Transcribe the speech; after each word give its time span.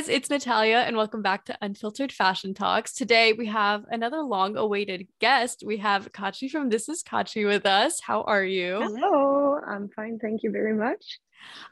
Guys, 0.00 0.08
it's 0.08 0.30
Natalia, 0.30 0.78
and 0.78 0.96
welcome 0.96 1.20
back 1.20 1.44
to 1.44 1.58
Unfiltered 1.60 2.10
Fashion 2.10 2.54
Talks. 2.54 2.94
Today 2.94 3.34
we 3.34 3.44
have 3.48 3.84
another 3.90 4.22
long 4.22 4.56
awaited 4.56 5.06
guest. 5.18 5.62
We 5.66 5.76
have 5.76 6.10
Kachi 6.12 6.50
from 6.50 6.70
This 6.70 6.88
is 6.88 7.02
Kachi 7.02 7.46
with 7.46 7.66
us. 7.66 8.00
How 8.00 8.22
are 8.22 8.42
you? 8.42 8.80
Hello, 8.80 9.60
I'm 9.66 9.90
fine. 9.90 10.18
Thank 10.18 10.42
you 10.42 10.52
very 10.52 10.72
much. 10.72 11.18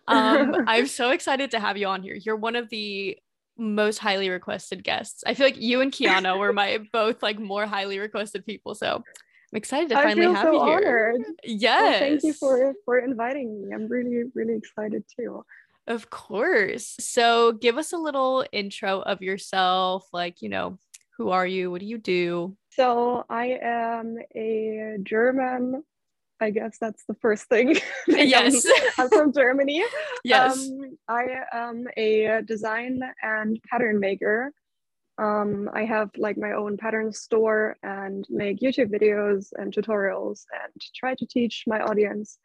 Um, 0.09 0.54
I'm 0.66 0.88
so 0.88 1.09
excited 1.10 1.52
to 1.52 1.59
have 1.59 1.78
you 1.78 1.86
on 1.86 2.02
here. 2.02 2.16
You're 2.16 2.36
one 2.36 2.55
of 2.55 2.69
the 2.69 3.16
most 3.56 3.98
highly 3.98 4.28
requested 4.28 4.84
guests. 4.84 5.24
I 5.27 5.33
feel 5.33 5.47
like 5.47 5.58
you 5.58 5.80
and 5.80 5.91
Kiana 5.91 6.38
were 6.38 6.52
my 6.52 6.80
both 6.92 7.22
like 7.22 7.38
more 7.38 7.64
highly 7.64 7.98
requested 7.98 8.45
people. 8.45 8.74
So 8.74 8.97
I'm 8.97 9.56
excited 9.56 9.88
to 9.88 9.95
finally 9.95 10.34
have 10.34 10.45
so 10.45 10.52
you 10.52 10.66
here. 10.66 11.14
honored. 11.14 11.22
Yes. 11.45 11.80
Well, 11.80 11.98
thank 11.98 12.22
you 12.24 12.34
for 12.34 12.74
for 12.84 12.98
inviting 12.98 13.62
me. 13.62 13.74
I'm 13.74 13.88
really 13.88 14.24
really 14.34 14.55
excited 14.56 15.05
too. 15.16 15.47
Of 15.88 16.10
course. 16.10 16.95
So 17.01 17.52
give 17.52 17.78
us 17.78 17.92
a 17.92 17.97
little 17.98 18.45
intro 18.52 19.01
of 19.01 19.23
yourself. 19.23 20.06
Like, 20.12 20.42
you 20.42 20.51
know, 20.51 20.78
who 21.16 21.30
are 21.30 21.47
you? 21.47 21.70
What 21.70 21.80
do 21.80 21.87
you 21.87 21.97
do? 21.98 22.56
So 22.70 23.24
I 23.28 23.59
am 23.62 24.19
a 24.37 24.98
German. 25.02 25.83
I 26.41 26.51
guess 26.51 26.77
that's 26.80 27.05
the 27.09 27.14
first 27.14 27.47
thing. 27.48 27.69
I'm- 27.70 27.80
Yes. 28.28 28.64
I'm, 28.98 29.09
from 29.09 29.33
Germany. 29.33 29.83
Yes. 30.23 30.69
Um, 30.69 30.97
I 31.09 31.24
am 31.52 31.87
a 31.97 32.42
design 32.47 33.00
and 33.22 33.59
pattern 33.69 33.98
maker. 33.98 34.53
Um, 35.16 35.69
I 35.72 35.84
have 35.86 36.11
like 36.19 36.36
my 36.36 36.53
own 36.53 36.77
pattern 36.77 37.12
store 37.12 37.77
and 37.83 38.25
make 38.31 38.61
YouTube 38.61 38.91
videos 38.92 39.48
and 39.56 39.72
tutorials 39.75 40.44
and 40.53 40.72
try 40.94 41.14
to 41.16 41.27
teach 41.27 41.64
my 41.66 41.81
audience 41.81 42.39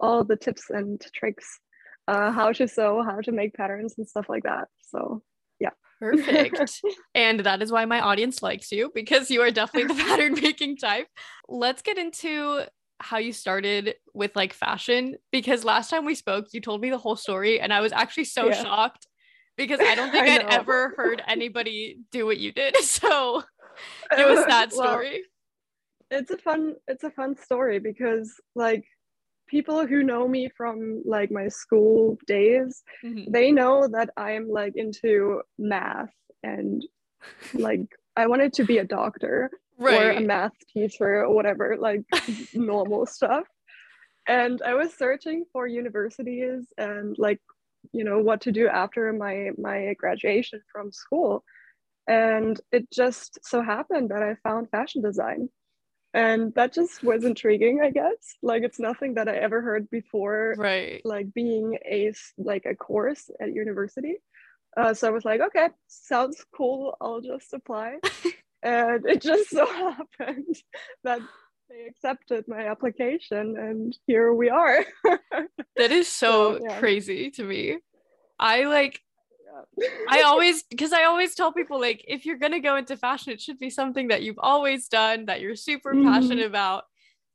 all 0.00 0.24
the 0.24 0.36
tips 0.36 0.70
and 0.70 0.98
tricks, 1.14 1.60
uh, 2.08 2.30
how 2.32 2.52
to 2.52 2.68
sew, 2.68 3.02
how 3.02 3.20
to 3.20 3.32
make 3.32 3.54
patterns 3.54 3.94
and 3.98 4.08
stuff 4.08 4.28
like 4.28 4.44
that. 4.44 4.68
So 4.88 5.22
yeah. 5.60 5.70
Perfect. 6.00 6.82
and 7.14 7.40
that 7.40 7.62
is 7.62 7.70
why 7.72 7.84
my 7.84 8.00
audience 8.00 8.42
likes 8.42 8.72
you 8.72 8.90
because 8.94 9.30
you 9.30 9.40
are 9.42 9.50
definitely 9.50 9.94
the 9.94 10.02
pattern 10.08 10.34
making 10.34 10.76
type. 10.76 11.06
Let's 11.48 11.82
get 11.82 11.98
into 11.98 12.66
how 13.00 13.18
you 13.18 13.32
started 13.32 13.94
with 14.12 14.34
like 14.36 14.52
fashion 14.52 15.16
because 15.32 15.64
last 15.64 15.90
time 15.90 16.04
we 16.04 16.14
spoke, 16.14 16.46
you 16.52 16.60
told 16.60 16.80
me 16.80 16.90
the 16.90 16.98
whole 16.98 17.16
story 17.16 17.60
and 17.60 17.72
I 17.72 17.80
was 17.80 17.92
actually 17.92 18.24
so 18.24 18.46
Yeah. 18.48 18.62
shocked 18.62 19.06
because 19.56 19.80
I 19.80 19.94
don't 19.94 20.10
think 20.12 20.28
I 20.28 20.34
I'd 20.36 20.42
know. 20.42 20.48
ever 20.48 20.94
heard 20.96 21.22
anybody 21.26 21.98
do 22.10 22.26
what 22.26 22.38
you 22.38 22.52
did. 22.52 22.76
So 22.78 23.42
give 24.16 24.28
us 24.28 24.46
that 24.46 24.72
Well, 24.72 24.90
story. 24.92 25.22
it's 26.10 26.30
a 26.30 26.38
fun 26.38 26.74
it's 26.86 27.02
a 27.04 27.10
fun 27.10 27.36
story 27.36 27.78
because 27.78 28.32
like 28.54 28.84
people 29.54 29.80
who 29.90 30.02
know 30.02 30.24
me 30.36 30.42
from 30.58 30.76
like 31.16 31.30
my 31.40 31.46
school 31.60 32.00
days 32.34 32.72
Mhm. 33.04 33.24
they 33.36 33.48
know 33.58 33.76
that 33.96 34.08
i'm 34.26 34.44
like 34.60 34.74
into 34.84 35.14
math 35.74 36.14
and 36.50 36.76
like 37.68 37.86
i 38.22 38.24
wanted 38.32 38.52
to 38.58 38.64
be 38.70 38.78
a 38.80 38.90
doctor 38.98 39.36
or 39.96 40.04
a 40.18 40.20
math 40.34 40.56
teacher 40.72 41.12
or 41.24 41.30
whatever 41.36 41.66
like 41.88 42.02
normal 42.70 43.02
stuff. 43.16 43.46
And 44.40 44.56
i 44.70 44.74
was 44.80 44.90
searching 45.04 45.38
for 45.52 45.62
universities 45.82 46.62
and 46.88 47.08
like 47.26 47.40
you 47.98 48.04
know 48.08 48.18
what 48.28 48.40
to 48.44 48.50
do 48.60 48.64
after 48.82 49.02
my 49.24 49.36
my 49.68 49.78
graduation 50.02 50.60
from 50.72 50.86
school. 51.04 51.32
And 52.06 52.54
it 52.76 52.84
just 53.02 53.30
so 53.50 53.58
happened 53.74 54.06
that 54.10 54.22
i 54.30 54.32
found 54.46 54.62
fashion 54.76 55.00
design 55.10 55.40
and 56.14 56.54
that 56.54 56.72
just 56.72 57.02
was 57.02 57.24
intriguing 57.24 57.80
i 57.82 57.90
guess 57.90 58.36
like 58.42 58.62
it's 58.62 58.78
nothing 58.78 59.14
that 59.14 59.28
i 59.28 59.34
ever 59.36 59.60
heard 59.60 59.90
before 59.90 60.54
Right. 60.56 61.02
like 61.04 61.32
being 61.34 61.76
a 61.84 62.12
like 62.38 62.64
a 62.66 62.74
course 62.74 63.30
at 63.40 63.52
university 63.52 64.16
uh, 64.76 64.94
so 64.94 65.08
i 65.08 65.10
was 65.10 65.24
like 65.24 65.40
okay 65.40 65.68
sounds 65.88 66.44
cool 66.56 66.96
i'll 67.00 67.20
just 67.20 67.52
apply 67.52 67.98
and 68.62 69.04
it 69.06 69.20
just 69.20 69.50
so 69.50 69.66
happened 70.18 70.56
that 71.02 71.20
they 71.68 71.84
accepted 71.86 72.46
my 72.48 72.68
application 72.68 73.56
and 73.58 73.96
here 74.06 74.32
we 74.32 74.48
are 74.48 74.84
That 75.76 75.90
is 75.90 76.06
so 76.06 76.58
So, 76.58 76.64
yeah. 76.64 76.78
crazy 76.78 77.30
to 77.32 77.42
me. 77.42 77.78
I 78.38 78.64
like 78.64 79.00
I 80.08 80.22
always 80.22 80.62
because 80.64 80.92
I 80.92 81.04
always 81.04 81.34
tell 81.34 81.52
people 81.52 81.80
like 81.80 82.04
if 82.06 82.26
you're 82.26 82.38
gonna 82.38 82.60
go 82.60 82.76
into 82.76 82.96
fashion, 82.96 83.32
it 83.32 83.40
should 83.40 83.58
be 83.58 83.70
something 83.70 84.08
that 84.08 84.22
you've 84.22 84.38
always 84.38 84.88
done 84.88 85.26
that 85.26 85.40
you're 85.40 85.56
super 85.56 85.94
Mhm. 85.94 86.04
passionate 86.04 86.46
about. 86.46 86.84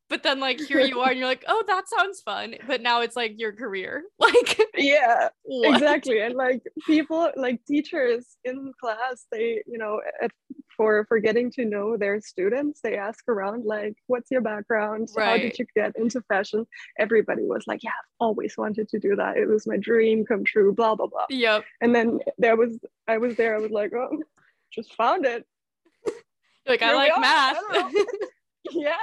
But 0.09 0.23
then 0.23 0.39
like 0.39 0.59
here 0.59 0.79
you 0.79 1.01
are 1.01 1.09
and 1.11 1.19
you're 1.19 1.27
like, 1.27 1.45
oh, 1.47 1.63
that 1.67 1.87
sounds 1.87 2.21
fun. 2.21 2.55
But 2.67 2.81
now 2.81 3.01
it's 3.01 3.15
like 3.15 3.33
your 3.37 3.53
career. 3.53 4.03
Like 4.19 4.59
yeah 4.77 5.29
what? 5.43 5.75
exactly 5.75 6.19
and 6.21 6.35
like 6.35 6.61
people 6.85 7.31
like 7.35 7.59
teachers 7.65 8.37
in 8.43 8.71
class 8.79 9.25
they 9.31 9.61
you 9.65 9.77
know 9.77 9.99
at, 10.21 10.31
for 10.79 11.03
for 11.09 11.19
getting 11.19 11.51
to 11.51 11.65
know 11.65 11.97
their 11.97 12.21
students. 12.21 12.79
They 12.81 12.95
ask 12.95 13.27
around 13.27 13.65
like 13.65 13.95
what's 14.07 14.31
your 14.31 14.39
background? 14.39 15.09
How 15.17 15.35
did 15.35 15.59
you 15.59 15.65
get 15.75 15.93
into 15.97 16.21
fashion? 16.21 16.65
Everybody 16.97 17.43
was 17.43 17.65
like 17.67 17.83
yeah 17.83 17.89
i've 17.89 18.15
always 18.21 18.55
wanted 18.57 18.87
to 18.89 18.97
do 18.97 19.17
that. 19.17 19.35
It 19.35 19.47
was 19.49 19.67
my 19.67 19.75
dream 19.75 20.25
come 20.25 20.45
true 20.45 20.73
blah 20.73 20.95
blah 20.95 21.07
blah. 21.07 21.25
Yep. 21.29 21.65
and 21.81 21.93
then 21.93 22.19
there 22.37 22.55
was 22.55 22.79
i 23.09 23.17
was 23.17 23.35
there 23.35 23.57
i 23.57 23.59
was 23.59 23.71
like 23.71 23.91
oh 23.93 24.23
just 24.71 24.93
found 24.95 25.25
it. 25.25 25.45
Like 26.65 26.81
I 26.81 26.85
Here 26.85 26.93
we 26.93 27.09
like 27.09 27.19
math. 27.19 27.57
I 27.59 28.05
yeah 28.71 28.95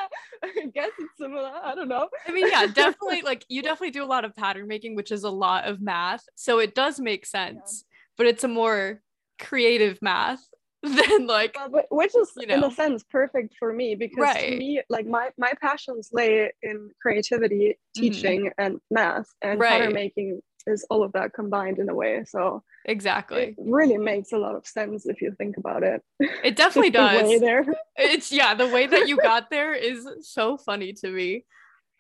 i 0.45 0.67
guess 0.73 0.93
it's 0.99 1.19
similar. 1.21 1.53
I 1.63 1.75
don't 1.75 1.89
know. 1.89 2.09
I 2.27 2.33
mean, 2.33 2.49
yeah, 2.49 2.67
definitely 2.75 3.21
like 3.21 3.45
you 3.51 3.61
definitely 3.61 3.91
do 3.91 4.03
a 4.03 4.07
lot 4.07 4.25
of 4.25 4.35
pattern 4.35 4.67
making, 4.67 4.97
which 4.97 5.13
is 5.13 5.25
a 5.25 5.31
lot 5.31 5.67
of 5.67 5.83
math. 5.83 6.25
So 6.37 6.59
it 6.59 6.75
does 6.75 6.99
make 6.99 7.27
sense, 7.27 7.85
but 8.17 8.27
it's 8.27 8.45
a 8.45 8.49
more 8.49 9.03
creative 9.39 10.01
math 10.01 10.43
than 10.83 11.27
like 11.27 11.57
Well, 11.71 11.85
which 11.91 12.15
is 12.17 12.31
You 12.37 12.47
in 12.49 12.63
a 12.63 12.71
sense 12.71 13.05
perfect 13.11 13.55
for 13.59 13.73
me 13.73 13.95
because 13.95 14.19
Right. 14.23 14.51
to 14.51 14.57
me 14.57 14.83
like 14.89 15.07
my 15.07 15.31
my 15.39 15.53
passions 15.61 16.11
lay 16.13 16.53
in 16.63 16.91
creativity 17.01 17.79
teaching 17.95 18.51
and 18.59 18.79
math 18.91 19.27
and 19.43 19.59
Right. 19.61 19.71
pattern 19.81 19.93
making 19.95 20.43
is 20.67 20.85
all 20.91 21.03
of 21.03 21.13
that 21.13 21.33
combined 21.33 21.79
in 21.79 21.89
a 21.89 21.95
way 21.95 22.25
so 22.27 22.63
exactly. 22.85 23.43
it 23.43 23.55
really 23.59 23.97
makes 23.99 24.33
a 24.33 24.39
lot 24.39 24.55
of 24.55 24.67
sense 24.67 25.07
if 25.07 25.21
you 25.23 25.35
think 25.39 25.57
about 25.57 25.83
it 25.83 26.03
It 26.21 26.57
definitely 26.63 26.91
Just 26.91 27.13
the 27.13 27.17
way 27.19 27.33
does. 27.33 27.41
there 27.41 27.67
It's 27.97 28.31
yeah, 28.33 28.55
the 28.55 28.67
way 28.69 28.87
that 28.87 29.07
you 29.09 29.17
got 29.31 29.49
there 29.51 29.73
is 29.73 30.07
so 30.23 30.57
funny 30.59 30.93
to 30.95 31.09
me. 31.11 31.45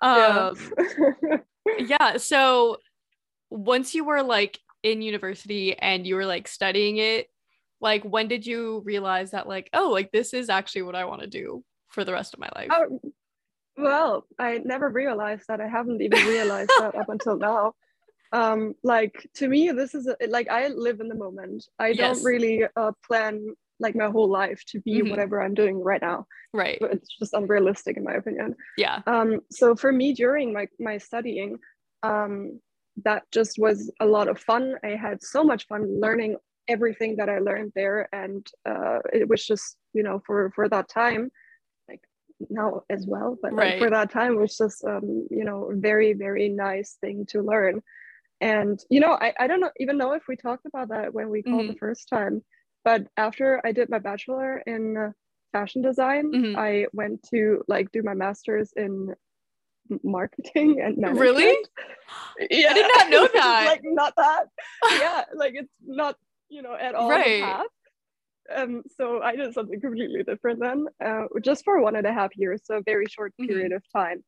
Yeah. 0.02 0.50
Um 0.50 0.56
yeah, 1.78 2.16
so 2.18 2.76
once 3.50 3.94
you 3.94 4.04
were 4.04 4.22
like 4.22 4.58
in 4.82 5.02
university 5.02 5.76
and 5.78 6.06
you 6.06 6.14
were 6.16 6.26
like 6.26 6.46
studying 6.48 6.98
it, 6.98 7.28
like 7.80 8.02
when 8.04 8.28
did 8.28 8.46
you 8.46 8.80
realize 8.84 9.32
that 9.32 9.48
like, 9.48 9.68
oh, 9.72 9.90
like 9.90 10.10
this 10.12 10.32
is 10.34 10.48
actually 10.48 10.82
what 10.82 10.94
I 10.94 11.04
want 11.04 11.20
to 11.22 11.26
do 11.26 11.62
for 11.88 12.04
the 12.04 12.12
rest 12.12 12.34
of 12.34 12.40
my 12.40 12.48
life? 12.54 12.68
Oh, 12.72 13.00
well 13.78 14.26
i 14.38 14.58
never 14.64 14.88
realized 14.88 15.44
that 15.48 15.60
i 15.60 15.68
haven't 15.68 16.00
even 16.00 16.24
realized 16.24 16.72
that 16.78 16.94
up 16.94 17.10
until 17.10 17.36
now 17.36 17.74
um 18.32 18.74
like 18.82 19.28
to 19.34 19.48
me 19.48 19.70
this 19.70 19.94
is 19.94 20.06
a, 20.06 20.16
like 20.28 20.48
i 20.48 20.68
live 20.68 21.00
in 21.00 21.08
the 21.08 21.14
moment 21.14 21.62
i 21.78 21.88
Yes. 21.88 21.98
don't 21.98 22.24
really 22.24 22.64
uh, 22.76 22.92
plan 23.06 23.44
like 23.78 23.94
my 23.94 24.06
whole 24.06 24.30
life 24.30 24.62
to 24.68 24.80
be 24.80 25.02
Mhm. 25.02 25.10
whatever 25.10 25.42
i'm 25.42 25.52
doing 25.52 25.78
right 25.82 26.00
now 26.00 26.26
Right. 26.54 26.78
but 26.80 26.92
it's 26.92 27.08
just 27.18 27.34
unrealistic 27.34 27.98
in 27.98 28.04
my 28.04 28.14
opinion 28.14 28.54
Yeah. 28.78 29.02
um 29.06 29.40
so 29.50 29.76
for 29.76 29.92
me 29.92 30.14
during 30.14 30.54
my 30.54 30.68
my 30.80 30.96
studying 30.96 31.58
um 32.02 32.58
that 33.04 33.24
just 33.30 33.58
was 33.58 33.92
a 34.00 34.06
lot 34.06 34.26
of 34.28 34.38
fun 34.40 34.76
i 34.82 34.88
had 34.96 35.22
so 35.22 35.44
much 35.44 35.66
fun 35.66 36.00
learning 36.00 36.36
everything 36.68 37.16
that 37.16 37.28
i 37.28 37.38
learned 37.38 37.72
there 37.74 38.08
and 38.12 38.46
uh 38.68 38.98
it 39.12 39.28
was 39.28 39.44
just 39.44 39.76
you 39.92 40.02
know 40.02 40.20
for 40.26 40.50
for 40.54 40.68
that 40.68 40.88
time 40.88 41.30
like 41.88 42.00
now 42.50 42.82
as 42.90 43.06
well 43.06 43.36
but 43.42 43.52
like 43.52 43.78
for 43.78 43.90
that 43.90 44.10
time 44.10 44.32
it 44.32 44.40
was 44.40 44.56
just 44.56 44.84
um 44.84 45.26
you 45.30 45.44
know 45.44 45.70
very 45.74 46.12
very 46.12 46.48
nice 46.48 46.96
thing 47.00 47.24
to 47.26 47.40
learn 47.42 47.80
and 48.40 48.80
you 48.90 49.00
know 49.00 49.12
i, 49.12 49.32
I 49.38 49.46
don't 49.46 49.60
know 49.60 49.70
even 49.78 49.96
know 49.96 50.12
if 50.12 50.24
we 50.28 50.36
talked 50.36 50.66
about 50.66 50.88
that 50.90 51.14
when 51.14 51.28
we 51.30 51.42
called 51.42 51.68
the 51.68 51.78
first 51.78 52.08
time 52.08 52.42
but 52.84 53.06
after 53.16 53.60
i 53.64 53.72
did 53.72 53.88
my 53.88 53.98
bachelor 53.98 54.58
in 54.66 54.96
uh, 54.96 55.10
fashion 55.52 55.80
design 55.82 56.32
Mhm. 56.32 56.56
i 56.58 56.86
went 56.92 57.22
to 57.30 57.62
like 57.68 57.90
do 57.92 58.02
my 58.02 58.14
master's 58.14 58.72
in 58.76 59.14
marketing 60.02 60.80
and 60.82 60.96
management. 60.98 61.20
Really? 61.20 61.56
Yeah, 62.50 62.70
I 62.70 62.74
did 62.74 62.90
not 62.96 63.10
know 63.10 63.28
that. 63.34 63.66
like 63.66 63.80
not 63.84 64.12
that. 64.16 64.44
yeah, 64.98 65.22
like 65.34 65.54
it's 65.54 65.72
not 65.86 66.16
you 66.48 66.62
know 66.62 66.74
at 66.74 66.94
all 66.94 67.10
Right. 67.10 67.40
path. 67.40 67.66
Um, 68.54 68.82
so 68.96 69.22
I 69.22 69.36
did 69.36 69.54
something 69.54 69.80
completely 69.80 70.22
different 70.22 70.60
then, 70.60 70.86
uh, 71.04 71.24
just 71.42 71.64
for 71.64 71.80
one 71.80 71.96
and 71.96 72.06
a 72.06 72.12
half 72.12 72.36
years, 72.36 72.62
so 72.64 72.78
a 72.78 72.82
very 72.82 73.08
short 73.08 73.34
Mhm. 73.38 73.46
period 73.46 73.72
of 73.72 73.82
time. 73.94 74.24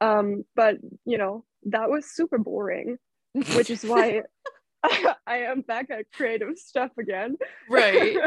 Um, 0.00 0.44
but 0.56 0.76
you 1.04 1.18
know 1.18 1.44
that 1.66 1.90
was 1.90 2.14
super 2.14 2.38
boring. 2.38 2.98
which 3.50 3.70
is 3.70 3.84
why 3.84 4.22
I 4.84 5.38
am 5.38 5.62
back 5.62 5.90
at 5.90 6.06
creative 6.12 6.58
stuff 6.58 6.92
again. 6.98 7.36
Right. 7.66 8.24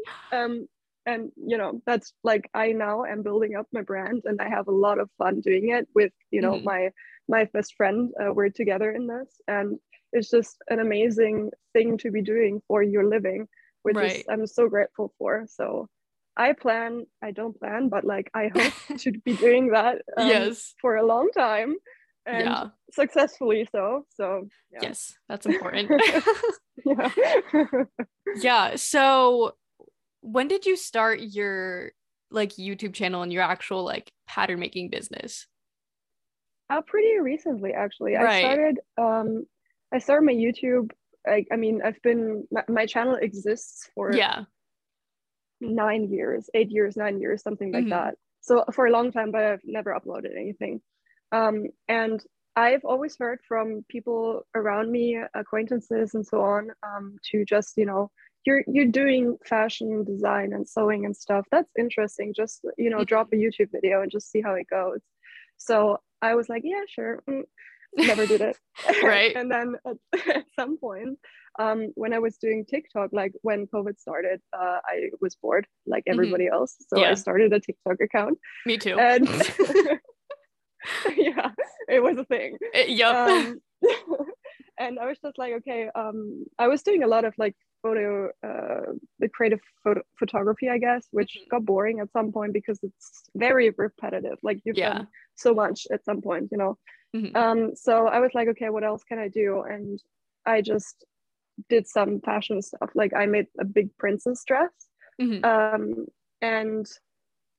um, 0.32 0.66
and 1.06 1.30
you 1.36 1.56
know 1.56 1.80
that's 1.86 2.12
like 2.22 2.50
I 2.54 2.72
now 2.72 3.04
am 3.04 3.22
building 3.22 3.56
up 3.56 3.66
my 3.72 3.82
brand, 3.82 4.22
and 4.24 4.40
I 4.40 4.48
have 4.48 4.68
a 4.68 4.72
lot 4.72 4.98
of 5.00 5.10
fun 5.18 5.40
doing 5.40 5.70
it 5.70 5.88
with 5.94 6.12
you 6.30 6.42
know 6.42 6.60
Mhm. 6.60 6.64
my 6.64 6.90
my 7.28 7.44
best 7.52 7.74
friend. 7.76 8.10
Uh, 8.20 8.32
we're 8.32 8.50
together 8.50 8.90
in 8.90 9.06
this, 9.06 9.40
and 9.48 9.78
it's 10.12 10.30
just 10.30 10.56
an 10.68 10.80
amazing 10.80 11.50
thing 11.72 11.98
to 11.98 12.10
be 12.10 12.22
doing 12.22 12.62
for 12.66 12.82
your 12.82 13.04
living, 13.04 13.48
which 13.82 13.96
is 13.96 14.24
I'm 14.30 14.46
so 14.46 14.68
grateful 14.68 15.12
for. 15.18 15.46
So. 15.48 15.88
I 16.40 16.52
plan, 16.52 17.04
I 17.20 17.32
don't 17.32 17.58
plan, 17.58 17.88
but 17.88 18.04
like 18.04 18.30
I 18.32 18.46
hope 18.54 18.72
to 18.98 19.10
be 19.10 19.34
doing 19.34 19.70
that 19.72 20.02
um, 20.16 20.28
yes. 20.28 20.72
for 20.80 20.94
a 20.94 21.04
long 21.04 21.30
time 21.32 21.74
and 22.26 22.44
Yeah. 22.44 22.64
successfully 22.92 23.66
so. 23.72 24.06
So 24.14 24.46
yeah. 24.70 24.78
Yes. 24.82 25.14
That's 25.28 25.46
important. 25.46 25.90
yeah. 26.86 27.10
yeah. 28.40 28.76
So 28.76 29.56
when 30.20 30.46
did 30.46 30.64
you 30.64 30.76
start 30.76 31.18
your 31.20 31.90
like 32.30 32.50
YouTube 32.50 32.94
channel 32.94 33.22
and 33.22 33.32
your 33.32 33.42
actual 33.42 33.82
like 33.84 34.12
pattern 34.28 34.60
making 34.60 34.90
business? 34.90 35.48
uh, 36.70 36.82
pretty 36.82 37.18
recently 37.18 37.72
actually. 37.72 38.16
I 38.16 38.40
started 38.40 38.78
um 38.96 39.46
I 39.92 39.98
started 39.98 40.26
my 40.26 40.32
YouTube 40.34 40.90
like 41.26 41.48
I 41.52 41.56
mean 41.56 41.80
I've 41.84 42.00
been 42.02 42.46
my, 42.50 42.64
my 42.68 42.86
channel 42.86 43.16
exists 43.20 43.90
for 43.94 44.12
Yeah. 44.12 44.44
nine 45.60 46.08
years, 46.10 46.48
eight 46.54 46.70
years, 46.70 46.96
nine 46.96 47.20
years, 47.20 47.42
something 47.42 47.72
like 47.72 47.84
Mhm. 47.84 47.90
that. 47.90 48.14
So 48.40 48.64
for 48.72 48.86
a 48.86 48.90
long 48.90 49.10
time, 49.12 49.30
but 49.32 49.42
I've 49.44 49.64
never 49.64 49.92
uploaded 49.92 50.36
anything. 50.36 50.80
Um, 51.32 51.66
and 51.88 52.24
I've 52.56 52.84
always 52.84 53.16
heard 53.18 53.40
from 53.46 53.84
people 53.88 54.46
around 54.54 54.90
me, 54.90 55.18
acquaintances 55.34 56.14
and 56.14 56.26
so 56.26 56.40
on, 56.40 56.70
um, 56.82 57.16
to 57.30 57.44
just, 57.44 57.76
you 57.76 57.86
know, 57.86 58.10
you're 58.46 58.64
you're 58.66 58.86
doing 58.86 59.36
fashion 59.44 60.04
design 60.04 60.52
and 60.52 60.66
sewing 60.68 61.04
and 61.04 61.16
stuff. 61.16 61.46
That's 61.50 61.70
interesting. 61.78 62.32
Just, 62.34 62.64
you 62.78 62.90
know, 62.90 63.04
drop 63.04 63.28
a 63.32 63.36
YouTube 63.36 63.70
video 63.72 64.00
and 64.02 64.10
just 64.10 64.30
see 64.30 64.40
how 64.40 64.54
it 64.54 64.66
goes. 64.68 65.00
So 65.58 65.98
I 66.22 66.34
was 66.34 66.48
like, 66.48 66.62
yeah, 66.64 66.84
sure. 66.88 67.22
Mm. 67.28 67.42
Never 67.96 68.26
did 68.26 68.40
it. 68.40 68.56
Right. 69.02 69.34
and 69.36 69.50
then 69.50 69.74
at, 69.86 69.96
at 70.36 70.44
some 70.58 70.78
point, 70.78 71.18
um, 71.58 71.88
when 71.96 72.12
I 72.12 72.18
was 72.20 72.36
doing 72.36 72.64
TikTok, 72.64 73.10
like 73.12 73.32
when 73.42 73.66
COVID 73.66 73.98
started, 73.98 74.40
uh, 74.52 74.78
I 74.86 75.10
was 75.20 75.34
bored 75.34 75.66
like 75.86 76.04
everybody 76.06 76.46
else. 76.46 76.76
So 76.88 76.96
Mm-hmm. 76.96 77.02
Yeah. 77.04 77.10
I 77.10 77.14
started 77.14 77.52
a 77.52 77.60
TikTok 77.60 78.00
account. 78.00 78.38
Me 78.66 78.76
too. 78.78 78.96
And 78.98 79.26
yeah, 81.16 81.50
it 81.88 82.02
was 82.02 82.16
a 82.18 82.24
thing. 82.24 82.56
Uh, 82.74 82.78
yep. 82.86 83.14
Um, 83.14 83.60
and 84.78 84.98
I 84.98 85.06
was 85.06 85.18
just 85.18 85.38
like, 85.38 85.52
okay, 85.54 85.88
um, 85.94 86.44
I 86.58 86.68
was 86.68 86.82
doing 86.82 87.02
a 87.02 87.06
lot 87.08 87.24
of 87.24 87.34
like 87.36 87.54
photo, 87.82 88.28
uh, 88.46 88.92
the 89.18 89.28
creative 89.28 89.60
photo 89.84 90.02
photography, 90.18 90.68
I 90.68 90.78
guess, 90.78 91.06
which 91.10 91.36
Mhm. 91.36 91.48
got 91.50 91.64
boring 91.64 92.00
at 92.00 92.10
some 92.12 92.32
point 92.32 92.52
because 92.52 92.78
it's 92.82 93.22
very 93.34 93.70
repetitive. 93.76 94.38
Like 94.42 94.58
you've 94.64 94.76
Yeah. 94.78 94.92
done 94.94 95.08
so 95.34 95.54
much 95.54 95.86
at 95.92 96.04
some 96.04 96.20
point, 96.22 96.48
you 96.52 96.58
know. 96.58 96.76
Mhm. 97.14 97.36
Um, 97.36 97.74
so 97.76 98.06
I 98.08 98.20
was 98.20 98.32
like, 98.34 98.48
okay, 98.48 98.68
what 98.70 98.84
else 98.84 99.04
can 99.04 99.18
I 99.18 99.28
do? 99.28 99.62
And 99.62 100.02
I 100.46 100.60
just 100.60 101.04
did 101.68 101.86
some 101.86 102.20
fashion 102.20 102.62
stuff. 102.62 102.90
Like 102.94 103.14
I 103.14 103.26
made 103.26 103.46
a 103.60 103.64
big 103.64 103.96
princess 103.98 104.44
dress, 104.46 104.70
Mhm. 105.20 105.44
um, 105.44 106.06
and 106.42 106.86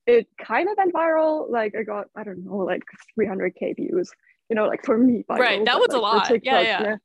it 0.06 0.28
kind 0.38 0.68
of 0.70 0.76
went 0.78 0.94
viral. 0.94 1.50
Like 1.50 1.74
I 1.76 1.82
got, 1.84 2.06
I 2.16 2.24
don't 2.24 2.44
know, 2.44 2.58
like 2.58 2.82
300k 3.18 3.76
views. 3.76 4.12
You 4.50 4.56
know, 4.56 4.66
like 4.66 4.84
for 4.84 4.98
me, 4.98 5.24
viral, 5.30 5.40
Right, 5.40 5.64
that 5.64 5.78
was 5.78 5.88
a 5.90 5.98
like, 5.98 6.02
for 6.08 6.20
lot. 6.20 6.44
Yeah, 6.44 6.62
TikTok, 6.62 7.00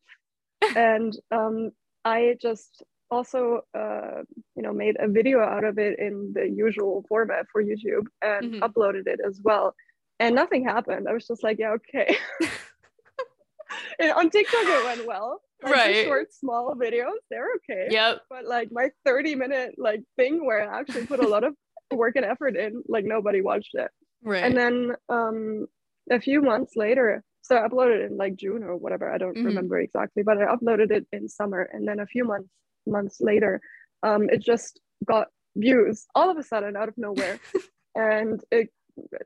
and 0.76 1.14
um, 1.32 1.72
I 2.06 2.38
just 2.42 2.84
also, 3.12 3.62
uh, 3.78 4.24
you 4.56 4.64
know, 4.64 4.74
made 4.74 4.98
a 5.00 5.08
video 5.08 5.40
out 5.42 5.64
of 5.64 5.78
it 5.80 6.00
in 6.00 6.34
the 6.34 6.50
usual 6.50 7.06
format 7.10 7.46
for 7.52 7.64
YouTube 7.64 8.08
and 8.22 8.54
Mhm. 8.54 8.62
uploaded 8.62 9.08
it 9.08 9.20
as 9.26 9.42
well. 9.44 9.76
And 10.20 10.34
nothing 10.36 10.64
happened. 10.64 11.08
I 11.10 11.14
was 11.14 11.28
just 11.28 11.44
like, 11.44 11.58
yeah, 11.60 11.72
okay. 11.74 12.16
and 14.00 14.12
on 14.14 14.30
TikTok, 14.30 14.64
it 14.64 14.86
went 14.86 15.06
well. 15.06 15.42
Like, 15.64 15.74
Right. 15.74 16.06
short, 16.06 16.34
small 16.34 16.74
videos, 16.76 17.18
they're 17.30 17.48
okay. 17.58 17.88
Yep. 17.90 18.22
But 18.30 18.46
like 18.46 18.70
my 18.72 18.90
30 19.06 19.36
minute 19.36 19.76
like 19.78 20.02
thing 20.16 20.46
where 20.46 20.70
I 20.72 20.80
actually 20.80 21.06
put 21.06 21.20
a 21.20 21.28
lot 21.28 21.44
of 21.44 21.56
work 21.94 22.16
and 22.16 22.26
effort 22.26 22.56
in, 22.56 22.84
like 22.88 23.06
nobody 23.06 23.42
watched 23.42 23.72
it. 23.74 23.90
Right. 24.24 24.44
And 24.44 24.56
then 24.56 24.92
um 25.10 25.66
a 26.12 26.20
few 26.20 26.42
months 26.42 26.74
later, 26.76 27.24
so 27.42 27.56
I 27.58 27.68
uploaded 27.68 28.04
it 28.06 28.12
in 28.12 28.18
like 28.18 28.36
June 28.36 28.64
or 28.64 28.76
whatever, 28.78 29.12
I 29.12 29.18
don't 29.18 29.36
Mhm. 29.38 29.46
remember 29.46 29.80
exactly, 29.80 30.24
but 30.24 30.38
I 30.38 30.46
uploaded 30.56 30.92
it 30.92 31.08
in 31.12 31.28
summer. 31.28 31.62
And 31.74 31.88
then 31.88 32.00
a 32.00 32.06
few 32.06 32.26
months 32.26 32.50
months 32.86 33.18
later, 33.22 33.60
um, 34.04 34.30
it 34.30 34.42
just 34.42 34.80
got 35.06 35.28
views 35.56 36.06
all 36.14 36.30
of 36.30 36.38
a 36.38 36.44
sudden 36.44 36.76
out 36.76 36.90
of 36.90 36.98
nowhere. 36.98 37.40
and 37.96 38.44
it 38.52 38.70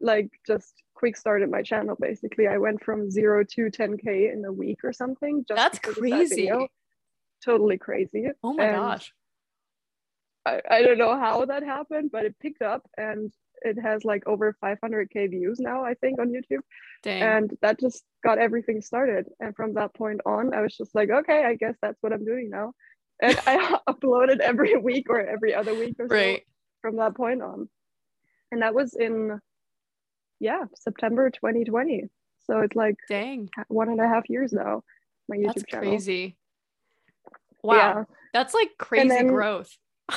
like 0.02 0.30
just 0.46 0.74
quick 0.96 1.16
started 1.18 1.50
my 1.50 1.62
channel 1.62 1.96
basically. 2.00 2.48
I 2.48 2.58
went 2.58 2.84
from 2.84 3.10
zero 3.10 3.44
to 3.44 3.70
10k 3.70 4.34
in 4.34 4.44
a 4.46 4.52
week 4.52 4.80
or 4.84 4.94
something. 4.94 5.46
Just 5.48 5.58
That's 5.58 5.78
of 5.88 5.96
that 5.96 6.02
crazy. 6.02 6.52
Totally 7.44 7.78
crazy. 7.78 8.28
oh 8.44 8.54
my 8.54 8.66
and 8.66 8.76
gosh. 8.76 9.14
I, 10.46 10.62
I 10.70 10.82
don't 10.82 10.98
know 10.98 11.18
how 11.18 11.46
that 11.46 11.64
happened, 11.64 12.10
but 12.12 12.26
it 12.26 12.36
picked 12.40 12.62
up 12.62 12.90
and 12.98 13.32
it 13.62 13.78
has 13.82 14.06
like 14.06 14.26
over 14.26 14.56
500k 14.64 15.30
views 15.30 15.60
now, 15.60 15.84
I 15.84 15.94
think, 15.96 16.20
on 16.20 16.30
YouTube. 16.30 16.62
Dang. 17.04 17.22
And 17.22 17.58
that 17.62 17.80
just 17.80 18.04
got 18.24 18.38
everything 18.38 18.82
started. 18.82 19.28
And 19.40 19.56
from 19.56 19.74
that 19.76 19.94
point 19.94 20.22
on, 20.26 20.54
I 20.54 20.62
was 20.62 20.76
just 20.76 20.96
like, 20.96 21.10
okay, 21.10 21.44
I 21.46 21.56
guess 21.56 21.76
that's 21.82 22.02
what 22.02 22.14
I'm 22.14 22.26
doing 22.26 22.50
now. 22.50 22.74
And 23.22 23.38
I 23.46 23.78
uploaded 23.90 24.40
every 24.40 24.78
week 24.78 25.08
or 25.10 25.22
every 25.22 25.54
other 25.54 25.74
week 25.74 25.96
or 26.00 26.08
so 26.08 26.16
right. 26.16 26.42
from 26.82 26.98
that 26.98 27.16
point 27.16 27.42
on. 27.42 27.70
And 28.52 28.62
that 28.62 28.74
was 28.74 28.96
in, 28.96 29.40
yeah, 30.40 30.64
September 30.76 31.30
2020. 31.30 32.06
So 32.46 32.60
it's 32.62 32.76
like 32.76 32.96
Dang. 33.08 33.50
one 33.68 33.90
and 33.90 34.00
a 34.02 34.08
half 34.08 34.30
years 34.30 34.54
now, 34.54 34.84
my 35.28 35.38
YouTube 35.38 35.46
That's 35.56 35.64
channel. 35.66 35.90
crazy. 35.90 36.38
Wow. 37.64 37.76
Yeah. 37.76 38.04
That's 38.34 38.54
like 38.54 38.72
crazy 38.78 39.08
then- 39.10 39.28
growth. 39.28 39.76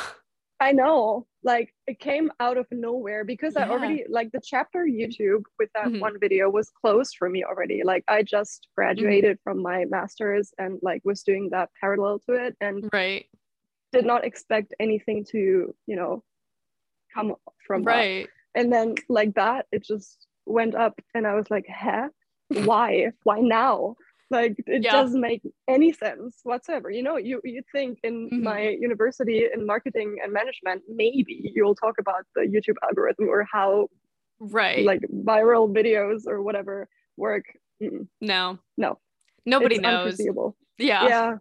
I 0.61 0.71
know, 0.71 1.27
like 1.43 1.75
it 1.89 1.99
came 1.99 2.31
out 2.39 2.57
of 2.57 2.67
nowhere 2.71 3.25
because 3.25 3.57
I 3.57 3.69
already 3.69 4.05
like 4.09 4.31
the 4.31 4.41
chapter 4.41 4.85
YouTube 4.87 5.43
with 5.59 5.69
that 5.75 5.87
Mhm. 5.87 5.99
one 6.01 6.21
video 6.21 6.49
was 6.49 6.71
closed 6.71 7.17
for 7.19 7.29
me 7.29 7.43
already. 7.43 7.83
Like 7.83 8.05
I 8.07 8.23
just 8.23 8.69
graduated 8.77 9.41
from 9.43 9.61
my 9.61 9.87
master's 9.87 10.55
and 10.59 10.79
like 10.81 11.03
was 11.05 11.25
doing 11.25 11.51
that 11.51 11.71
parallel 11.81 12.21
to 12.29 12.35
it 12.35 12.57
and 12.61 12.89
Right. 12.93 13.27
did 13.91 14.07
not 14.07 14.25
expect 14.25 14.73
anything 14.79 15.25
to, 15.33 15.75
you 15.89 15.97
know, 15.97 16.23
come 17.13 17.35
from 17.67 17.83
that. 17.83 17.91
And 18.55 18.73
then 18.73 18.95
like 19.09 19.35
that, 19.35 19.67
it 19.73 19.85
just 19.85 20.27
went 20.47 20.75
up 20.75 21.01
and 21.15 21.27
I 21.27 21.35
was 21.35 21.51
like, 21.51 21.67
huh? 21.69 22.09
Why? 22.49 23.13
Why 23.25 23.41
now? 23.41 23.97
Like 24.31 24.57
it 24.67 24.83
Yeah. 24.85 24.93
doesn't 24.93 25.21
make 25.21 25.43
any 25.69 25.93
sense 25.93 26.41
whatsoever. 26.43 26.91
You 26.91 27.03
know, 27.03 27.17
you 27.17 27.41
you 27.45 27.63
think 27.73 27.99
in 28.03 28.31
Mhm. 28.31 28.43
my 28.43 28.61
university 28.89 29.47
in 29.55 29.67
marketing 29.67 30.19
and 30.23 30.33
management, 30.33 30.83
maybe 30.89 31.51
you'll 31.55 31.75
talk 31.75 31.97
about 31.99 32.25
the 32.35 32.43
YouTube 32.43 32.77
algorithm 32.83 33.29
or 33.29 33.45
how 33.51 33.89
Right. 34.41 34.85
like 34.85 35.03
viral 35.33 35.73
videos 35.73 36.27
or 36.27 36.43
whatever 36.43 36.89
work. 37.17 37.45
Mm, 37.83 38.09
no. 38.21 38.59
No. 38.77 38.99
Nobody 39.47 39.77
it's 39.77 39.83
knows. 39.83 40.21
Yeah. 40.79 41.07
yeah. 41.09 41.39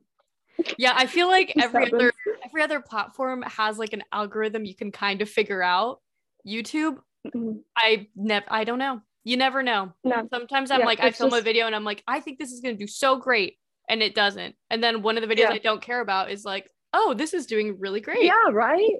Yeah. 0.77 0.93
I 0.95 1.05
feel 1.07 1.27
like 1.27 1.53
every 1.59 1.87
other 1.91 2.11
every 2.45 2.61
other 2.61 2.79
platform 2.81 3.41
has 3.43 3.79
like 3.79 3.93
an 3.93 4.03
algorithm 4.11 4.65
you 4.65 4.75
can 4.75 4.91
kind 4.91 5.21
of 5.21 5.29
figure 5.29 5.63
out. 5.63 6.01
YouTube, 6.47 6.97
Mm, 7.35 7.59
I 7.77 8.07
never 8.15 8.45
I 8.49 8.63
don't 8.63 8.79
know. 8.79 8.99
You 9.23 9.37
never 9.37 9.61
know. 9.61 9.93
No. 10.03 10.27
Sometimes 10.33 10.71
I'm 10.71 10.79
Yeah, 10.79 10.87
like, 10.87 10.99
I 11.01 11.11
film 11.11 11.33
a 11.33 11.41
video 11.41 11.67
and 11.67 11.75
I'm 11.75 11.83
like, 11.83 12.01
I 12.07 12.19
think 12.19 12.39
this 12.39 12.51
is 12.51 12.61
gonna 12.61 12.75
do 12.75 12.87
so 12.87 13.17
great. 13.17 13.57
And 13.87 14.01
it 14.01 14.15
doesn't. 14.15 14.55
And 14.71 14.83
then 14.83 15.03
one 15.03 15.17
of 15.17 15.21
the 15.27 15.33
videos 15.33 15.41
Yeah. 15.41 15.51
I 15.51 15.57
don't 15.59 15.81
care 15.83 16.01
about 16.01 16.31
is 16.31 16.43
like, 16.45 16.67
oh, 16.93 17.13
this 17.13 17.35
is 17.35 17.45
doing 17.45 17.77
really 17.79 18.01
great. 18.01 18.23
Yeah, 18.23 18.49
right. 18.51 18.95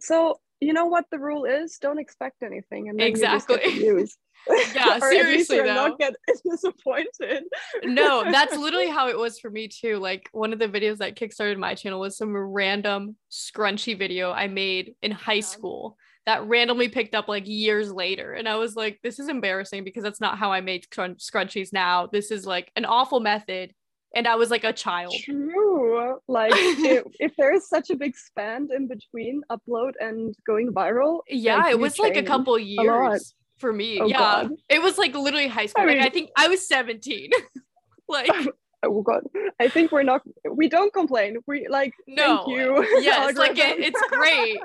So 0.00 0.40
you 0.60 0.72
know 0.72 0.86
what 0.86 1.04
the 1.10 1.18
rule 1.18 1.44
is? 1.44 1.76
Don't 1.78 1.98
expect 1.98 2.42
anything, 2.42 2.88
and 2.88 2.98
then 2.98 3.08
you 3.08 3.16
just 3.16 3.46
get 3.48 3.60
Exactly. 3.66 4.08
Yeah, 4.74 4.98
seriously, 5.10 5.58
though. 5.58 5.74
not 5.74 5.98
get 5.98 6.14
disappointed. 6.50 7.44
no, 7.84 8.24
that's 8.24 8.56
literally 8.56 8.88
how 8.88 9.08
it 9.08 9.18
was 9.18 9.38
for 9.38 9.50
me 9.50 9.68
too. 9.68 9.98
Like 9.98 10.28
one 10.32 10.52
of 10.54 10.58
the 10.58 10.68
videos 10.68 10.98
that 10.98 11.16
kickstarted 11.16 11.58
my 11.58 11.74
channel 11.74 12.00
was 12.00 12.16
some 12.16 12.34
random 12.34 13.16
scrunchy 13.30 13.98
video 13.98 14.32
I 14.32 14.46
made 14.48 14.94
in 15.02 15.10
high 15.12 15.34
Yeah. 15.34 15.40
school 15.42 15.98
that 16.26 16.46
randomly 16.46 16.88
picked 16.88 17.14
up 17.14 17.28
like 17.28 17.46
years 17.46 17.92
later. 17.92 18.32
And 18.32 18.48
I 18.48 18.56
was 18.56 18.76
like, 18.76 19.00
this 19.02 19.18
is 19.18 19.28
embarrassing 19.28 19.84
because 19.84 20.02
that's 20.02 20.20
not 20.20 20.38
how 20.38 20.52
I 20.52 20.60
made 20.60 20.84
scrun- 20.84 21.18
scrunchies 21.18 21.72
now. 21.72 22.06
This 22.06 22.30
is 22.30 22.46
like 22.46 22.70
an 22.76 22.84
awful 22.84 23.20
method. 23.20 23.74
And 24.16 24.28
I 24.28 24.36
was 24.36 24.48
like 24.48 24.64
a 24.64 24.72
child. 24.72 25.14
True. 25.24 26.18
Like 26.28 26.52
if, 26.54 27.04
if 27.20 27.36
there 27.36 27.52
is 27.52 27.68
such 27.68 27.90
a 27.90 27.96
big 27.96 28.16
span 28.16 28.68
in 28.74 28.86
between 28.86 29.42
upload 29.50 29.92
and 30.00 30.34
going 30.46 30.72
viral. 30.72 31.20
Yeah, 31.28 31.56
like, 31.56 31.72
it 31.72 31.78
was 31.78 31.98
like 31.98 32.16
a 32.16 32.22
couple 32.22 32.58
years 32.58 33.34
for 33.58 33.72
me. 33.72 34.00
Oh, 34.00 34.06
yeah. 34.06 34.18
God. 34.18 34.50
It 34.68 34.80
was 34.80 34.98
like 34.98 35.14
literally 35.14 35.48
high 35.48 35.66
school. 35.66 35.82
I 35.82 35.86
like 35.86 36.00
I 36.00 36.10
think 36.10 36.30
I 36.36 36.48
was 36.48 36.66
17. 36.66 37.30
like 38.08 38.30
oh 38.82 39.02
god 39.02 39.22
i 39.60 39.68
think 39.68 39.90
we're 39.90 40.02
not 40.02 40.20
we 40.50 40.68
don't 40.68 40.92
complain 40.92 41.36
we 41.46 41.66
like 41.68 41.94
No. 42.06 42.44
thank 42.44 42.48
you 42.48 42.86
yes, 43.00 43.36
like 43.36 43.58
it, 43.58 43.78
it's 43.80 44.02
great. 44.10 44.58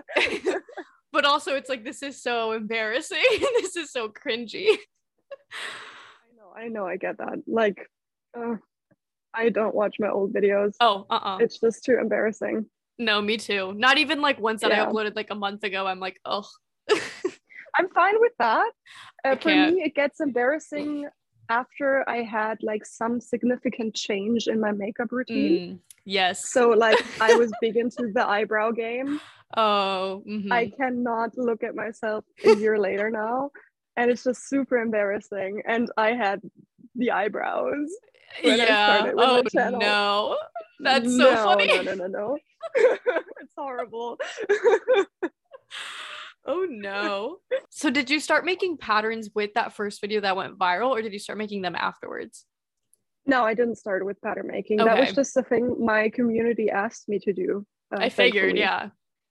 But 1.11 1.25
also 1.25 1.55
it's 1.55 1.69
like 1.69 1.83
this 1.83 2.03
is 2.03 2.21
so 2.21 2.51
embarrassing. 2.51 3.23
this 3.61 3.75
is 3.75 3.91
so 3.91 4.09
cringy. 4.09 4.67
i 4.67 6.35
know 6.37 6.53
i 6.55 6.67
know 6.67 6.85
i 6.85 6.97
get 6.97 7.17
that 7.17 7.39
like 7.47 7.87
uh, 8.37 8.55
i 9.33 9.49
don't 9.49 9.75
watch 9.75 9.95
my 9.99 10.09
old 10.09 10.33
videos 10.33 10.73
Oh, 10.79 11.05
uh-uh. 11.09 11.37
it's 11.39 11.59
just 11.59 11.83
too 11.83 11.97
embarrassing 11.99 12.65
No, 12.99 13.21
me 13.21 13.37
too. 13.37 13.73
Not 13.73 13.97
even 13.97 14.19
like 14.19 14.41
ones 14.41 14.59
that 14.59 14.73
I 14.73 14.79
uploaded 14.85 15.15
like 15.15 15.31
a 15.31 15.35
month 15.35 15.63
ago. 15.63 15.87
I'm 15.87 16.01
like, 16.01 16.19
oh, 16.25 16.43
i'm 17.77 17.89
fine 17.89 18.19
with 18.19 18.33
that 18.39 18.71
uh, 19.25 19.35
for 19.35 19.49
me 19.49 19.81
it 19.83 19.95
gets 19.95 20.19
embarrassing 20.19 21.07
after 21.49 22.07
i 22.09 22.17
had 22.17 22.57
like 22.61 22.85
some 22.85 23.19
significant 23.19 23.93
change 23.95 24.47
in 24.47 24.59
my 24.59 24.71
makeup 24.71 25.11
routine 25.11 25.75
mm, 25.75 25.79
yes. 26.05 26.49
so 26.49 26.69
like 26.69 26.97
i 27.21 27.33
was 27.35 27.51
big 27.61 27.77
into 27.77 28.11
the 28.13 28.25
eyebrow 28.25 28.71
game 28.71 29.19
oh, 29.57 30.23
mhm. 30.27 30.51
I 30.51 30.69
cannot 30.69 31.37
look 31.37 31.63
at 31.63 31.75
myself 31.75 32.25
a 32.43 32.55
year 32.55 32.77
later 32.79 33.09
now. 33.09 33.51
And 33.97 34.09
it's 34.09 34.23
just 34.23 34.47
super 34.47 34.77
embarrassing. 34.77 35.63
And 35.65 35.91
I 35.97 36.13
had 36.13 36.41
the 36.95 37.11
eyebrows. 37.11 37.89
yeah. 38.43 39.11
Oh 39.17 39.41
no, 39.55 40.37
that's 40.79 41.05
so 41.17 41.31
No, 41.31 41.35
funny. 41.35 41.67
No, 41.67 41.81
no, 41.81 41.93
no, 41.95 42.07
no. 42.07 42.37
it's 42.75 43.53
horrible. 43.57 44.17
Oh 46.45 46.65
no. 46.69 47.37
So 47.69 47.89
did 47.89 48.09
you 48.09 48.19
start 48.19 48.45
making 48.45 48.77
patterns 48.77 49.29
with 49.35 49.53
that 49.55 49.73
first 49.73 50.01
video 50.01 50.21
that 50.21 50.35
went 50.35 50.57
viral, 50.57 50.89
or 50.89 51.01
did 51.01 51.13
you 51.13 51.19
start 51.19 51.37
making 51.37 51.61
them 51.61 51.75
afterwards? 51.75 52.45
no, 53.25 53.43
I 53.43 53.53
didn't 53.53 53.75
start 53.75 54.03
with 54.05 54.19
pattern 54.21 54.47
making. 54.47 54.77
That 54.77 54.97
was 54.97 55.13
just 55.13 55.35
the 55.35 55.43
thing 55.43 55.75
my 55.85 56.09
community 56.09 56.71
asked 56.71 57.07
me 57.07 57.19
to 57.19 57.33
do. 57.33 57.65
uh, 57.93 57.97
I 57.99 58.09
figured, 58.09 58.55
thankfully. 58.55 58.59
yeah. 58.61 58.89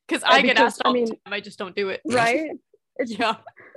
Because 0.09 0.23
I 0.25 0.41
get 0.43 0.59
asked 0.59 0.81
I 0.85 0.93
mean- 0.93 1.05
the 1.07 1.11
time, 1.25 1.33
I 1.33 1.41
just 1.41 1.59
don't 1.59 1.77
do 1.77 1.89
it. 1.91 2.01
Right? 2.07 2.51
It's 3.01 3.17
yeah, 3.17 3.37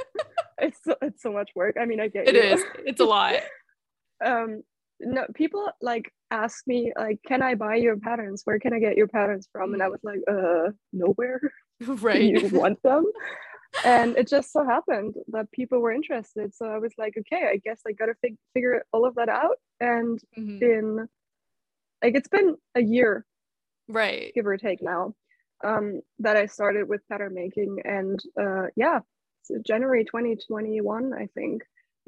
it's 0.57 0.79
so, 0.83 0.95
it's 1.03 1.21
so 1.21 1.31
much 1.31 1.51
work. 1.53 1.75
I 1.79 1.85
mean, 1.85 1.99
I 1.99 2.07
get 2.07 2.27
it 2.27 2.33
you. 2.33 2.41
is. 2.41 2.63
It's 2.87 2.99
a 3.01 3.05
lot. 3.05 3.35
um 4.25 4.63
no 4.99 5.25
people 5.35 5.67
like 5.81 6.11
ask 6.31 6.65
me 6.67 6.91
like 6.97 7.19
can 7.27 7.41
i 7.41 7.53
buy 7.55 7.75
your 7.75 7.97
patterns 7.97 8.41
where 8.45 8.59
can 8.59 8.71
i 8.73 8.79
get 8.79 8.95
your 8.95 9.07
patterns 9.07 9.47
from 9.51 9.73
and 9.73 9.81
i 9.81 9.87
was 9.87 9.99
like 10.03 10.19
uh 10.29 10.69
nowhere 10.93 11.39
right. 11.87 12.21
you 12.21 12.47
want 12.49 12.79
them 12.83 13.03
and 13.83 14.15
it 14.15 14.27
just 14.27 14.51
so 14.53 14.63
happened 14.63 15.15
that 15.29 15.51
people 15.51 15.79
were 15.79 15.91
interested 15.91 16.53
so 16.53 16.65
i 16.67 16.77
was 16.77 16.93
like 16.99 17.15
okay 17.17 17.47
i 17.51 17.57
guess 17.65 17.81
i 17.87 17.91
gotta 17.93 18.13
fig- 18.21 18.37
figure 18.53 18.83
all 18.93 19.05
of 19.05 19.15
that 19.15 19.27
out 19.29 19.57
and 19.79 20.19
Mhm. 20.37 20.61
in 20.61 21.07
like 22.03 22.13
it's 22.15 22.29
been 22.29 22.55
a 22.75 22.81
year 22.81 23.25
Right. 23.87 24.31
give 24.35 24.45
or 24.45 24.57
take 24.57 24.81
now 24.83 25.15
um 25.63 26.01
that 26.19 26.35
i 26.37 26.45
started 26.45 26.87
with 26.87 27.01
pattern 27.09 27.33
making 27.33 27.77
and 27.85 28.19
uh 28.39 28.67
yeah 28.75 28.99
january 29.65 30.03
2021 30.05 31.13
i 31.13 31.27
think 31.35 31.63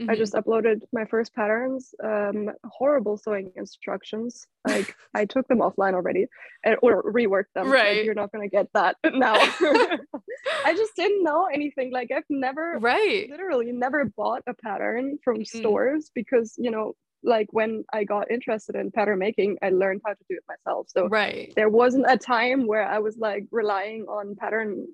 I 0.10 0.16
Mhm. 0.16 0.18
just 0.18 0.34
uploaded 0.34 0.82
my 0.92 1.06
first 1.06 1.36
patterns. 1.36 1.94
Um, 2.04 2.50
horrible 2.66 3.16
sewing 3.16 3.52
instructions. 3.56 4.48
Like 4.68 4.96
I 5.14 5.26
took 5.26 5.48
them 5.48 5.60
offline 5.60 5.94
already, 5.94 6.26
and, 6.66 6.78
or 6.82 7.04
reworked 7.04 7.54
them. 7.54 7.68
Like, 7.70 7.84
Right. 7.84 8.04
you're 8.04 8.16
not 8.16 8.32
gonna 8.32 8.48
get 8.50 8.68
that 8.74 8.96
now. 9.14 9.36
I 10.66 10.74
just 10.76 10.96
didn't 10.96 11.24
know 11.24 11.46
anything. 11.46 11.92
Like 11.92 12.10
I've 12.12 12.24
never, 12.28 12.80
right. 12.80 13.30
literally, 13.30 13.72
never 13.72 14.06
bought 14.06 14.42
a 14.48 14.56
pattern 14.56 15.20
from 15.24 15.38
Mm-mm. 15.42 15.48
stores 15.60 16.10
because 16.16 16.56
you 16.58 16.72
know, 16.72 16.96
like 17.24 17.48
when 17.52 17.84
I 17.94 18.04
got 18.04 18.30
interested 18.32 18.76
in 18.76 18.92
pattern 18.92 19.20
making, 19.20 19.58
I 19.62 19.70
learned 19.70 20.02
how 20.06 20.14
to 20.14 20.24
do 20.30 20.36
it 20.36 20.44
myself. 20.48 20.88
So 20.90 21.08
Right. 21.08 21.54
there 21.56 21.70
wasn't 21.70 22.06
a 22.10 22.18
time 22.18 22.68
where 22.68 22.86
I 22.86 23.00
was 23.00 23.18
like 23.18 23.46
relying 23.52 24.04
on 24.04 24.36
patterns 24.36 24.88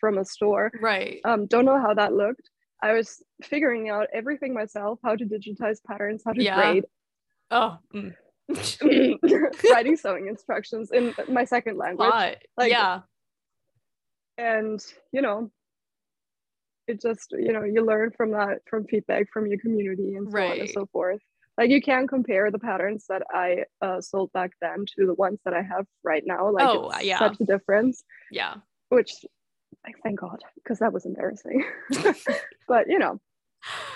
from 0.00 0.18
a 0.18 0.24
store 0.24 0.72
Right. 0.80 1.20
um, 1.24 1.46
don't 1.46 1.64
know 1.66 1.78
how 1.80 1.94
that 1.94 2.12
looked. 2.14 2.48
I 2.82 2.92
was 2.92 3.22
figuring 3.42 3.88
out 3.90 4.08
everything 4.12 4.52
myself, 4.54 4.98
how 5.04 5.14
to 5.16 5.24
digitize 5.24 5.82
patterns, 5.84 6.22
how 6.24 6.32
to 6.32 6.42
Yeah. 6.42 6.56
grade, 6.56 6.84
Oh. 7.50 7.78
mm. 7.94 8.14
writing 9.70 9.96
sewing 9.96 10.28
instructions 10.28 10.90
in 10.92 11.14
my 11.28 11.44
second 11.44 11.76
language. 11.78 12.08
Lot. 12.10 12.36
like- 12.56 12.70
yeah. 12.72 13.00
And, 14.36 14.84
you 15.12 15.22
know, 15.22 15.50
it 16.88 17.00
just, 17.00 17.32
you 17.32 17.52
know, 17.52 17.62
you 17.64 17.82
learn 17.84 18.10
from 18.10 18.32
that, 18.32 18.58
from 18.68 18.84
feedback 18.86 19.30
from 19.32 19.46
your 19.46 19.58
community 19.58 20.14
and 20.16 20.30
so 20.30 20.38
on 20.38 20.60
and 20.60 20.68
so 20.70 20.86
forth. 20.86 21.22
Like 21.56 21.70
you 21.70 21.80
can 21.80 22.06
compare 22.06 22.50
the 22.50 22.58
patterns 22.58 23.04
that 23.08 23.22
I 23.30 23.64
uh, 23.80 24.00
sold 24.00 24.32
back 24.32 24.50
then 24.60 24.84
to 24.96 25.06
the 25.06 25.14
ones 25.14 25.38
that 25.44 25.54
I 25.54 25.62
have 25.62 25.86
right 26.02 26.22
now. 26.26 26.50
Like 26.50 26.66
Oh, 26.66 26.90
it's 26.90 27.04
yeah. 27.04 27.18
such 27.18 27.40
a 27.40 27.44
difference, 27.44 28.02
Yeah. 28.30 28.54
which 28.88 29.12
like 29.86 29.96
thank 30.02 30.20
God, 30.20 30.42
because 30.56 30.78
that 30.80 30.92
was 30.92 31.04
embarrassing. 31.06 31.64
but 32.68 32.88
you 32.88 32.98
know, 32.98 33.20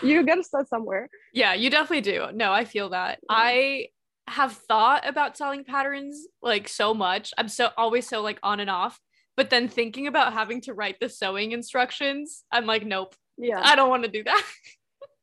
you 0.02 0.24
gotta 0.24 0.42
start 0.44 0.68
somewhere. 0.68 1.08
Yeah, 1.32 1.54
you 1.54 1.70
definitely 1.70 2.02
do. 2.02 2.26
No, 2.32 2.52
I 2.52 2.64
feel 2.64 2.90
that. 2.90 3.18
I 3.28 3.88
have 4.28 4.52
thought 4.52 5.08
about 5.08 5.36
selling 5.36 5.64
patterns 5.64 6.26
like 6.42 6.68
so 6.68 6.94
much. 6.94 7.32
I'm 7.38 7.48
so 7.48 7.70
always 7.76 8.06
so 8.08 8.20
like 8.22 8.38
on 8.42 8.60
and 8.60 8.70
off. 8.70 9.00
But 9.36 9.50
then 9.50 9.68
thinking 9.68 10.06
about 10.06 10.32
having 10.32 10.60
to 10.62 10.74
write 10.74 10.96
the 11.00 11.08
sewing 11.08 11.52
instructions, 11.52 12.44
I'm 12.52 12.66
like, 12.66 12.84
nope, 12.84 13.14
Yeah. 13.36 13.60
I 13.62 13.76
don't 13.76 13.88
want 13.88 14.02
to 14.04 14.10
do 14.10 14.24
that. 14.24 14.42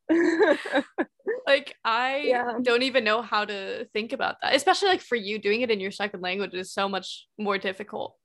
like 1.47 1.75
I 1.83 2.23
Yeah. 2.25 2.53
don't 2.61 2.83
even 2.83 3.03
know 3.03 3.21
how 3.21 3.45
to 3.45 3.85
think 3.93 4.13
about 4.13 4.37
that. 4.41 4.55
Especially 4.55 4.89
like 4.89 5.01
for 5.01 5.15
you 5.15 5.39
doing 5.39 5.61
it 5.61 5.71
in 5.71 5.79
your 5.79 5.91
second 5.91 6.21
language 6.21 6.53
is 6.53 6.71
so 6.73 6.87
much 6.89 7.27
more 7.37 7.57
difficult. 7.57 8.15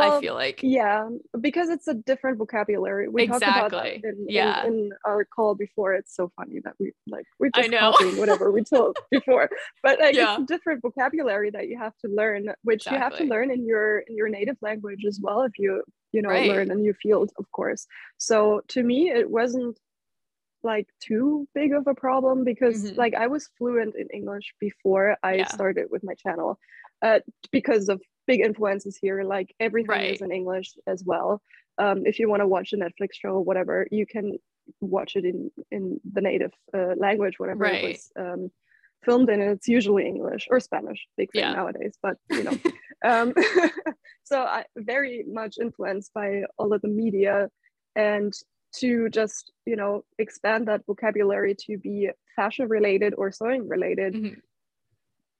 I 0.00 0.20
feel 0.20 0.34
like. 0.34 0.60
yeah, 0.62 1.08
because 1.40 1.70
it's 1.70 1.88
a 1.88 1.94
different 1.94 2.38
vocabulary. 2.38 3.08
We 3.08 3.26
talked 3.26 3.42
about 3.42 3.72
that 3.72 3.94
in, 3.96 4.02
in- 4.04 4.26
Yeah. 4.28 4.64
in, 4.64 4.92
our 5.04 5.24
call 5.24 5.56
before. 5.56 5.92
It's 5.94 6.14
so 6.14 6.30
funny 6.36 6.60
that 6.62 6.74
we 6.78 6.92
like 7.08 7.24
we're 7.40 7.50
just 7.52 7.72
copying 7.72 8.16
whatever 8.16 8.52
we 8.52 8.62
told 8.74 8.96
before. 9.10 9.50
But 9.82 9.98
like 9.98 10.14
Yeah. 10.14 10.36
it's 10.38 10.46
different 10.46 10.82
vocabulary 10.82 11.50
that 11.50 11.66
you 11.66 11.78
have 11.78 11.96
to 12.04 12.08
learn, 12.12 12.52
which 12.62 12.86
you 12.86 12.96
have 12.96 13.16
to 13.16 13.24
learn 13.24 13.50
in 13.50 13.66
your 13.66 13.98
in 14.00 14.16
your 14.16 14.28
native 14.28 14.56
language 14.62 15.04
as 15.04 15.18
well 15.20 15.42
if 15.42 15.58
you 15.58 15.82
you 16.12 16.22
know 16.22 16.28
Right. 16.28 16.48
learn 16.48 16.70
a 16.70 16.76
new 16.76 16.92
field, 16.92 17.32
of 17.36 17.50
course. 17.50 17.84
So 18.18 18.62
to 18.68 18.84
me 18.84 19.10
it 19.10 19.28
wasn't 19.28 19.80
like 20.62 20.88
too 21.00 21.46
big 21.54 21.72
of 21.72 21.86
a 21.86 21.94
problem 21.94 22.44
because 22.44 22.90
Mhm. 22.92 22.96
like 22.96 23.14
I 23.14 23.26
was 23.28 23.48
fluent 23.58 23.94
in 23.96 24.08
English 24.08 24.54
before 24.58 25.16
I 25.22 25.34
Yeah. 25.36 25.46
started 25.46 25.86
with 25.90 26.02
my 26.04 26.14
channel. 26.14 26.58
Uh 27.02 27.20
because 27.52 27.88
of 27.88 28.02
big 28.26 28.40
influences 28.40 28.96
here 29.00 29.22
like 29.22 29.54
everything 29.60 30.02
is 30.12 30.20
in 30.20 30.32
English 30.32 30.76
as 30.86 31.04
well. 31.04 31.40
Um 31.78 32.04
if 32.06 32.18
you 32.18 32.28
want 32.28 32.40
to 32.42 32.48
watch 32.48 32.72
a 32.72 32.76
Netflix 32.76 33.10
show 33.14 33.30
or 33.38 33.44
whatever, 33.44 33.86
you 33.90 34.04
can 34.06 34.38
watch 34.80 35.16
it 35.16 35.24
in 35.24 35.50
in 35.70 36.00
the 36.14 36.20
native 36.20 36.52
uh, 36.74 36.94
language 36.96 37.38
whatever 37.38 37.64
Right. 37.64 37.84
it 37.84 37.88
was 37.88 38.12
um 38.16 38.50
filmed 39.06 39.30
in 39.30 39.40
it's 39.40 39.68
usually 39.68 40.04
English 40.06 40.48
or 40.50 40.58
Spanish 40.60 41.00
big 41.16 41.30
thing 41.32 41.40
Yeah. 41.42 41.52
nowadays 41.52 41.96
but 42.02 42.16
you 42.38 42.42
know 42.46 42.56
um 43.10 43.32
so 44.30 44.36
I 44.42 44.64
very 44.76 45.24
much 45.40 45.54
influenced 45.58 46.12
by 46.12 46.42
all 46.58 46.72
of 46.74 46.82
the 46.82 46.88
media 46.88 47.48
and 47.94 48.32
to 48.76 49.08
just 49.08 49.52
you 49.66 49.76
know 49.76 50.04
expand 50.18 50.68
that 50.68 50.84
vocabulary 50.86 51.54
to 51.66 51.78
be 51.78 52.10
fashion 52.36 52.68
related 52.68 53.14
or 53.16 53.32
sewing 53.32 53.66
related 53.68 54.14
Mhm. 54.14 54.40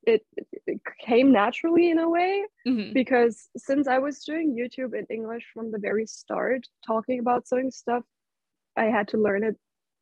it, 0.05 0.25
it 0.67 0.81
came 1.05 1.33
naturally 1.33 1.91
in 1.91 1.99
a 1.99 2.09
way 2.09 2.45
Mhm. 2.67 2.95
because 2.95 3.51
since 3.57 3.87
I 3.87 3.99
was 3.99 4.25
doing 4.25 4.57
YouTube 4.57 4.99
in 4.99 5.07
English 5.11 5.47
from 5.53 5.71
the 5.71 5.79
very 5.79 6.07
start, 6.07 6.67
talking 6.87 7.19
about 7.19 7.47
sewing 7.47 7.71
stuff, 7.71 8.05
I 8.77 8.85
had 8.87 9.09
to 9.09 9.19
learn 9.19 9.45
it 9.45 9.57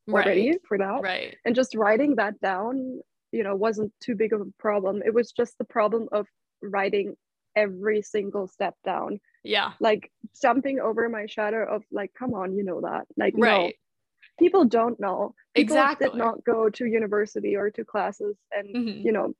already 0.08 0.50
Right. 0.50 0.60
for 0.68 0.78
that. 0.78 1.00
Right. 1.02 1.36
And 1.44 1.54
just 1.56 1.74
writing 1.74 2.14
that 2.16 2.40
down, 2.40 3.00
you 3.32 3.42
know, 3.42 3.56
wasn't 3.56 3.92
too 4.00 4.14
big 4.14 4.32
of 4.32 4.40
a 4.40 4.52
problem. 4.58 5.02
It 5.04 5.14
was 5.14 5.32
just 5.32 5.58
the 5.58 5.64
problem 5.64 6.08
of 6.12 6.28
writing 6.62 7.16
every 7.56 8.02
single 8.02 8.46
step 8.46 8.76
down, 8.84 9.18
Yeah. 9.46 9.72
like 9.80 10.10
jumping 10.42 10.80
over 10.80 11.08
my 11.08 11.26
shadow 11.26 11.62
of 11.74 11.82
like, 11.92 12.12
come 12.18 12.34
on, 12.34 12.54
you 12.56 12.64
know 12.64 12.80
that. 12.82 13.06
Like, 13.16 13.34
no, 13.36 13.70
people 14.38 14.64
don't 14.64 14.98
know. 15.00 15.34
People 15.54 15.76
Exactly. 15.76 16.08
did 16.08 16.16
not 16.18 16.44
go 16.44 16.68
to 16.70 16.84
university 16.86 17.56
or 17.56 17.70
to 17.70 17.84
classes 17.84 18.36
and 18.56 18.66
Mhm. 18.74 19.04
you 19.04 19.12
know 19.12 19.34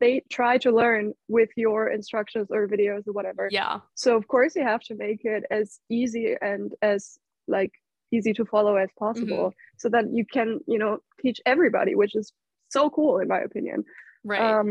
they 0.00 0.22
try 0.30 0.58
to 0.58 0.70
learn 0.70 1.12
with 1.28 1.48
your 1.56 1.88
instructions 1.88 2.48
or 2.50 2.68
videos 2.68 3.02
or 3.08 3.12
whatever 3.12 3.48
Yeah. 3.50 3.80
so 3.94 4.16
of 4.16 4.28
course 4.28 4.54
you 4.54 4.62
have 4.62 4.82
to 4.82 4.94
make 4.94 5.24
it 5.24 5.42
as 5.50 5.80
easy 5.88 6.36
and 6.40 6.72
as 6.82 7.18
like 7.48 7.72
easy 8.12 8.32
to 8.34 8.44
follow 8.44 8.76
as 8.76 8.90
possible 8.98 9.46
Mm-hmm. 9.50 9.76
so 9.82 9.88
that 9.94 10.04
you 10.12 10.24
can 10.24 10.60
you 10.66 10.78
know 10.78 10.98
teach 11.22 11.40
everybody 11.46 11.94
which 11.96 12.14
is 12.14 12.32
so 12.68 12.90
cool 12.90 13.18
in 13.18 13.28
my 13.28 13.40
opinion 13.40 13.84
Right. 14.24 14.40
um 14.40 14.68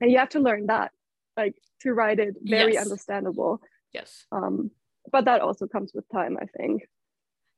and 0.00 0.10
you 0.10 0.18
have 0.18 0.30
to 0.30 0.40
learn 0.40 0.66
that 0.66 0.90
like 1.36 1.54
to 1.82 1.92
write 1.92 2.18
it 2.18 2.34
very 2.42 2.74
Yes. 2.74 2.84
understandable 2.84 3.60
yes. 3.92 4.26
um 4.32 4.70
but 5.12 5.24
that 5.24 5.40
also 5.40 5.66
comes 5.66 5.92
with 5.94 6.04
time 6.12 6.36
i 6.40 6.46
think 6.58 6.82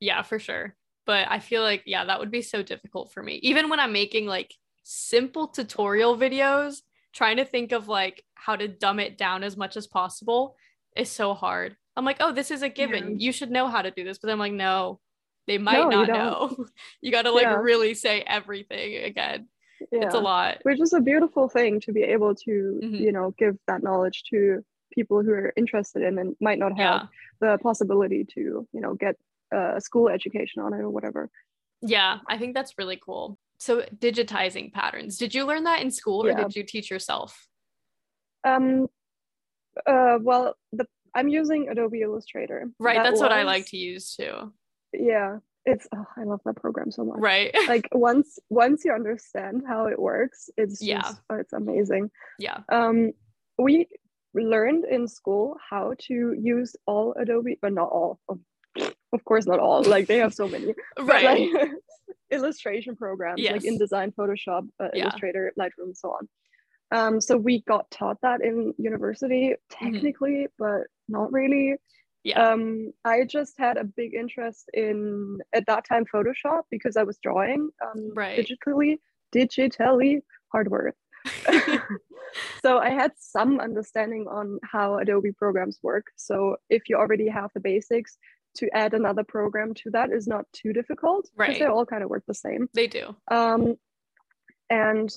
Yeah, 0.00 0.22
for 0.22 0.38
sure. 0.38 0.74
But 1.06 1.26
I 1.30 1.38
feel 1.40 1.62
like, 1.62 1.82
yeah, 1.86 2.04
that 2.06 2.18
would 2.20 2.30
be 2.30 2.42
so 2.42 2.62
difficult 2.62 3.12
for 3.12 3.22
me. 3.22 3.34
Even 3.42 3.68
when 3.68 3.78
I'm 3.80 3.92
making 3.92 4.26
like 4.26 4.50
simple 4.84 5.46
tutorial 5.48 6.16
videos, 6.16 6.82
trying 7.12 7.36
to 7.38 7.44
think 7.44 7.72
of 7.72 7.86
like 7.88 8.22
how 8.34 8.56
to 8.56 8.66
dumb 8.68 8.98
it 9.00 9.16
down 9.18 9.42
as 9.44 9.56
much 9.56 9.76
as 9.76 9.86
possible 9.88 10.56
is 10.96 11.08
so 11.10 11.34
hard. 11.34 11.76
I'm 11.96 12.04
like, 12.04 12.18
oh, 12.20 12.32
this 12.32 12.50
is 12.50 12.62
a 12.62 12.68
given. 12.68 13.04
Yeah. 13.10 13.16
You 13.26 13.32
should 13.32 13.50
know 13.50 13.68
how 13.68 13.82
to 13.82 13.90
do 13.90 14.02
this. 14.04 14.18
But 14.18 14.30
I'm 14.30 14.38
like, 14.38 14.52
no, 14.52 14.98
they 15.46 15.58
might 15.58 15.78
No, 15.82 15.90
not 15.90 16.06
don't. 16.08 16.16
know. 16.18 16.66
you 17.00 17.10
got 17.12 17.22
to 17.22 17.32
like 17.32 17.44
Yeah. 17.50 17.54
really 17.62 17.94
say 17.94 18.22
everything 18.22 19.04
again. 19.04 19.48
Yeah. 19.90 20.04
It's 20.06 20.14
a 20.14 20.20
lot. 20.20 20.58
which 20.62 20.80
is 20.80 20.92
a 20.92 21.00
beautiful 21.00 21.48
thing 21.48 21.80
to 21.80 21.92
be 21.92 22.02
able 22.02 22.34
to 22.46 22.80
Mhm. 22.82 23.00
you 23.00 23.12
know 23.12 23.32
give 23.38 23.56
that 23.66 23.82
knowledge 23.82 24.22
to 24.30 24.64
people 24.92 25.22
who 25.22 25.32
are 25.32 25.52
interested 25.56 26.02
in 26.02 26.18
and 26.18 26.36
might 26.40 26.58
not 26.58 26.76
have 26.76 27.02
Yeah. 27.02 27.06
the 27.40 27.58
possibility 27.62 28.24
to 28.34 28.40
you 28.72 28.80
know 28.80 28.94
get 28.94 29.16
a 29.52 29.80
school 29.80 30.08
education 30.08 30.62
on 30.62 30.72
it 30.74 30.80
or 30.80 30.90
whatever 30.90 31.30
Yeah, 31.82 32.20
I 32.28 32.38
think 32.38 32.54
that's 32.54 32.78
really 32.78 32.96
cool. 32.96 33.38
So 33.58 33.82
digitizing 33.82 34.72
patterns. 34.72 35.18
Did 35.18 35.34
you 35.34 35.44
learn 35.44 35.64
that 35.64 35.82
in 35.82 35.90
school 35.90 36.24
or 36.26 36.32
did 36.34 36.54
you 36.56 36.62
teach 36.64 36.90
yourself? 36.90 37.48
um 38.44 38.88
uh 39.86 40.18
well 40.20 40.54
the 40.72 40.84
i'm 41.14 41.28
using 41.28 41.68
adobe 41.68 42.00
illustrator 42.02 42.70
Right, 42.78 42.96
That 42.96 43.04
that's 43.04 43.20
what 43.20 43.32
I 43.32 43.42
like 43.44 43.66
to 43.66 43.76
use 43.76 44.14
too. 44.16 44.52
yeah 44.92 45.38
it's 45.64 45.86
oh, 45.94 46.04
i 46.16 46.24
love 46.24 46.40
that 46.44 46.56
program 46.56 46.90
so 46.90 47.04
much 47.04 47.18
Right. 47.18 47.54
like 47.68 47.88
once 47.92 48.38
once 48.50 48.84
you 48.84 48.92
understand 48.92 49.62
how 49.66 49.86
it 49.86 49.98
works 49.98 50.50
it's 50.56 50.82
Yeah. 50.82 51.00
just 51.02 51.20
oh, 51.30 51.36
it's 51.36 51.52
amazing 51.52 52.10
yeah. 52.38 52.58
um 52.70 53.12
we 53.58 53.86
learned 54.34 54.84
in 54.84 55.06
school 55.08 55.56
how 55.70 55.94
to 56.06 56.34
use 56.40 56.74
all 56.86 57.14
adobe 57.18 57.58
but 57.60 57.72
not 57.72 57.88
all 57.90 58.18
of, 58.28 58.38
of 59.12 59.24
course 59.24 59.46
not 59.46 59.58
all 59.60 59.82
like 59.84 60.06
they 60.06 60.18
have 60.18 60.34
so 60.34 60.48
many 60.48 60.74
Right. 60.98 61.52
like, 61.52 61.70
illustration 62.30 62.96
programs 62.96 63.40
like 63.42 63.62
Yes. 63.62 63.66
InDesign, 63.70 64.14
Photoshop, 64.14 64.66
uh, 64.80 64.88
Yeah. 64.94 65.02
Illustrator, 65.04 65.52
Lightroom, 65.60 65.88
and 65.92 65.96
so 65.96 66.16
on. 66.18 66.28
Um, 66.90 67.20
so 67.20 67.36
we 67.36 67.60
got 67.62 67.90
taught 67.90 68.18
that 68.22 68.40
in 68.42 68.72
university 68.78 69.54
technically, 69.70 70.46
but 70.58 70.82
not 71.08 71.30
really. 71.30 71.76
Yeah. 72.24 72.40
Um, 72.50 72.92
I 73.04 73.24
just 73.24 73.54
had 73.58 73.76
a 73.76 73.84
big 73.84 74.14
interest 74.14 74.70
in 74.72 75.38
at 75.52 75.66
that 75.66 75.84
time 75.88 76.04
Photoshop 76.12 76.62
because 76.70 76.96
I 76.96 77.02
was 77.02 77.18
drawing 77.22 77.70
um, 77.84 78.12
Right. 78.14 78.38
digitally, 78.38 78.98
digitally 79.34 80.20
hard 80.52 80.70
word. 80.70 80.94
so 82.62 82.78
I 82.78 82.90
had 82.90 83.12
some 83.18 83.60
understanding 83.60 84.26
on 84.30 84.58
how 84.62 84.98
Adobe 84.98 85.32
programs 85.32 85.78
work. 85.82 86.06
So 86.16 86.56
if 86.70 86.82
you 86.88 86.96
already 86.96 87.28
have 87.28 87.50
the 87.54 87.60
basics, 87.60 88.16
to 88.56 88.68
add 88.76 88.92
another 88.92 89.24
program 89.24 89.72
to 89.72 89.90
that 89.92 90.12
is 90.12 90.26
not 90.26 90.44
too 90.52 90.74
difficult 90.74 91.24
because 91.36 91.48
Right. 91.54 91.58
they 91.58 91.64
all 91.64 91.86
kind 91.86 92.02
of 92.04 92.10
work 92.10 92.24
the 92.28 92.34
same. 92.34 92.68
they 92.74 92.86
do. 92.86 93.16
Um, 93.30 93.76
and 94.68 95.10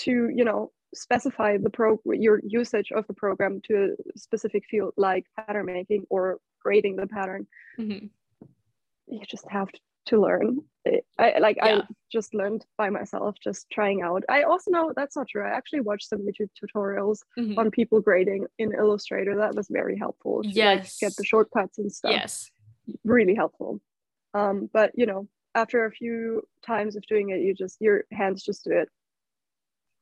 to 0.00 0.10
you 0.34 0.44
know 0.44 0.72
specify 0.94 1.56
the 1.56 1.70
pro 1.70 1.98
your 2.06 2.40
usage 2.44 2.92
of 2.92 3.06
the 3.06 3.14
program 3.14 3.60
to 3.64 3.74
a 4.14 4.18
specific 4.18 4.64
field 4.70 4.92
like 4.96 5.24
pattern 5.36 5.66
making 5.66 6.04
or 6.10 6.38
grading 6.60 6.96
the 6.96 7.06
pattern, 7.06 7.46
Mhm. 7.78 8.10
you 9.06 9.20
just 9.26 9.48
have 9.48 9.68
to 10.06 10.20
learn. 10.20 10.60
I 11.18 11.38
like 11.38 11.56
Yeah. 11.58 11.82
I 11.82 11.82
just 12.10 12.34
learned 12.34 12.66
by 12.76 12.90
myself, 12.90 13.36
just 13.40 13.70
trying 13.70 14.02
out. 14.02 14.24
I 14.28 14.42
also 14.42 14.70
know 14.70 14.92
that's 14.96 15.16
not 15.16 15.28
true. 15.28 15.44
I 15.44 15.50
actually 15.50 15.80
watched 15.80 16.08
some 16.08 16.20
YouTube 16.26 16.50
tutorials 16.60 17.20
Mhm. 17.38 17.56
on 17.56 17.70
people 17.70 18.00
grading 18.00 18.46
in 18.58 18.72
Illustrator. 18.74 19.36
That 19.36 19.54
was 19.54 19.68
very 19.68 19.96
helpful. 19.96 20.42
To, 20.42 20.48
like, 20.48 20.56
Yes. 20.56 20.98
get 20.98 21.14
the 21.16 21.24
shortcuts 21.24 21.78
and 21.78 21.90
stuff. 21.92 22.10
Yes. 22.12 22.50
Really 23.04 23.34
helpful. 23.34 23.80
Um, 24.34 24.68
but 24.72 24.90
you 24.96 25.06
know, 25.06 25.28
after 25.54 25.84
a 25.84 25.92
few 25.92 26.42
times 26.62 26.96
of 26.96 27.02
doing 27.06 27.30
it, 27.30 27.40
you 27.40 27.54
just 27.54 27.80
your 27.80 28.04
hands 28.10 28.42
just 28.42 28.64
do 28.64 28.72
it 28.72 28.88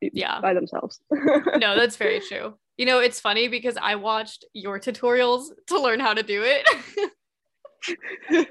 Yeah. 0.00 0.40
by 0.40 0.54
themselves. 0.54 1.00
No, 1.58 1.76
that's 1.76 1.96
very 1.96 2.20
true. 2.20 2.54
You 2.76 2.86
know, 2.86 2.98
it's 2.98 3.20
funny 3.20 3.48
because 3.48 3.76
I 3.76 3.96
watched 3.96 4.44
your 4.54 4.80
tutorials 4.80 5.48
to 5.66 5.80
learn 5.80 6.00
how 6.00 6.14
to 6.14 6.22
do 6.22 6.42
it. 6.42 6.66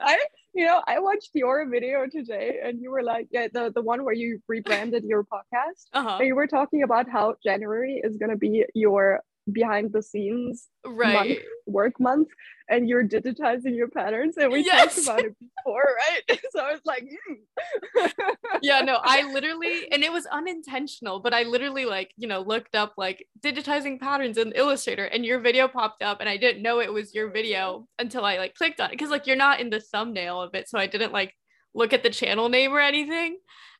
I 0.00 0.18
you 0.54 0.64
know, 0.64 0.82
I 0.88 0.98
watched 0.98 1.30
your 1.34 1.68
video 1.68 2.06
today 2.10 2.58
and 2.64 2.80
you 2.82 2.90
were 2.90 3.02
like, 3.04 3.28
yeah, 3.30 3.46
the, 3.52 3.70
the 3.72 3.82
one 3.82 4.04
where 4.04 4.14
you 4.14 4.40
rebranded 4.48 5.04
your 5.04 5.22
podcast. 5.22 5.86
uh-huh. 5.92 6.16
And 6.18 6.26
you 6.26 6.34
were 6.34 6.48
talking 6.48 6.82
about 6.82 7.08
how 7.08 7.36
January 7.44 8.00
is 8.02 8.16
gonna 8.16 8.36
be 8.36 8.64
your 8.74 9.20
behind 9.52 9.92
the 9.92 10.02
scenes 10.02 10.68
Right. 10.86 11.40
work 11.66 12.00
month 12.00 12.28
and 12.70 12.88
you're 12.88 13.04
digitizing 13.04 13.76
your 13.76 13.88
patterns 13.88 14.36
and 14.36 14.52
we 14.52 14.64
Yes. 14.64 14.94
talked 14.94 15.06
about 15.06 15.24
it 15.26 15.36
before 15.38 15.84
right 15.96 16.40
so 16.50 16.60
i 16.60 16.72
was 16.72 16.80
like 16.84 17.04
hmm. 17.08 18.06
yeah 18.62 18.80
no 18.80 18.98
i 19.02 19.22
literally 19.32 19.88
and 19.92 20.02
it 20.02 20.12
was 20.12 20.26
unintentional 20.26 21.20
but 21.20 21.34
i 21.34 21.42
literally 21.42 21.84
like 21.84 22.12
you 22.16 22.28
know 22.28 22.40
looked 22.40 22.74
up 22.74 22.94
like 22.96 23.26
digitizing 23.40 23.98
patterns 24.00 24.38
in 24.38 24.52
illustrator 24.52 25.04
and 25.04 25.24
your 25.24 25.40
video 25.40 25.68
popped 25.68 26.02
up 26.02 26.20
and 26.20 26.28
i 26.28 26.36
didn't 26.36 26.62
know 26.62 26.80
it 26.80 26.92
was 26.92 27.14
your 27.14 27.30
video 27.30 27.86
until 27.98 28.24
i 28.24 28.36
like 28.38 28.54
clicked 28.54 28.80
on 28.80 28.88
it 28.88 28.92
because 28.92 29.10
like 29.10 29.26
you're 29.26 29.36
not 29.36 29.60
in 29.60 29.70
the 29.70 29.80
thumbnail 29.80 30.40
of 30.40 30.54
it 30.54 30.68
so 30.68 30.78
i 30.78 30.86
didn't 30.86 31.12
like 31.12 31.34
look 31.74 31.92
at 31.92 32.02
the 32.02 32.10
channel 32.10 32.48
name 32.48 32.72
or 32.72 32.80
anything 32.80 33.38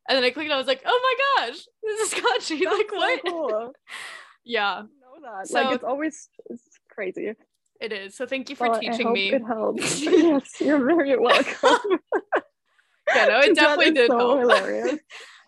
and 0.08 0.16
then 0.16 0.24
i 0.24 0.30
clicked 0.30 0.44
and 0.46 0.54
i 0.54 0.58
was 0.58 0.66
like 0.66 0.82
oh 0.86 1.00
my 1.38 1.46
gosh 1.46 1.58
this 1.82 2.12
is 2.12 2.18
Kachi. 2.20 2.64
like 2.64 2.90
so 2.90 2.96
what 2.96 3.20
cool. 3.26 3.72
yeah 4.44 4.82
That 5.22 5.46
So- 5.48 5.62
like 5.62 5.74
it's 5.74 5.84
always 5.84 6.28
it's 6.50 6.62
crazy. 6.90 7.34
It 7.80 7.92
is. 7.92 8.16
So 8.16 8.26
thank 8.26 8.50
you 8.50 8.56
for 8.56 8.68
Well, 8.68 8.76
I 8.78 8.80
teaching 8.80 9.06
hope 9.06 9.14
me. 9.14 9.32
it 9.32 9.42
helps. 9.46 10.00
Yes 10.04 10.60
you're 10.60 10.84
very 10.84 11.16
welcome. 11.18 11.98
Yeah 13.14 13.24
no 13.26 13.38
it 13.40 13.54
definitely 13.54 13.92
did 13.92 14.10
so 14.10 14.18
help. 14.18 14.40
hilarious. 14.40 14.98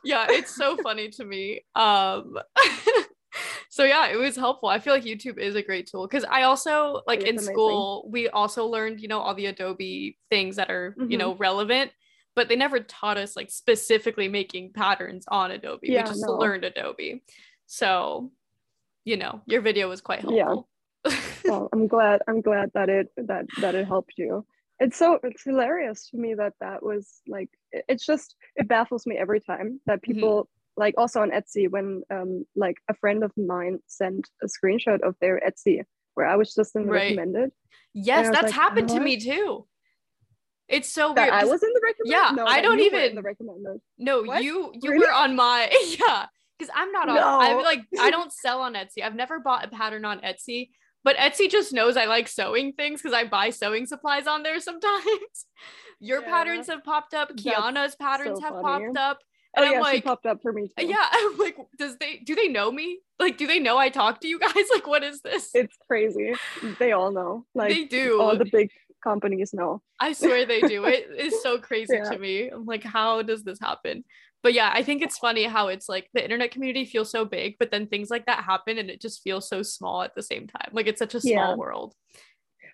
Yeah 0.05 0.27
it's 0.31 0.55
so 0.57 0.77
funny 0.79 1.09
to 1.11 1.25
me. 1.25 1.63
Um 1.75 2.35
so 3.69 3.85
yeah 3.85 4.09
it 4.09 4.17
was 4.17 4.35
helpful. 4.37 4.69
I 4.69 4.79
feel 4.79 4.95
like 4.95 5.05
youtube 5.05 5.39
is 5.39 5.55
a 5.57 5.63
great 5.63 5.87
tool 5.89 6.07
because 6.07 6.25
i 6.31 6.43
also 6.43 7.03
like 7.07 7.21
in 7.23 7.37
amazing. 7.37 7.55
school 7.55 8.09
we 8.11 8.29
also 8.29 8.67
learned 8.67 9.01
you 9.01 9.09
know 9.09 9.21
all 9.21 9.35
the 9.35 9.47
adobe 9.47 10.19
things 10.31 10.57
that 10.57 10.71
are 10.71 10.95
you 10.99 11.17
Mhm. 11.17 11.19
know 11.19 11.35
relevant 11.37 11.93
but 12.35 12.49
they 12.49 12.57
never 12.57 12.81
taught 12.81 13.19
us 13.19 13.37
like 13.37 13.51
specifically 13.51 14.29
making 14.29 14.73
patterns 14.73 15.25
on 15.29 15.51
adobe. 15.51 15.89
Yeah, 15.89 16.05
we 16.05 16.09
just 16.11 16.25
no. 16.25 16.37
learned 16.37 16.65
adobe. 16.65 17.23
So 17.67 18.31
you 19.05 19.17
know 19.17 19.41
your 19.47 19.61
video 19.61 19.89
was 19.89 20.01
quite 20.01 20.23
Yeah. 20.29 20.45
helpful 20.45 20.69
well 21.45 21.69
i'm 21.73 21.87
glad 21.87 22.21
i'm 22.29 22.41
glad 22.41 22.71
that 22.75 22.89
it 22.89 23.09
that 23.17 23.47
that 23.61 23.75
it 23.75 23.87
helped 23.87 24.15
you 24.19 24.45
it's 24.79 24.97
so 24.97 25.19
it's 25.23 25.43
hilarious 25.45 26.09
to 26.11 26.17
me 26.19 26.35
that 26.35 26.53
that 26.61 26.83
was 26.83 27.23
like 27.27 27.49
it's 27.73 28.05
just 28.05 28.35
it 28.57 28.69
baffles 28.69 29.07
me 29.07 29.17
every 29.17 29.41
time 29.41 29.81
that 29.87 30.01
Mm-hmm. 30.03 30.13
people 30.13 30.49
like 30.77 30.95
also 30.99 31.21
on 31.23 31.31
etsy 31.31 31.69
when 31.71 32.03
um 32.11 32.45
like 32.57 32.77
a 32.89 32.95
friend 32.95 33.25
of 33.25 33.33
mine 33.37 33.79
sent 33.87 34.29
a 34.43 34.47
screenshot 34.47 35.01
of 35.03 35.15
their 35.21 35.41
etsy 35.47 35.83
where 36.15 36.27
i 36.27 36.37
was 36.37 36.55
just 36.55 36.77
in 36.77 36.87
the 36.87 36.93
Right. 36.93 37.03
recommended 37.17 37.51
yes 37.95 38.27
that's 38.31 38.45
like, 38.45 38.53
happened 38.53 38.89
to 38.91 39.01
me 39.01 39.19
too 39.19 39.67
it's 40.69 40.89
so 40.93 41.13
weird 41.13 41.31
i 41.31 41.45
was 41.45 41.63
in 41.63 41.71
the 41.73 41.81
recommended 41.83 42.13
Yeah, 42.13 42.31
no, 42.37 42.47
I 42.47 42.61
don't 42.61 42.81
even- 42.81 43.15
the 43.17 43.23
recommended 43.23 43.81
No, 43.99 44.23
What? 44.23 44.43
you 44.45 44.73
you 44.75 44.91
Really? 44.93 44.99
were 45.07 45.13
on 45.13 45.35
my 45.35 45.69
yeah, 45.99 46.27
because 46.61 46.73
I'm 46.77 46.93
not 46.93 47.09
on. 47.09 47.19
I'm 47.19 47.63
like 47.63 47.81
I 48.01 48.11
don't 48.11 48.33
sell 48.33 48.61
on 48.61 48.75
Etsy. 48.75 49.03
I've 49.03 49.15
never 49.15 49.41
bought 49.41 49.65
a 49.65 49.69
pattern 49.69 50.05
on 50.05 50.21
Etsy, 50.21 50.71
but 51.05 51.17
Etsy 51.17 51.51
just 51.51 51.73
knows 51.73 51.97
I 51.97 52.05
like 52.05 52.29
sewing 52.29 52.73
things 52.75 53.01
because 53.03 53.15
I 53.15 53.25
buy 53.25 53.51
sewing 53.51 53.87
supplies 53.87 54.27
on 54.27 54.43
there 54.43 54.61
sometimes. 54.71 55.47
Your 56.01 56.23
Yeah. 56.23 56.29
patterns 56.29 56.67
have 56.69 56.85
popped 56.85 57.15
up. 57.15 57.29
That's 57.31 57.43
Kiana's 57.43 57.97
patterns 57.97 58.39
so 58.39 58.45
have 58.45 58.63
funny. 58.63 58.87
popped 58.87 58.97
up, 58.99 59.19
oh 59.23 59.63
and 59.63 59.67
I'm 59.67 59.73
yeah 59.73 59.79
she 59.79 59.83
like, 59.83 60.05
popped 60.05 60.27
up 60.27 60.41
for 60.43 60.53
me 60.53 60.69
too 60.77 60.87
yeah, 60.87 60.97
I'm 61.13 61.37
like, 61.39 61.57
does 61.79 61.97
they 61.99 62.19
do 62.19 62.35
they 62.35 62.49
know 62.49 62.71
me? 62.71 63.01
Like, 63.19 63.37
do 63.39 63.47
they 63.47 63.59
know 63.59 63.77
I 63.79 63.89
talk 63.91 64.21
to 64.21 64.29
you 64.29 64.39
guys? 64.39 64.55
Like, 64.75 64.87
what 64.87 65.03
is 65.03 65.21
this? 65.23 65.51
it's 65.55 65.77
crazy 65.89 66.35
they 66.79 66.93
all 66.93 67.11
know 67.13 67.45
like 67.55 67.71
they 67.71 67.85
do. 67.85 68.21
all 68.21 68.37
the 68.37 68.45
big 68.45 68.71
companies 69.03 69.53
know 69.55 69.83
I 69.99 70.13
swear 70.13 70.47
they 70.47 70.61
do. 70.61 70.85
It 70.85 71.09
is 71.19 71.43
so 71.43 71.59
crazy 71.59 71.97
Yeah. 71.97 72.11
to 72.11 72.19
me. 72.19 72.49
I'm 72.49 72.65
like, 72.67 72.83
how 72.85 73.23
does 73.23 73.43
this 73.45 73.59
happen? 73.61 74.05
But 74.43 74.55
yeah, 74.55 74.71
I 74.73 74.83
think 74.83 75.03
it's 75.03 75.19
funny 75.19 75.45
how 75.45 75.69
it's 75.69 75.89
like 75.89 76.09
the 76.15 76.23
internet 76.25 76.51
community 76.51 76.85
feels 76.87 77.11
so 77.11 77.25
big, 77.25 77.57
but 77.59 77.71
then 77.71 77.87
things 77.87 78.09
like 78.11 78.27
that 78.27 78.45
happen 78.45 78.79
and 78.79 78.89
it 78.89 79.01
just 79.01 79.23
feels 79.23 79.49
so 79.49 79.63
small 79.63 80.03
at 80.03 80.15
the 80.15 80.23
same 80.23 80.47
time. 80.47 80.71
Like 80.73 80.87
it's 80.87 80.99
such 80.99 81.15
a 81.15 81.21
small 81.21 81.33
Yeah. 81.33 81.55
world. 81.57 81.95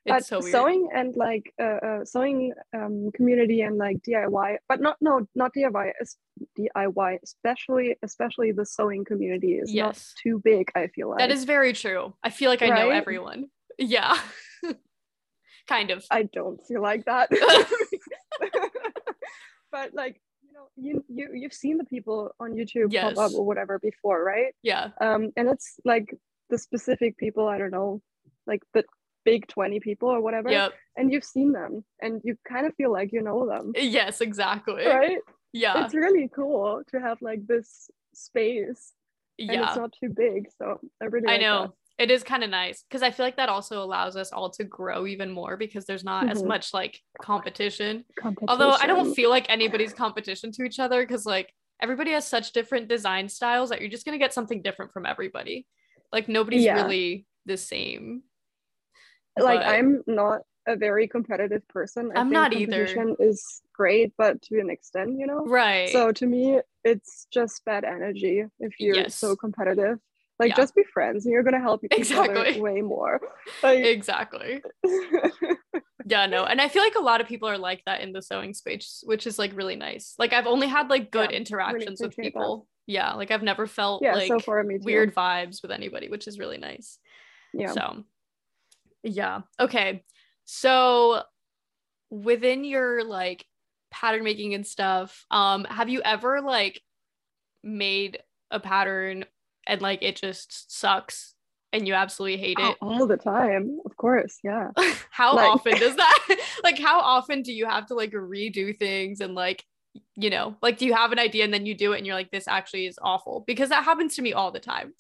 but 0.07 0.19
It's 0.19 0.29
so 0.29 0.39
weird. 0.39 0.53
sewing 0.53 0.89
and 0.95 1.17
like 1.17 1.53
uh, 1.61 1.79
uh 1.89 2.05
sewing 2.05 2.53
um 2.79 3.11
community 3.19 3.63
and 3.63 3.77
like 3.77 3.97
diy 4.07 4.57
but 4.69 4.81
not 4.81 4.97
no 5.01 5.27
not 5.35 5.51
diy 5.57 5.91
is 6.01 6.17
diy 6.57 7.19
especially 7.25 7.97
especially 8.09 8.53
the 8.53 8.65
sewing 8.65 9.05
community 9.05 9.55
is 9.63 9.69
not 9.75 9.95
Yes. 9.97 10.15
too 10.23 10.41
big 10.45 10.71
i 10.77 10.87
feel 10.95 11.09
like 11.11 11.19
that 11.19 11.33
is 11.33 11.43
very 11.45 11.73
true. 11.73 12.15
I 12.23 12.31
feel 12.31 12.51
like 12.53 12.63
I 12.63 12.69
know 12.79 12.91
everyone. 12.91 13.51
Yeah. 13.79 14.17
kind 15.75 15.91
of. 15.91 16.05
i 16.13 16.23
don't 16.23 16.61
feel 16.69 16.83
like 16.91 17.05
that 17.07 17.27
but 19.73 19.95
like 19.95 20.21
know 20.57 20.69
you, 20.77 21.05
you 21.09 21.29
you've 21.35 21.53
seen 21.53 21.77
the 21.79 21.85
people 21.85 22.31
on 22.41 22.53
youtube 22.55 22.91
Yes. 22.91 23.15
pop 23.15 23.27
up 23.27 23.33
or 23.35 23.45
whatever 23.45 23.79
before 23.79 24.25
right 24.25 24.55
Yeah. 24.63 24.91
um 25.01 25.31
and 25.37 25.49
it's 25.49 25.79
like 25.85 26.15
the 26.51 26.59
specific 26.59 27.17
people 27.19 27.47
i 27.47 27.59
don't 27.59 27.71
know 27.73 28.01
like 28.47 28.63
the 28.75 28.85
big 29.25 29.47
20 29.49 29.81
people 29.81 30.09
or 30.09 30.21
whatever 30.21 30.51
Yep. 30.51 30.73
and 30.97 31.13
you've 31.13 31.25
seen 31.25 31.53
them 31.53 31.85
and 32.01 32.21
you 32.25 32.37
kind 32.49 32.67
of 32.67 32.75
feel 32.77 32.93
like 32.93 33.13
you 33.13 33.23
know 33.23 33.47
them 33.47 33.73
Yes, 33.77 34.21
exactly. 34.21 34.87
right 34.87 35.19
yeah 35.53 35.85
it's 35.85 35.95
really 35.95 36.29
cool 36.35 36.83
to 36.91 37.01
have 37.01 37.19
like 37.21 37.47
this 37.47 37.91
space 38.15 38.93
and 39.39 39.51
yeah 39.51 39.67
it's 39.67 39.77
not 39.77 39.93
too 40.01 40.09
big. 40.09 40.49
So 40.59 40.81
I 41.03 41.07
really 41.07 41.29
I 41.29 41.33
like 41.33 41.41
know. 41.43 41.63
that. 41.63 41.71
It 41.99 42.11
is 42.11 42.23
kind 42.23 42.45
of 42.45 42.51
nice 42.51 42.83
because 42.83 43.03
I 43.03 43.11
feel 43.11 43.25
like 43.25 43.37
that 43.39 43.49
also 43.49 43.83
allows 43.83 44.17
us 44.17 44.31
all 44.31 44.51
to 44.51 44.65
grow 44.65 45.07
even 45.07 45.31
more 45.31 45.57
because 45.57 45.87
there's 45.87 46.05
not 46.05 46.29
as 46.29 46.43
Mhm. 46.43 46.49
much 46.49 46.75
like 46.75 47.01
competition. 47.23 48.05
Although 48.49 48.73
I 48.73 48.87
don't 48.87 49.15
feel 49.15 49.31
like 49.31 49.49
anybody's 49.49 49.95
competition 49.95 50.53
to 50.53 50.65
each 50.65 50.79
other 50.79 51.03
because 51.03 51.25
like 51.25 51.53
everybody 51.81 52.11
has 52.11 52.27
such 52.27 52.53
different 52.53 52.89
design 52.89 53.29
styles 53.31 53.71
that 53.71 53.81
you're 53.81 53.89
just 53.91 54.05
gonna 54.05 54.19
get 54.19 54.35
something 54.35 54.61
different 54.61 54.93
from 54.93 55.07
everybody. 55.07 55.67
Like 56.13 56.29
nobody's 56.29 56.65
Yeah. 56.65 56.83
really 56.83 57.27
the 57.47 57.57
same. 57.57 58.23
like 59.39 59.61
but- 59.61 59.69
I'm 59.69 60.03
not 60.07 60.41
a 60.67 60.77
very 60.77 61.07
competitive 61.07 61.67
person. 61.69 62.11
I 62.15 62.21
I'm 62.21 62.27
think 62.29 62.33
not 62.33 62.53
either. 62.55 62.87
competition 62.87 63.17
is 63.21 63.61
great, 63.75 64.15
but 64.17 64.41
to 64.43 64.59
an 64.61 64.71
extent, 64.71 65.19
you 65.19 65.27
know. 65.27 65.45
Right. 65.45 65.91
So 65.91 66.11
to 66.11 66.27
me, 66.27 66.61
it's 66.85 67.27
just 67.31 67.63
bad 67.67 67.85
energy 67.85 68.45
if 68.61 68.81
you're 68.81 68.97
Yes. 68.97 69.15
so 69.15 69.37
competitive. 69.37 69.99
Like 70.39 70.51
Yeah. 70.51 70.57
just 70.57 70.75
be 70.75 70.85
friends, 70.93 71.25
and 71.25 71.33
you're 71.33 71.43
gonna 71.43 71.61
help 71.61 71.83
each 71.97 72.13
other 72.13 72.61
way 72.61 72.81
more. 72.83 73.21
Like, 73.63 73.85
exactly. 73.85 74.61
Yeah, 76.09 76.27
no. 76.27 76.45
And 76.45 76.61
I 76.61 76.69
feel 76.69 76.83
like 76.83 76.95
a 76.95 77.03
lot 77.03 77.21
of 77.21 77.27
people 77.27 77.49
are 77.49 77.59
like 77.59 77.83
that 77.87 78.01
in 78.01 78.13
the 78.13 78.23
sewing 78.23 78.55
space, 78.55 79.03
which 79.07 79.27
is 79.27 79.39
like 79.39 79.57
really 79.57 79.75
nice. 79.77 80.15
Like 80.19 80.33
I've 80.33 80.47
only 80.47 80.69
had 80.69 80.89
like 80.89 81.11
good 81.11 81.31
Yeah, 81.33 81.37
interactions 81.39 82.01
with 82.01 82.13
appreciate 82.13 82.35
that. 82.35 82.41
people. 82.41 82.69
Yeah, 82.87 83.15
like 83.15 83.33
I've 83.33 83.43
never 83.43 83.67
felt 83.67 84.03
yeah, 84.03 84.15
like 84.15 84.29
so 84.29 84.39
far 84.39 84.65
weird 84.65 85.15
vibes 85.15 85.63
with 85.63 85.73
anybody, 85.73 86.09
which 86.09 86.29
is 86.29 86.39
really 86.39 86.59
nice. 86.59 86.99
Yeah. 87.53 87.73
So, 87.73 88.05
yeah. 89.03 89.41
Okay. 89.59 90.05
So, 90.45 91.23
within 92.11 92.63
your 92.65 93.03
like 93.03 93.45
pattern 93.91 94.23
making 94.23 94.55
and 94.55 94.65
stuff, 94.65 95.25
um, 95.33 95.65
have 95.65 95.89
you 95.89 96.03
ever 96.05 96.41
like 96.41 96.81
made 97.65 98.19
a 98.53 98.61
pattern 98.61 99.25
and 99.67 99.81
like 99.83 100.03
it 100.03 100.17
just 100.17 100.71
sucks 100.73 101.35
and 101.73 101.87
you 101.87 101.95
absolutely 101.95 102.39
hate 102.39 102.57
Oh, 102.61 102.71
it? 102.71 102.77
all 102.81 103.07
the 103.07 103.17
time, 103.17 103.81
of 103.85 103.97
course. 103.97 104.39
Yeah. 104.45 104.71
how 105.11 105.35
like- 105.35 105.51
often 105.51 105.75
does 105.79 105.97
that 106.03 106.37
like 106.65 106.79
how 106.79 107.01
often 107.01 107.43
do 107.43 107.53
you 107.53 107.67
have 107.67 107.87
to 107.87 107.95
like 107.95 108.13
redo 108.13 108.77
things 108.77 109.21
and 109.21 109.35
like 109.35 109.65
you 110.15 110.29
know 110.31 110.57
like 110.63 110.77
do 110.77 110.85
you 110.85 110.93
have 110.95 111.11
an 111.13 111.19
idea 111.19 111.43
and 111.43 111.53
then 111.55 111.65
you 111.67 111.75
do 111.75 111.93
it 111.93 111.99
and 111.99 112.07
you're 112.07 112.15
like 112.15 112.31
this 112.31 112.47
actually 112.47 112.87
is 112.87 112.99
awful 113.01 113.45
because 113.47 113.71
that 113.71 113.83
happens 113.83 114.15
to 114.15 114.23
me 114.23 114.33
all 114.35 114.51
the 114.51 114.61
time 114.61 114.93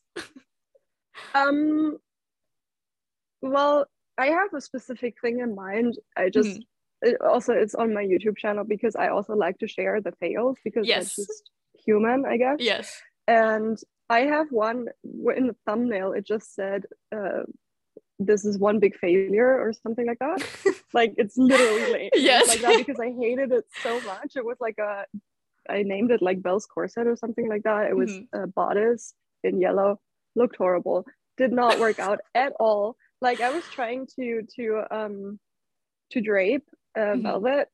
Um. 1.34 1.98
Well, 3.42 3.86
I 4.18 4.26
have 4.28 4.52
a 4.54 4.60
specific 4.60 5.16
thing 5.20 5.40
in 5.40 5.54
mind. 5.54 5.98
I 6.16 6.30
just 6.30 6.48
Mhm. 6.48 6.62
it 7.02 7.20
also 7.20 7.52
it's 7.52 7.74
on 7.74 7.92
my 7.92 8.02
YouTube 8.04 8.36
channel 8.38 8.64
because 8.64 8.96
I 8.96 9.08
also 9.08 9.34
like 9.34 9.58
to 9.58 9.68
share 9.68 10.00
the 10.00 10.12
fails 10.12 10.58
because 10.64 10.86
Yes. 10.86 11.14
that's 11.14 11.16
just 11.28 11.50
human, 11.84 12.24
I 12.26 12.36
guess. 12.38 12.56
yes 12.58 13.02
And 13.28 13.78
I 14.08 14.20
have 14.20 14.50
one 14.52 14.86
in 15.02 15.46
the 15.48 15.56
thumbnail. 15.66 16.12
It 16.12 16.24
just 16.26 16.54
said, 16.54 16.84
uh, 17.14 17.42
"This 18.18 18.44
is 18.44 18.58
one 18.58 18.78
big 18.78 18.96
failure" 18.98 19.60
or 19.60 19.72
something 19.72 20.06
like 20.06 20.18
that. 20.20 20.38
like 20.92 21.14
it's 21.16 21.36
literally. 21.36 22.10
Yes. 22.14 22.48
like 22.48 22.60
that 22.60 22.76
because 22.78 23.00
I 23.00 23.10
hated 23.12 23.52
it 23.52 23.64
so 23.82 24.00
much. 24.02 24.36
It 24.36 24.44
was 24.44 24.58
like 24.60 24.78
a, 24.78 25.04
I 25.68 25.82
named 25.82 26.10
it 26.12 26.22
like 26.22 26.42
Belle's 26.42 26.66
corset 26.66 27.06
or 27.06 27.16
something 27.16 27.48
like 27.48 27.64
that. 27.64 27.88
It 27.90 27.96
was 27.96 28.10
Mhm. 28.10 28.26
a 28.32 28.46
bodice 28.46 29.14
in 29.42 29.60
yellow. 29.60 30.00
Looked 30.36 30.56
horrible. 30.56 31.04
Did 31.36 31.52
not 31.52 31.78
work 31.80 31.98
out 31.98 32.20
at 32.34 32.52
all. 32.60 32.96
Like 33.20 33.40
I 33.40 33.50
was 33.50 33.64
trying 33.70 34.06
to 34.16 34.42
to 34.56 34.82
um 34.90 35.40
to 36.12 36.20
drape 36.20 36.68
uh, 36.96 37.14
Mhm. 37.16 37.22
velvet 37.22 37.68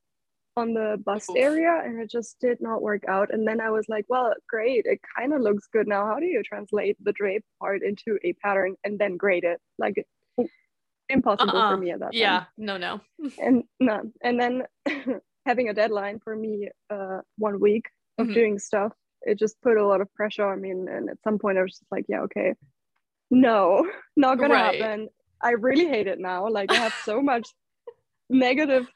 on 0.55 0.73
the 0.73 0.97
bust 1.03 1.31
area 1.35 1.81
and 1.83 1.99
it 1.99 2.09
just 2.11 2.39
did 2.39 2.59
not 2.61 2.81
work 2.81 3.03
out. 3.07 3.33
And 3.33 3.47
then 3.47 3.59
i 3.59 3.69
was 3.71 3.85
like 3.89 4.05
well 4.09 4.33
great. 4.47 4.85
It 4.85 4.99
kind 5.17 5.33
of 5.33 5.41
looks 5.41 5.67
good 5.73 5.87
now. 5.87 6.05
How 6.05 6.19
do 6.19 6.25
you 6.25 6.41
translate 6.43 6.97
the 7.03 7.11
drape 7.13 7.43
part 7.59 7.81
into 7.83 8.19
a 8.23 8.33
pattern 8.33 8.75
and 8.83 8.99
then 8.99 9.17
grade 9.17 9.43
it? 9.43 9.59
Like 9.79 9.95
impossible 11.09 11.55
Uh-uh. 11.57 11.71
for 11.71 11.77
me 11.77 11.91
at 11.91 11.99
that 11.99 12.13
yeah. 12.13 12.45
no 12.57 12.77
no. 12.77 13.01
And 13.45 13.63
no. 13.79 14.01
And 14.23 14.39
then 14.39 14.63
having 15.45 15.69
a 15.69 15.73
deadline 15.73 16.19
for 16.23 16.35
me 16.35 16.69
uh 16.89 17.19
one 17.37 17.59
week 17.59 17.85
of 18.19 18.27
Mhm. 18.27 18.33
doing 18.33 18.59
stuff 18.59 18.93
it 19.23 19.39
just 19.39 19.59
put 19.61 19.77
a 19.77 19.85
lot 19.87 20.01
of 20.01 20.13
pressure 20.13 20.45
on 20.45 20.61
me. 20.61 20.69
And, 20.69 20.87
and 20.87 21.09
at 21.09 21.17
some 21.23 21.37
point 21.39 21.57
i 21.57 21.61
was 21.63 21.71
just 21.79 21.91
like 21.91 22.05
yeah 22.07 22.21
okay. 22.21 22.53
No 23.31 23.87
not 24.15 24.37
gonna 24.39 24.53
Right. 24.53 24.79
happen. 24.81 25.09
I 25.41 25.51
really 25.51 25.87
hate 25.87 26.07
it 26.07 26.19
now. 26.19 26.47
Like 26.57 26.71
i 26.71 26.75
have 26.75 26.93
so 27.03 27.21
much 27.21 27.47
negative 28.29 28.87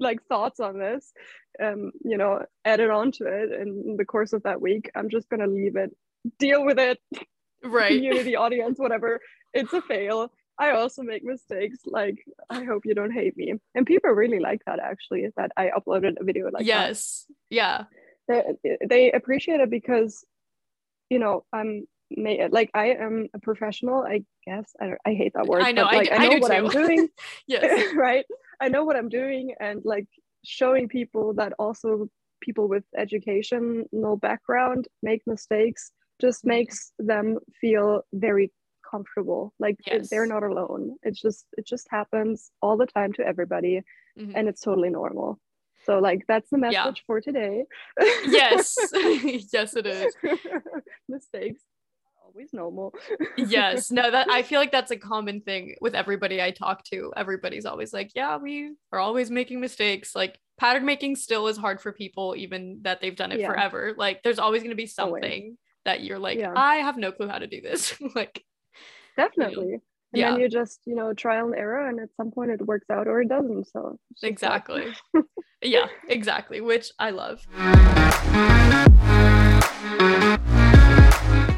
like 0.00 0.24
thoughts 0.28 0.60
on 0.60 0.78
this 0.78 1.12
um 1.62 1.92
you 2.04 2.16
know 2.16 2.44
added 2.64 2.90
onto 2.90 3.24
it 3.26 3.52
in 3.52 3.96
the 3.96 4.04
course 4.04 4.32
of 4.32 4.42
that 4.44 4.60
week. 4.60 4.90
I'm 4.94 5.10
just 5.10 5.28
gonna 5.28 5.46
leave 5.46 5.76
it. 5.76 5.94
Deal 6.38 6.64
with 6.64 6.78
it. 6.78 6.98
Right. 7.62 7.92
Community 7.92 8.36
audience 8.44 8.78
whatever. 8.78 9.20
It's 9.52 9.72
a 9.72 9.82
fail. 9.82 10.32
I 10.58 10.72
also 10.72 11.02
make 11.02 11.24
mistakes. 11.24 11.78
Like 11.86 12.18
i 12.48 12.64
hope 12.64 12.82
you 12.84 12.94
don't 12.94 13.12
hate 13.12 13.36
me. 13.36 13.54
And 13.74 13.86
people 13.86 14.10
really 14.10 14.40
like 14.40 14.62
that 14.66 14.78
actually 14.80 15.28
that 15.36 15.52
i 15.56 15.70
uploaded 15.76 16.20
a 16.20 16.24
video 16.24 16.46
like 16.46 16.60
that. 16.60 16.66
Yes. 16.66 17.26
Yeah. 17.50 17.84
They, 18.28 18.42
they 18.88 19.12
appreciate 19.12 19.60
it 19.60 19.70
because 19.70 20.24
you 21.08 21.18
know 21.18 21.44
i'm 21.52 21.86
ma- 22.16 22.46
like 22.50 22.70
i 22.74 22.90
am 22.90 23.28
a 23.34 23.40
professional 23.40 24.02
i 24.02 24.22
guess. 24.46 24.72
I, 24.80 24.86
don't, 24.86 24.98
I 25.04 25.14
hate 25.14 25.32
that 25.34 25.46
word 25.46 25.62
I 25.62 25.72
know, 25.72 25.84
but 25.84 25.94
I 25.94 25.96
like 25.96 26.08
d- 26.08 26.12
i, 26.12 26.16
I 26.16 26.28
know 26.28 26.38
what 26.38 26.52
i'm 26.52 26.68
doing. 26.68 27.08
Yes. 27.46 27.92
Right 27.96 28.24
i 28.60 28.68
know 28.68 28.84
what 28.84 28.96
i'm 28.96 29.08
doing 29.08 29.54
and 29.60 29.80
like 29.84 30.06
showing 30.44 30.88
people 30.88 31.34
that 31.34 31.52
also 31.58 32.08
people 32.40 32.66
with 32.68 32.84
educational 32.96 34.16
background 34.16 34.88
make 35.02 35.22
mistakes 35.26 35.92
just 36.20 36.44
Mhm. 36.44 36.48
makes 36.48 36.92
them 36.98 37.38
feel 37.60 38.02
very 38.12 38.52
comfortable. 38.90 39.52
Like 39.58 39.76
it- 39.86 40.08
they're 40.10 40.26
not 40.26 40.42
alone. 40.42 40.96
It's 41.02 41.20
just 41.20 41.46
it 41.58 41.64
just 41.66 41.86
happens 41.90 42.50
all 42.62 42.76
the 42.76 42.86
time 42.86 43.12
to 43.14 43.22
everybody 43.26 43.82
Mhm. 44.18 44.32
and 44.36 44.48
it's 44.48 44.60
totally 44.62 44.90
normal. 44.90 45.38
So 45.86 45.98
like 45.98 46.20
that's 46.26 46.50
the 46.50 46.58
message 46.58 46.98
Yeah. 46.98 47.06
for 47.06 47.20
today. 47.20 47.64
Yes. 48.40 48.74
Yes 49.56 49.76
it 49.76 49.86
is. 49.86 50.14
Mistakes 51.08 51.62
always 52.32 52.52
normal 52.52 52.94
yes. 53.36 53.90
No 53.90 54.10
that 54.10 54.28
i 54.30 54.42
feel 54.48 54.60
like 54.60 54.72
that's 54.72 54.90
a 54.90 54.96
common 54.96 55.40
thing 55.40 55.74
with 55.80 55.94
everybody 55.94 56.40
i 56.40 56.50
talk 56.50 56.84
to. 56.84 57.12
Everybody's 57.16 57.66
always 57.66 57.92
like 57.92 58.10
yeah 58.14 58.36
we 58.36 58.72
are 58.92 58.98
always 58.98 59.30
making 59.30 59.60
mistakes. 59.60 60.14
Like 60.14 60.38
pattern 60.58 60.84
making 60.84 61.16
still 61.16 61.46
is 61.48 61.56
hard 61.56 61.80
for 61.80 61.92
people 61.92 62.34
even 62.36 62.80
that 62.82 63.00
they've 63.00 63.16
done 63.16 63.32
it 63.32 63.40
Yeah. 63.40 63.48
forever. 63.48 63.94
Like 63.96 64.22
there's 64.22 64.38
always 64.38 64.62
going 64.62 64.70
to 64.70 64.76
be 64.76 64.90
Always. 64.98 65.22
something 65.22 65.58
that 65.84 66.02
you're 66.02 66.18
like 66.18 66.38
Yeah. 66.38 66.52
i 66.54 66.76
have 66.76 66.96
no 66.96 67.10
clue 67.12 67.28
how 67.28 67.38
to 67.38 67.46
do 67.46 67.60
this. 67.60 67.94
Like 68.14 68.44
definitely. 69.16 69.74
And 69.74 69.82
Yeah. 70.20 70.30
then 70.32 70.40
you 70.40 70.48
just 70.48 70.80
you 70.86 70.94
know 70.94 71.12
trial 71.14 71.46
and 71.46 71.54
error 71.56 71.88
and 71.88 72.00
at 72.00 72.08
some 72.16 72.30
point 72.30 72.50
it 72.50 72.60
works 72.66 72.88
out 72.90 73.06
or 73.08 73.22
it 73.22 73.28
doesn't 73.28 73.66
so 73.68 73.98
like- 74.22 74.30
exactly. 74.32 74.86
Yeah 75.62 75.88
exactly 76.08 76.60
which 76.62 76.90
i 76.98 77.10
love 77.10 77.46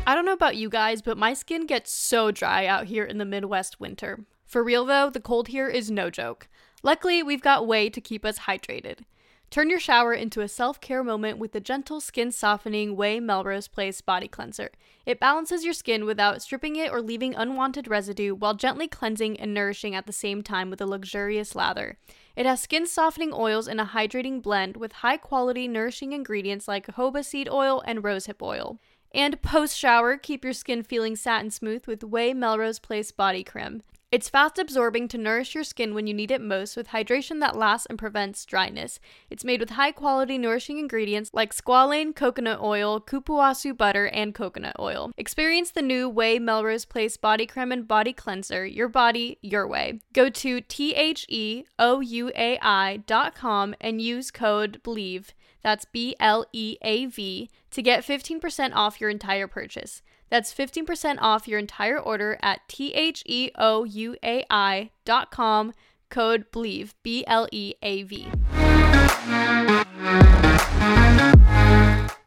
I 0.04 0.16
don't 0.16 0.26
know 0.26 0.32
about 0.32 0.56
you 0.56 0.68
guys, 0.68 1.00
but 1.00 1.16
my 1.16 1.32
skin 1.32 1.64
gets 1.64 1.92
so 1.92 2.32
dry 2.32 2.66
out 2.66 2.86
here 2.86 3.04
in 3.04 3.18
the 3.18 3.24
Midwest 3.24 3.78
winter. 3.78 4.24
For 4.44 4.64
real 4.64 4.84
though, 4.84 5.10
the 5.10 5.20
cold 5.20 5.48
here 5.48 5.68
is 5.68 5.92
no 5.92 6.10
joke. 6.10 6.48
Luckily, 6.82 7.22
we've 7.22 7.40
got 7.40 7.62
OUAI 7.62 7.92
to 7.92 8.00
keep 8.00 8.24
us 8.24 8.40
hydrated. 8.40 9.00
Turn 9.48 9.70
your 9.70 9.78
shower 9.78 10.12
into 10.12 10.40
a 10.40 10.48
self 10.48 10.80
care 10.80 11.04
moment 11.04 11.38
with 11.38 11.52
the 11.52 11.60
gentle 11.60 12.00
skin 12.00 12.32
softening 12.32 12.96
OUAI 12.96 13.22
Melrose 13.22 13.68
Place 13.68 14.00
body 14.00 14.26
cleanser. 14.26 14.70
It 15.06 15.20
balances 15.20 15.62
your 15.62 15.74
skin 15.74 16.04
without 16.04 16.42
stripping 16.42 16.74
it 16.74 16.90
or 16.90 17.00
leaving 17.00 17.34
unwanted 17.34 17.86
residue 17.86 18.34
while 18.34 18.54
gently 18.54 18.88
cleansing 18.88 19.38
and 19.38 19.54
nourishing 19.54 19.94
at 19.94 20.06
the 20.06 20.12
same 20.12 20.42
time 20.42 20.68
with 20.68 20.80
a 20.80 20.86
luxurious 20.86 21.54
lather. 21.54 21.96
It 22.34 22.46
has 22.46 22.60
skin 22.60 22.86
softening 22.86 23.32
oils 23.32 23.68
in 23.68 23.78
a 23.78 23.84
hydrating 23.84 24.42
blend 24.42 24.78
with 24.78 24.92
high 24.92 25.18
quality 25.18 25.68
nourishing 25.68 26.12
ingredients 26.12 26.66
like 26.66 26.86
jojoba 26.86 27.22
seed 27.24 27.48
oil 27.48 27.82
and 27.86 28.02
rosehip 28.02 28.40
oil. 28.42 28.80
And 29.14 29.42
post 29.42 29.76
shower, 29.76 30.16
keep 30.16 30.42
your 30.42 30.54
skin 30.54 30.82
feeling 30.82 31.16
satin 31.16 31.50
smooth 31.50 31.86
with 31.86 32.00
OUAI 32.00 32.34
Melrose 32.34 32.78
Place 32.78 33.12
Body 33.12 33.44
Creme. 33.44 33.82
It's 34.10 34.28
fast 34.28 34.58
absorbing 34.58 35.08
to 35.08 35.18
nourish 35.18 35.54
your 35.54 35.64
skin 35.64 35.94
when 35.94 36.06
you 36.06 36.12
need 36.12 36.30
it 36.30 36.42
most 36.42 36.76
with 36.76 36.88
hydration 36.88 37.40
that 37.40 37.56
lasts 37.56 37.86
and 37.86 37.98
prevents 37.98 38.44
dryness. 38.44 39.00
It's 39.30 39.44
made 39.44 39.60
with 39.60 39.70
high 39.70 39.92
quality 39.92 40.36
nourishing 40.36 40.78
ingredients 40.78 41.30
like 41.32 41.54
squalane, 41.54 42.14
coconut 42.14 42.60
oil, 42.60 43.00
cupuacu 43.00 43.74
butter, 43.74 44.08
and 44.08 44.34
coconut 44.34 44.76
oil. 44.78 45.12
Experience 45.16 45.70
the 45.70 45.80
new 45.80 46.12
OUAI 46.12 46.40
Melrose 46.40 46.84
Place 46.84 47.16
Body 47.16 47.46
Creme 47.46 47.72
and 47.72 47.88
Body 47.88 48.12
Cleanser, 48.12 48.66
your 48.66 48.88
body, 48.88 49.38
your 49.40 49.66
way. 49.66 50.00
Go 50.12 50.28
to 50.28 50.60
T 50.60 50.94
H 50.94 51.24
E 51.30 51.64
O 51.78 52.00
U 52.00 52.30
A 52.36 52.58
I 52.60 52.98
dot 53.06 53.34
com 53.34 53.74
and 53.80 54.02
use 54.02 54.30
code 54.30 54.82
BLEAV. 54.82 55.32
That's 55.62 55.84
B 55.84 56.16
L 56.18 56.44
E 56.52 56.76
A 56.82 57.06
V 57.06 57.50
to 57.70 57.82
get 57.82 58.04
15% 58.04 58.72
off 58.74 59.00
your 59.00 59.10
entire 59.10 59.46
purchase. 59.46 60.02
That's 60.28 60.52
15% 60.52 61.18
off 61.20 61.46
your 61.46 61.58
entire 61.58 61.98
order 61.98 62.38
at 62.42 62.66
T 62.68 62.92
H 62.94 63.22
E 63.26 63.50
O 63.56 63.84
U 63.84 64.16
A 64.24 64.44
I 64.50 64.90
dot 65.04 65.30
com, 65.30 65.72
code 66.08 66.50
BLEAV, 66.50 66.94
B 67.02 67.24
L 67.26 67.48
E 67.52 67.74
A 67.82 68.02
V. 68.02 68.28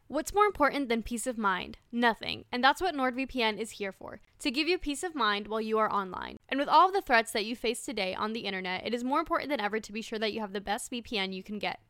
What's 0.08 0.32
more 0.32 0.46
important 0.46 0.88
than 0.88 1.02
peace 1.02 1.26
of 1.26 1.36
mind? 1.36 1.76
Nothing. 1.92 2.46
And 2.50 2.64
that's 2.64 2.80
what 2.80 2.94
NordVPN 2.94 3.58
is 3.58 3.72
here 3.72 3.92
for 3.92 4.20
to 4.38 4.50
give 4.50 4.66
you 4.66 4.78
peace 4.78 5.02
of 5.02 5.14
mind 5.14 5.46
while 5.46 5.60
you 5.60 5.78
are 5.78 5.92
online. 5.92 6.38
And 6.48 6.58
with 6.58 6.68
all 6.68 6.88
of 6.88 6.94
the 6.94 7.02
threats 7.02 7.32
that 7.32 7.44
you 7.44 7.54
face 7.54 7.84
today 7.84 8.14
on 8.14 8.32
the 8.32 8.40
internet, 8.40 8.86
it 8.86 8.94
is 8.94 9.04
more 9.04 9.18
important 9.20 9.50
than 9.50 9.60
ever 9.60 9.78
to 9.78 9.92
be 9.92 10.00
sure 10.00 10.18
that 10.18 10.32
you 10.32 10.40
have 10.40 10.54
the 10.54 10.60
best 10.60 10.90
VPN 10.90 11.34
you 11.34 11.42
can 11.42 11.58
get. 11.58 11.80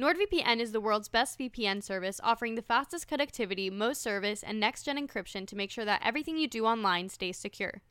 NordVPN 0.00 0.60
is 0.60 0.72
the 0.72 0.80
world's 0.80 1.10
best 1.10 1.38
VPN 1.38 1.82
service, 1.82 2.22
offering 2.24 2.54
the 2.54 2.62
fastest 2.62 3.06
connectivity, 3.06 3.70
most 3.70 4.00
service, 4.00 4.42
and 4.42 4.58
next 4.58 4.84
gen 4.84 4.96
encryption 4.96 5.46
to 5.46 5.54
make 5.54 5.70
sure 5.70 5.84
that 5.84 6.00
everything 6.02 6.38
you 6.38 6.48
do 6.48 6.64
online 6.64 7.10
stays 7.10 7.36
secure. 7.36 7.82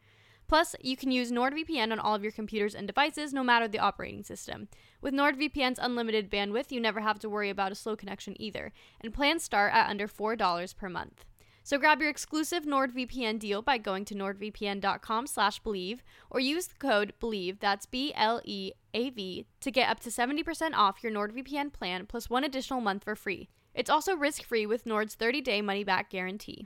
Plus, 0.48 0.76
you 0.82 0.98
can 0.98 1.12
use 1.12 1.32
NordVPN 1.32 1.92
on 1.92 2.00
all 2.00 2.16
of 2.16 2.24
your 2.24 2.32
computers 2.32 2.74
and 2.74 2.88
devices, 2.88 3.32
no 3.32 3.44
matter 3.44 3.68
the 3.68 3.78
operating 3.78 4.24
system. 4.24 4.70
With 5.02 5.14
NordVPN's 5.14 5.78
unlimited 5.80 6.32
bandwidth, 6.32 6.72
you 6.72 6.80
never 6.80 7.02
have 7.02 7.20
to 7.20 7.30
worry 7.30 7.52
about 7.52 7.72
a 7.72 7.76
slow 7.76 7.96
connection 7.96 8.36
either, 8.42 8.74
and 9.00 9.14
plans 9.14 9.44
start 9.44 9.72
at 9.76 9.88
under 9.88 10.08
$4 10.08 10.76
per 10.76 10.90
month. 10.90 11.26
So 11.62 11.78
grab 11.78 12.02
your 12.02 12.10
exclusive 12.10 12.64
NordVPN 12.64 13.38
deal 13.38 13.62
by 13.62 13.78
going 13.78 14.04
to 14.06 14.16
nordvpn.com 14.16 15.28
slash 15.28 15.62
bleav 15.62 16.00
or 16.32 16.40
use 16.40 16.66
the 16.66 16.76
code 16.80 17.14
BLEAV, 17.22 17.60
that's 17.60 17.86
B-L-E-A-V, 18.94 19.46
to 19.62 19.72
get 19.72 19.90
up 19.90 20.00
to 20.02 20.10
70% 20.10 20.74
off 20.74 21.04
your 21.04 21.12
NordVPN 21.12 21.74
plan 21.74 22.06
plus 22.06 22.30
one 22.30 22.44
additional 22.44 22.82
month 22.82 23.04
for 23.04 23.16
free. 23.16 23.50
It's 23.74 23.90
also 23.90 24.16
risk-free 24.16 24.66
with 24.66 24.86
Nord's 24.86 25.16
30-day 25.16 25.62
money-back 25.62 26.10
guarantee. 26.10 26.66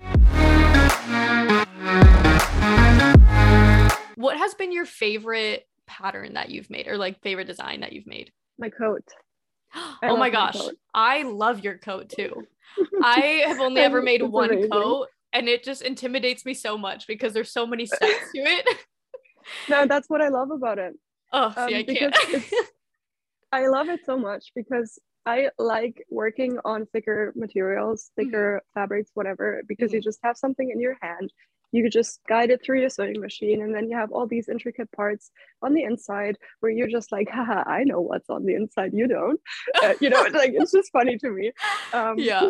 What 4.16 4.38
has 4.38 4.54
been 4.54 4.72
your 4.72 4.86
favorite 4.86 5.68
pattern 5.86 6.34
that 6.34 6.50
you've 6.50 6.70
made 6.70 6.88
or 6.88 6.98
like 6.98 7.22
favorite 7.22 7.48
design 7.48 7.82
that 7.82 7.94
you've 7.94 8.08
made? 8.08 8.32
My 8.58 8.70
coat. 8.70 9.04
oh 10.04 10.18
my 10.18 10.30
gosh. 10.30 10.58
I 10.94 11.24
love 11.24 11.64
your 11.64 11.78
coat 11.78 12.10
too. 12.10 12.44
I 13.04 13.44
have 13.48 13.60
only 13.60 13.82
ever 13.82 14.02
made 14.02 14.24
one 14.24 14.52
amazing. 14.52 14.72
coat 14.72 15.08
and 15.34 15.50
it 15.50 15.64
just 15.64 15.82
intimidates 15.82 16.46
me 16.46 16.54
so 16.54 16.78
much 16.78 17.06
because 17.08 17.34
there's 17.34 17.52
so 17.52 17.68
many 17.68 17.86
steps 17.86 18.32
to 18.34 18.42
it. 18.42 18.78
no, 19.70 19.86
that's 19.88 20.10
what 20.10 20.22
I 20.22 20.30
love 20.30 20.52
about 20.52 20.80
it. 20.80 20.94
Oh, 21.34 21.52
see, 21.52 21.60
um, 21.60 21.74
I 21.74 21.84
can't. 21.84 22.16
I 23.52 23.68
love 23.68 23.90
it 23.90 24.02
so 24.06 24.18
much 24.18 24.52
because 24.56 25.00
I 25.26 25.50
like 25.60 26.04
working 26.10 26.58
on 26.66 26.86
thicker 26.88 27.34
materials, 27.36 28.12
thicker 28.16 28.62
mm-hmm. 28.62 28.80
fabrics, 28.80 29.12
whatever, 29.14 29.64
because 29.68 29.90
mm-hmm. 29.90 29.98
you 29.98 30.02
just 30.02 30.20
have 30.24 30.38
something 30.38 30.70
in 30.70 30.80
your 30.80 30.98
hand 31.02 31.32
you 31.74 31.90
just 31.90 32.20
guide 32.30 32.52
it 32.52 32.62
through 32.64 32.80
your 32.80 32.90
sewing 32.90 33.20
machine 33.20 33.64
and 33.64 33.76
then 33.76 33.90
you 33.90 33.98
have 33.98 34.12
all 34.12 34.28
these 34.28 34.48
intricate 34.48 34.90
parts 34.92 35.32
on 35.62 35.74
the 35.74 35.84
inside 35.84 36.38
where 36.62 36.72
you're 36.72 36.88
just 36.88 37.12
like 37.12 37.28
haha 37.30 37.64
i 37.68 37.84
know 37.84 38.00
what's 38.00 38.30
on 38.30 38.46
the 38.46 38.54
inside 38.54 38.92
you 38.94 39.08
don't 39.08 39.40
uh, 39.84 39.94
you 40.00 40.10
know 40.10 40.26
like 40.34 40.52
it's 40.54 40.72
just 40.72 40.92
funny 40.94 41.18
to 41.18 41.30
me 41.32 41.52
um, 41.92 42.16
yeah 42.18 42.48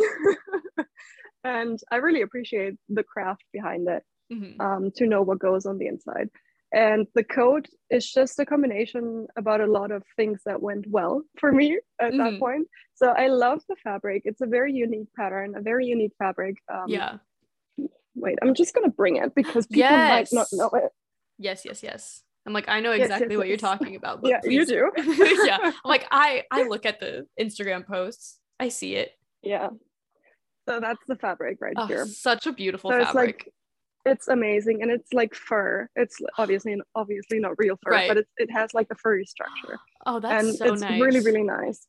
and 1.44 1.80
i 1.92 1.96
really 1.96 2.22
appreciate 2.22 2.76
the 2.90 3.04
craft 3.04 3.44
behind 3.52 3.88
it 3.88 4.04
mm-hmm. 4.32 4.62
um, 4.62 4.92
to 4.96 5.08
know 5.08 5.24
what 5.24 5.40
goes 5.40 5.66
on 5.66 5.78
the 5.78 5.88
inside 5.88 6.30
and 6.74 7.08
the 7.14 7.24
coat 7.24 7.68
is 7.90 8.12
just 8.12 8.40
a 8.40 8.46
combination 8.46 9.28
about 9.38 9.62
a 9.62 9.68
lot 9.68 9.92
of 9.92 10.04
things 10.16 10.42
that 10.46 10.62
went 10.62 10.86
well 10.88 11.22
for 11.38 11.52
me 11.52 11.80
at 12.02 12.12
mm-hmm. 12.12 12.18
that 12.18 12.40
point 12.40 12.68
so 12.96 13.08
i 13.10 13.28
love 13.28 13.62
the 13.70 13.76
fabric 13.84 14.24
it's 14.26 14.42
a 14.42 14.48
very 14.48 14.74
unique 14.74 15.08
pattern 15.16 15.56
a 15.56 15.62
very 15.62 15.86
unique 15.86 16.14
fabric 16.18 16.56
um, 16.74 16.86
yeah 16.88 17.18
wait, 18.16 18.38
I'm 18.42 18.54
just 18.54 18.74
gonna 18.74 18.90
bring 18.90 19.18
it 19.18 19.34
because 19.36 19.68
people 19.68 19.80
yes. 19.80 20.32
might 20.32 20.40
not 20.40 20.48
know 20.52 20.70
it. 20.78 20.92
Yes, 21.38 21.66
yes, 21.66 21.84
yes. 21.84 22.24
I'm 22.46 22.54
like, 22.54 22.68
I 22.68 22.82
know 22.82 22.92
exactly 22.92 23.26
yes, 23.26 23.32
yes, 23.32 23.38
what 23.38 23.48
you're 23.48 23.58
talking 23.58 23.96
about. 23.96 24.20
yeah, 24.24 24.40
please. 24.42 24.54
you 24.54 24.66
do. 24.66 24.92
yeah. 25.46 25.58
I'm 25.62 25.74
like, 25.86 26.06
I 26.12 26.44
I 26.52 26.64
look 26.64 26.86
at 26.86 27.00
the 27.00 27.26
Instagram 27.40 27.86
posts. 27.86 28.40
I 28.60 28.70
see 28.70 28.96
it. 28.96 29.12
Yeah. 29.42 29.70
So 30.68 30.80
that's 30.80 31.00
the 31.08 31.16
fabric 31.16 31.60
right 31.62 31.74
oh, 31.78 31.88
here. 31.88 32.06
Such 32.06 32.48
a 32.48 32.54
beautiful 32.54 32.92
so 32.92 33.04
fabric. 33.04 33.52
It's 34.06 34.28
amazing 34.28 34.82
and 34.82 34.92
it's 34.92 35.14
like 35.14 35.34
fur. 35.34 35.90
It's 35.96 36.18
obviously 36.38 36.76
obviously 36.96 37.40
not 37.40 37.54
real 37.58 37.78
fur, 37.84 37.92
right. 37.92 38.08
but 38.08 38.18
it, 38.18 38.28
it 38.38 38.52
has 38.52 38.74
like 38.74 38.88
a 38.92 38.96
furry 38.96 39.26
structure. 39.26 39.80
Oh, 40.06 40.20
that's 40.20 40.46
and 40.46 40.58
so 40.58 40.74
it's 40.74 40.82
nice. 40.82 41.00
really, 41.00 41.22
really 41.22 41.44
nice. 41.44 41.88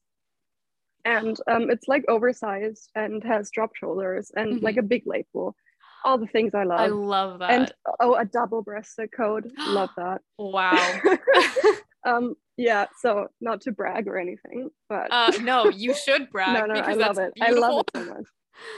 And 1.05 1.37
um, 1.49 1.69
it's 1.69 1.89
like 1.89 2.05
oversized 2.07 2.89
and 2.95 3.25
has 3.25 3.51
drop 3.51 3.75
shoulders 3.75 4.31
and 4.37 4.53
mm-hmm. 4.53 4.65
like 4.65 4.77
a 4.77 4.83
big 4.83 5.03
lapel 5.05 5.57
all 6.05 6.19
the 6.19 6.27
things 6.27 6.55
I 6.55 6.65
love. 6.65 6.81
I 6.81 6.87
love 6.87 7.39
that. 7.41 7.51
And 7.51 7.73
oh, 8.01 8.15
a 8.15 8.25
double 8.25 8.63
breasted 8.63 9.11
coat. 9.11 9.45
love 9.67 9.91
that. 9.97 10.21
Wow. 10.39 11.01
um, 12.07 12.35
yeah, 12.57 12.87
so 13.01 13.29
not 13.41 13.63
to 13.63 13.73
brag 13.73 14.07
or 14.07 14.19
anything, 14.19 14.71
but 14.89 15.09
uh, 15.11 15.33
no, 15.41 15.69
you 15.71 15.95
should 15.95 16.31
brag. 16.33 16.69
no, 16.69 16.75
no, 16.75 16.81
I 16.81 16.95
love 16.95 17.19
it. 17.19 17.35
Beautiful. 17.35 17.65
I 17.65 17.69
love 17.69 17.81
it 17.81 17.91
so 17.97 18.05
much. 18.05 18.25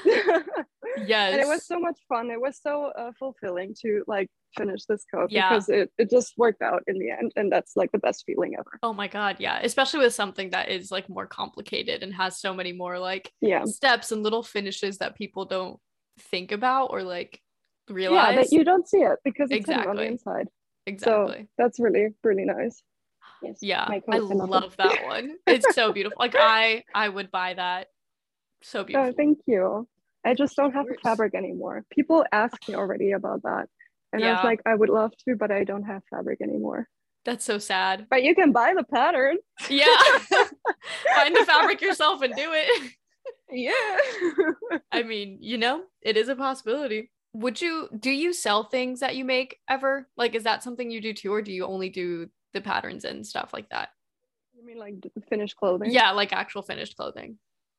Yes. 0.05 1.33
And 1.33 1.41
it 1.41 1.47
was 1.47 1.67
so 1.67 1.79
much 1.79 1.99
fun. 2.09 2.31
It 2.31 2.41
was 2.41 2.59
so 2.61 2.93
uh, 2.99 3.13
fulfilling 3.19 3.75
to 3.83 4.05
like 4.07 4.29
finish 4.57 4.85
this 4.87 5.05
coat 5.13 5.31
yeah. 5.31 5.49
because 5.49 5.69
it, 5.69 5.91
it 5.99 6.11
just 6.11 6.35
worked 6.37 6.63
out 6.63 6.83
in 6.87 6.99
the 6.99 7.11
end. 7.11 7.33
And 7.37 7.51
that's 7.51 7.77
like 7.77 7.93
the 7.93 7.99
best 7.99 8.25
feeling 8.27 8.55
ever. 8.59 8.79
Oh 8.83 8.93
my 8.93 9.09
God. 9.09 9.37
Yeah. 9.39 9.61
Especially 9.63 10.01
with 10.01 10.15
something 10.15 10.51
that 10.51 10.71
is 10.71 10.91
like 10.91 11.09
more 11.09 11.27
complicated 11.27 12.03
and 12.03 12.15
has 12.15 12.41
so 12.41 12.55
many 12.55 12.73
more 12.73 12.99
like 12.99 13.33
yeah. 13.41 13.65
steps 13.65 14.13
and 14.13 14.23
little 14.23 14.43
finishes 14.43 14.99
that 14.99 15.17
people 15.17 15.45
don't 15.45 15.79
think 16.19 16.53
about 16.53 16.87
or 16.87 17.03
like 17.03 17.41
realize. 17.89 18.35
Yeah, 18.35 18.43
that 18.43 18.53
you 18.53 18.65
don't 18.65 18.89
see 18.89 18.99
it 18.99 19.19
because 19.25 19.51
it's 19.51 19.61
exactly. 19.61 19.91
on 19.91 19.97
the 19.97 20.05
inside. 20.05 20.49
Exactly. 20.87 21.41
So 21.43 21.47
that's 21.59 21.81
really 21.81 22.09
really 22.23 22.45
nice. 22.45 22.83
Yes. 23.43 23.59
Yeah, 23.61 23.87
I 23.87 24.19
love 24.19 24.77
that 24.79 25.05
one. 25.05 25.37
It's 25.47 25.75
so 25.75 25.93
beautiful. 25.93 26.17
Like 26.19 26.35
I 26.39 26.85
I 26.95 27.09
would 27.09 27.31
buy 27.31 27.55
that. 27.55 27.89
So 28.67 28.81
oh, 28.81 28.85
beautiful. 28.85 29.11
Oh, 29.11 29.15
thank 29.17 29.39
you. 29.47 29.89
I 30.25 30.35
just 30.35 30.57
don't 30.57 30.73
have 30.73 30.87
the 30.87 30.97
fabric 31.03 31.35
anymore. 31.35 31.85
People 31.91 32.25
ask 32.33 32.57
me 32.69 32.75
already 32.75 33.13
about 33.13 33.43
that. 33.43 33.69
And 34.13 34.21
yeah. 34.21 34.31
I 34.31 34.33
was 34.33 34.45
like, 34.45 34.61
I 34.67 34.75
would 34.75 34.89
love 34.89 35.13
to, 35.29 35.37
but 35.37 35.51
I 35.51 35.65
don't 35.65 35.85
have 35.85 36.03
fabric 36.11 36.41
anymore. 36.41 36.89
That's 37.25 37.45
so 37.45 37.59
sad. 37.59 38.07
But 38.11 38.23
you 38.23 38.35
can 38.35 38.53
buy 38.53 38.75
the 38.77 38.85
pattern. 38.85 39.37
Yeah. 39.69 39.87
Find 41.15 41.35
the 41.35 41.45
fabric 41.47 41.81
yourself 41.81 42.23
and 42.23 42.35
do 42.35 42.53
it 42.53 42.93
yeah. 43.51 43.97
I 44.93 45.03
mean, 45.03 45.39
you 45.41 45.59
know, 45.59 45.83
it 46.03 46.17
is 46.17 46.29
a 46.29 46.37
possibility. 46.37 47.11
Would 47.35 47.61
you 47.61 47.89
do 47.99 48.11
you 48.11 48.33
sell 48.33 48.65
things 48.65 49.01
that 49.01 49.17
you 49.17 49.25
make 49.25 49.59
ever? 49.69 50.09
Like 50.17 50.35
is 50.35 50.45
that 50.45 50.63
something 50.63 50.91
you 50.91 51.01
do 51.01 51.13
too 51.13 51.33
or 51.33 51.43
do 51.43 51.53
you 51.53 51.67
only 51.67 51.91
do 51.91 52.29
the 52.55 52.61
patterns 52.61 53.05
and 53.05 53.27
stuff 53.27 53.51
like 53.53 53.69
that? 53.71 53.91
You 54.55 54.65
mean 54.65 54.79
like 54.79 54.95
finished 55.29 55.57
clothing? 55.57 55.91
Yeah, 55.93 56.13
like 56.13 56.33
actual 56.33 56.63
finished 56.63 56.97
clothing. 56.97 57.39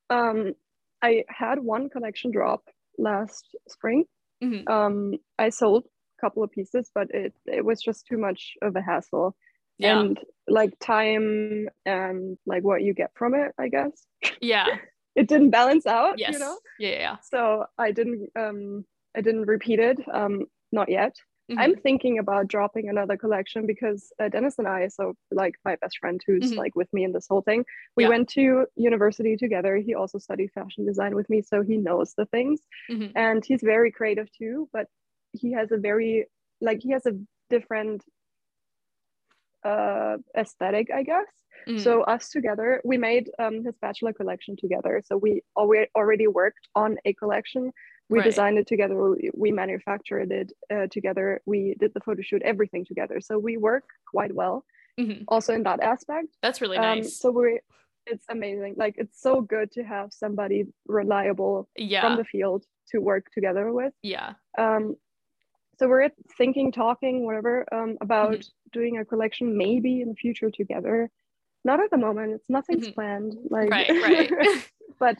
Um 0.10 0.54
I 1.02 1.24
had 1.28 1.60
one 1.60 1.90
collection 1.90 2.32
drop 2.32 2.64
last 2.98 3.56
spring. 3.68 4.06
Mm-hmm. 4.44 4.72
Um 4.72 5.14
I 5.38 5.50
sold 5.50 5.86
a 5.86 6.22
couple 6.22 6.44
of 6.44 6.52
pieces, 6.52 6.92
but 6.94 7.10
it 7.12 7.34
it 7.46 7.64
was 7.64 7.82
just 7.82 8.06
too 8.08 8.18
much 8.18 8.54
of 8.62 8.76
a 8.76 8.82
hassle. 8.82 9.36
Yeah. 9.78 10.00
And 10.00 10.20
like 10.48 10.78
time 10.80 11.70
and 11.86 12.38
like 12.46 12.64
what 12.64 12.82
you 12.82 12.94
get 12.94 13.12
from 13.14 13.36
it, 13.36 13.52
I 13.60 13.68
guess. 13.68 14.06
Yeah. 14.42 14.66
it 15.18 15.28
didn't 15.28 15.50
balance 15.50 15.86
out 15.86 16.18
yes. 16.18 16.32
you 16.32 16.40
know 16.40 16.58
yeah, 16.80 16.90
yeah 16.90 17.16
so 17.24 17.66
i 17.78 17.92
didn't 17.92 18.30
um 18.38 18.86
i 19.16 19.22
didn't 19.22 19.46
repeat 19.48 19.80
it 19.80 19.98
um 20.14 20.46
not 20.72 20.88
yet 20.90 21.16
mm-hmm. 21.50 21.60
i'm 21.60 21.76
thinking 21.76 22.20
about 22.20 22.48
dropping 22.48 22.90
another 22.90 23.18
collection 23.18 23.66
because 23.66 24.12
uh, 24.22 24.30
dennis 24.30 24.56
and 24.58 24.68
i 24.68 24.88
so 24.88 25.14
like 25.32 25.56
my 25.66 25.76
best 25.82 25.98
friend 26.00 26.22
who's 26.26 26.52
mm-hmm. 26.52 26.60
like 26.60 26.76
with 26.76 26.92
me 26.94 27.04
in 27.04 27.12
this 27.12 27.28
whole 27.30 27.42
thing 27.42 27.64
we 27.96 28.04
yeah. 28.04 28.10
went 28.10 28.28
to 28.30 28.66
university 28.76 29.36
together 29.36 29.78
he 29.78 29.94
also 29.94 30.18
studied 30.18 30.52
fashion 30.54 30.86
design 30.86 31.16
with 31.16 31.30
me 31.30 31.42
so 31.42 31.62
he 31.62 31.78
knows 31.78 32.14
the 32.18 32.26
things 32.28 32.60
mm-hmm. 32.90 33.16
and 33.16 33.46
he's 33.46 33.62
very 33.62 33.92
creative 33.92 34.28
too 34.32 34.70
but 34.74 34.88
he 35.34 35.52
has 35.52 35.72
a 35.72 35.78
very 35.78 36.26
like 36.62 36.80
he 36.82 36.92
has 36.92 37.06
a 37.06 37.14
different 37.50 38.04
uh 39.66 40.18
aesthetic 40.38 40.90
i 40.92 41.04
guess 41.04 41.26
Mm. 41.68 41.84
So 41.84 42.04
us 42.04 42.30
together, 42.30 42.82
we 42.86 42.98
made 42.98 43.30
um, 43.40 43.64
his 43.64 43.76
bachelor 43.82 44.14
collection 44.14 44.56
together. 44.58 45.02
So 45.06 45.18
we 45.18 45.42
already 45.56 46.28
worked 46.28 46.68
on 46.76 46.98
a 47.06 47.14
collection. 47.14 47.72
We 48.10 48.20
right. 48.20 48.26
designed 48.26 48.58
it 48.58 48.68
together. 48.68 48.96
We, 49.34 49.52
manufactured 49.52 50.32
it 50.32 50.54
uh, 50.74 50.88
together. 50.88 51.42
We 51.46 51.76
did 51.80 51.94
the 51.94 52.00
photo 52.00 52.22
shoot, 52.22 52.42
everything 52.44 52.86
together. 52.86 53.20
So 53.20 53.38
we 53.38 53.58
work 53.58 53.84
quite 54.10 54.34
well. 54.34 54.64
Mm-hmm. 55.00 55.24
Also 55.28 55.54
in 55.54 55.64
that 55.64 55.82
aspect. 55.82 56.30
That's 56.42 56.62
really 56.62 56.78
um, 56.78 57.00
nice. 57.00 57.20
so 57.20 57.32
we 57.32 57.60
it's 58.06 58.26
amazing. 58.30 58.76
Like 58.78 58.96
it's 58.98 59.22
so 59.22 59.42
good 59.42 59.72
to 59.74 59.84
have 59.84 60.14
somebody 60.14 60.66
reliable 60.88 61.68
yeah. 61.76 62.02
from 62.02 62.16
the 62.16 62.24
field 62.24 62.64
to 62.92 63.00
work 63.00 63.26
together 63.34 63.72
with. 63.74 63.94
Yeah. 64.02 64.34
Um, 64.58 64.96
so 65.78 65.88
we're 65.88 66.10
thinking, 66.38 66.72
talking, 66.72 67.26
whatever, 67.26 67.66
um, 67.72 67.98
about 68.02 68.32
mm-hmm. 68.32 68.70
doing 68.72 68.98
a 68.98 69.06
collection 69.06 69.58
maybe 69.58 70.02
in 70.02 70.10
the 70.10 70.16
future 70.16 70.50
together 70.50 71.12
not 71.68 71.82
at 71.82 71.92
the 71.92 71.98
moment 71.98 72.34
it's 72.34 72.50
nothing's 72.50 72.86
mm-hmm. 72.86 72.94
planned 72.94 73.36
like 73.50 73.70
right 73.70 73.90
right 73.90 74.32
but 75.00 75.18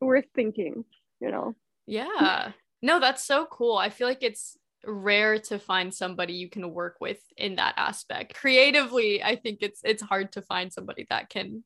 we're 0.00 0.22
thinking 0.34 0.84
you 1.20 1.30
know 1.30 1.56
yeah 1.88 2.52
no 2.82 3.00
that's 3.00 3.24
so 3.24 3.46
cool 3.46 3.76
i 3.76 3.88
feel 3.90 4.06
like 4.06 4.22
it's 4.22 4.56
rare 4.84 5.38
to 5.38 5.58
find 5.58 5.92
somebody 5.92 6.34
you 6.34 6.48
can 6.48 6.72
work 6.72 6.96
with 7.00 7.20
in 7.36 7.56
that 7.56 7.74
aspect 7.76 8.34
creatively 8.34 9.22
i 9.24 9.34
think 9.34 9.58
it's 9.62 9.80
it's 9.84 10.02
hard 10.02 10.30
to 10.32 10.40
find 10.42 10.72
somebody 10.72 11.04
that 11.10 11.28
can 11.28 11.64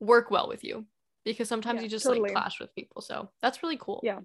work 0.00 0.30
well 0.30 0.48
with 0.48 0.64
you 0.64 0.86
because 1.24 1.48
sometimes 1.48 1.76
Yeah, 1.78 1.82
you 1.84 1.88
just 1.90 2.04
totally. 2.06 2.22
like 2.30 2.32
clash 2.32 2.58
with 2.60 2.74
people. 2.74 3.02
So 3.02 3.28
that's 3.42 3.62
really 3.62 3.76
cool. 3.78 4.00
Yeah. 4.02 4.20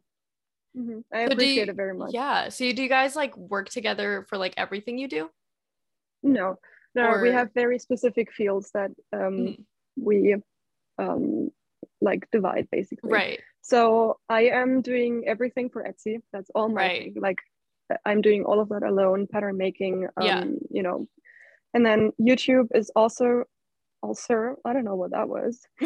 Mhm. 0.76 1.04
I 1.14 1.26
So 1.28 1.34
appreciate 1.34 1.66
you- 1.66 1.72
it 1.72 1.76
very 1.76 1.94
much. 1.94 2.14
Yeah. 2.14 2.48
So 2.48 2.72
do 2.72 2.82
you 2.82 2.88
guys 2.88 3.18
like 3.18 3.36
work 3.36 3.68
together 3.68 4.26
for 4.30 4.38
like 4.38 4.54
everything 4.56 4.98
you 4.98 5.10
do? 5.10 5.30
No, 6.24 6.58
no, 6.96 7.20
we 7.22 7.30
have 7.34 7.54
very 7.54 7.78
specific 7.80 8.32
fields 8.32 8.72
that 8.72 8.92
um, 9.12 9.22
Mhm. 9.22 9.66
we 9.98 10.36
um, 10.98 11.52
like 12.00 12.32
divide 12.32 12.70
basically. 12.72 13.12
Right. 13.12 13.42
So 13.68 14.20
I 14.30 14.42
am 14.62 14.82
doing 14.84 15.24
everything 15.26 15.70
for 15.72 15.84
Etsy. 15.84 16.20
That's 16.32 16.52
all 16.54 16.70
my 16.70 16.76
Right. 16.88 17.14
Like 17.16 17.40
I'm 18.06 18.22
doing 18.22 18.44
all 18.46 18.60
of 18.60 18.70
that 18.70 18.84
alone, 18.84 19.26
pattern 19.26 19.58
making, 19.58 20.08
um, 20.18 20.26
Yeah. 20.26 20.44
you 20.70 20.84
know. 20.84 21.08
And 21.74 21.84
then 21.84 22.12
YouTube 22.22 22.68
is 22.76 22.92
also 22.96 23.46
also 24.04 24.56
I 24.66 24.74
don't 24.74 24.86
know 24.86 24.96
what 24.96 25.12
that 25.12 25.28
was. 25.28 25.62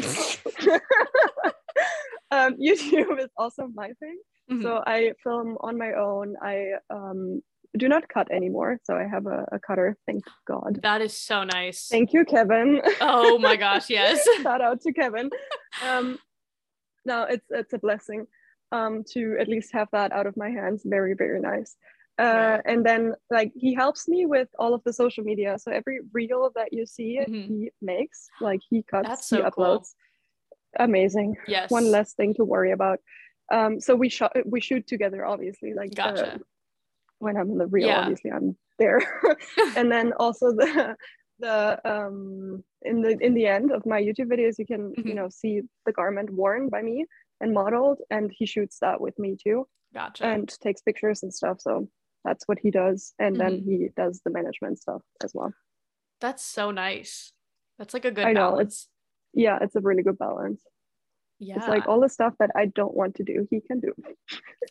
um, 2.32 2.56
YouTube 2.58 3.20
is 3.24 3.30
also 3.38 3.70
my 3.74 3.92
thing. 4.02 4.18
Mhm. 4.52 4.62
So 4.64 4.84
I 4.86 5.14
film 5.24 5.58
on 5.62 5.78
my 5.78 5.94
own. 5.94 6.36
I 6.44 6.74
um, 6.90 7.42
do 7.78 7.88
not 7.88 8.10
cut 8.10 8.30
anymore. 8.32 8.80
So 8.84 8.96
I 8.98 9.06
have 9.08 9.26
a, 9.28 9.46
a 9.54 9.60
cutter, 9.60 9.96
thank 10.06 10.24
God. 10.46 10.80
that 10.82 11.02
is 11.02 11.16
so 11.16 11.44
nice. 11.44 11.88
Thank 11.90 12.12
you, 12.14 12.26
Kevin. 12.26 12.82
oh 13.00 13.38
my 13.40 13.56
gosh, 13.66 13.90
yes. 13.90 14.28
Shout 14.42 14.60
out 14.62 14.82
to 14.82 14.92
Kevin. 14.92 15.30
Um, 15.88 16.20
no, 17.06 17.24
it's 17.24 17.46
it's 17.50 17.74
a 17.74 17.78
blessing 17.80 18.26
um, 18.72 19.04
to 19.14 19.38
at 19.40 19.48
least 19.48 19.72
have 19.74 19.88
that 19.92 20.12
out 20.12 20.28
of 20.28 20.36
my 20.38 20.50
hands. 20.50 20.84
Very 20.86 21.14
very 21.14 21.40
nice. 21.42 21.76
Uh. 22.18 22.58
And 22.66 22.86
then 22.86 23.14
like 23.32 23.52
he 23.56 23.74
helps 23.74 24.08
me 24.08 24.26
with 24.26 24.50
all 24.60 24.74
of 24.74 24.84
the 24.84 24.92
social 24.94 25.24
media. 25.24 25.58
So 25.58 25.72
every 25.72 26.00
reel 26.14 26.52
that 26.56 26.74
you 26.74 26.86
see, 26.86 27.20
Mhm. 27.28 27.48
he 27.48 27.72
makes. 27.82 28.28
Like 28.42 28.60
he 28.70 28.84
cuts, 28.84 29.08
That's 29.08 29.30
he 29.30 29.38
so 29.38 29.50
cool. 29.52 29.66
uploads. 29.66 29.94
Amazing. 30.78 31.36
Yes. 31.48 31.72
One 31.72 31.90
less 31.92 32.14
thing 32.14 32.34
to 32.36 32.44
worry 32.46 32.72
about. 32.72 33.00
Um, 33.52 33.80
so 33.80 33.96
we 33.96 34.10
shot 34.10 34.34
we 34.46 34.60
shoot 34.62 34.86
together, 34.86 35.26
obviously. 35.26 35.74
Like 35.74 35.98
uh, 36.00 36.38
when 37.20 37.38
I'm 37.38 37.50
in 37.52 37.58
the 37.58 37.66
reel, 37.68 37.88
Yeah. 37.88 38.02
obviously 38.02 38.32
I'm 38.32 38.56
there. 38.78 39.00
and 39.76 39.92
then 39.92 40.14
also 40.14 40.52
the 40.52 40.96
the 41.40 41.80
um 41.90 42.64
in 42.84 43.02
the 43.02 43.18
in 43.22 43.34
the 43.34 43.48
end 43.48 43.72
of 43.72 43.86
my 43.86 44.02
YouTube 44.02 44.28
videos, 44.32 44.58
you 44.60 44.66
can 44.66 44.94
Mhm. 44.94 45.06
you 45.06 45.14
know 45.16 45.30
see 45.30 45.62
the 45.86 45.92
garment 45.92 46.30
worn 46.32 46.70
by 46.70 46.82
me 46.82 47.06
and 47.42 47.54
modeled, 47.54 48.00
and 48.10 48.32
he 48.38 48.46
shoots 48.46 48.80
that 48.80 49.00
with 49.02 49.18
me 49.18 49.38
too, 49.42 49.68
Gotcha. 49.94 50.26
and 50.26 50.48
takes 50.60 50.82
pictures 50.82 51.24
and 51.24 51.34
stuff. 51.34 51.62
So 51.62 51.88
that's 52.26 52.48
what 52.48 52.60
he 52.60 52.70
does, 52.72 53.14
and 53.20 53.40
then 53.40 53.62
Mm-hmm. 53.62 53.70
he 53.70 53.90
does 53.96 54.22
the 54.26 54.32
management 54.32 54.80
stuff 54.80 55.02
as 55.24 55.32
well. 55.34 55.54
That's 56.20 56.44
so 56.44 56.72
nice. 56.72 57.32
That's 57.78 57.94
like 57.94 58.06
a 58.06 58.12
good 58.12 58.28
I 58.28 58.34
know, 58.34 58.58
it's 58.60 58.90
Yeah, 59.34 59.60
it's 59.62 59.76
a 59.76 59.82
really 59.82 60.04
good 60.04 60.18
balance. 60.18 60.62
Yeah. 61.40 61.56
It's 61.58 61.68
like 61.70 61.88
all 61.88 62.02
the 62.02 62.10
stuff 62.10 62.34
that 62.40 62.52
I 62.56 62.66
don't 62.66 62.94
want 62.94 63.16
to 63.16 63.24
do, 63.24 63.48
he 63.50 63.62
can 63.62 63.80
do. 63.80 63.94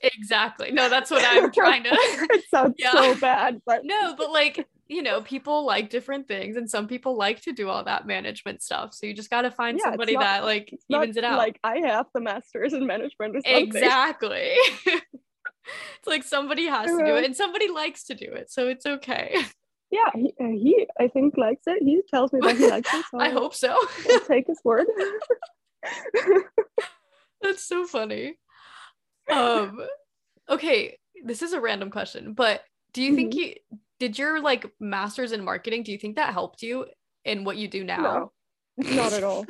exactly. 0.03 0.71
No, 0.73 0.89
that's 0.91 1.11
what 1.11 1.25
I'm 1.27 1.51
trying 1.53 1.85
to 1.85 1.91
it 1.93 2.45
sounds 2.51 2.75
Yeah. 2.79 2.93
so 2.93 3.15
bad, 3.15 3.63
but 3.65 3.85
No, 3.85 4.15
but 4.17 4.31
like, 4.31 4.67
you 4.89 5.03
know, 5.03 5.21
people 5.21 5.67
like 5.67 5.91
different 5.91 6.27
things 6.27 6.57
and 6.57 6.69
some 6.71 6.89
people 6.89 7.17
like 7.17 7.43
to 7.43 7.53
do 7.53 7.69
all 7.69 7.85
that 7.85 8.07
management 8.07 8.63
stuff. 8.63 8.95
So 8.95 9.07
you 9.07 9.13
just 9.15 9.29
got 9.31 9.43
to 9.43 9.51
find 9.51 9.79
Yeah, 9.79 9.91
somebody 9.91 10.15
not- 10.15 10.23
that 10.23 10.45
like 10.45 10.73
evens 10.89 11.17
it 11.19 11.25
out. 11.25 11.37
like 11.37 11.59
I 11.63 11.79
have 11.87 12.07
the 12.15 12.21
masters 12.21 12.73
in 12.73 12.87
management 12.87 13.37
or 13.37 13.41
something. 13.45 13.63
exactly. 13.69 14.55
it's 14.87 16.07
like 16.07 16.23
somebody 16.25 16.67
has 16.67 16.87
to 16.91 17.05
do 17.05 17.17
it 17.17 17.25
and 17.27 17.37
somebody 17.37 17.69
likes 17.69 18.05
to 18.05 18.15
do 18.15 18.33
it. 18.33 18.51
So 18.51 18.69
it's 18.69 18.87
okay. 18.87 19.37
Yeah, 19.91 20.11
he, 20.15 20.35
uh, 20.39 20.49
he 20.49 20.87
I 21.01 21.09
think 21.09 21.39
likes 21.39 21.63
it. 21.67 21.83
He 21.83 22.03
tells 22.11 22.31
me 22.35 22.41
that 22.43 22.57
he 22.59 22.69
likes 22.69 22.93
it. 22.93 23.07
So 23.11 23.19
I 23.19 23.31
hope 23.31 23.55
so. 23.55 23.75
I'll 24.11 24.21
take 24.21 24.47
his 24.47 24.61
word. 24.63 24.87
That's 27.41 27.65
so 27.65 27.87
funny. 27.87 28.37
Um 29.31 29.81
okay, 30.49 30.99
this 31.25 31.43
is 31.43 31.53
a 31.55 31.61
random 31.61 31.91
question, 31.91 32.33
but 32.35 32.63
do 32.93 33.03
you 33.03 33.15
think 33.15 33.33
Mhm. 33.33 33.37
you 33.39 33.55
did 33.99 34.19
your 34.19 34.41
like 34.41 34.67
masters 34.81 35.33
in 35.33 35.45
marketing, 35.45 35.83
do 35.83 35.93
you 35.93 35.99
think 35.99 36.17
that 36.17 36.33
helped 36.33 36.63
you 36.63 36.87
in 37.25 37.45
what 37.45 37.57
you 37.57 37.69
do 37.69 37.85
now? 37.85 38.31
No, 38.77 38.91
not 38.97 39.13
at 39.13 39.25
all. 39.25 39.45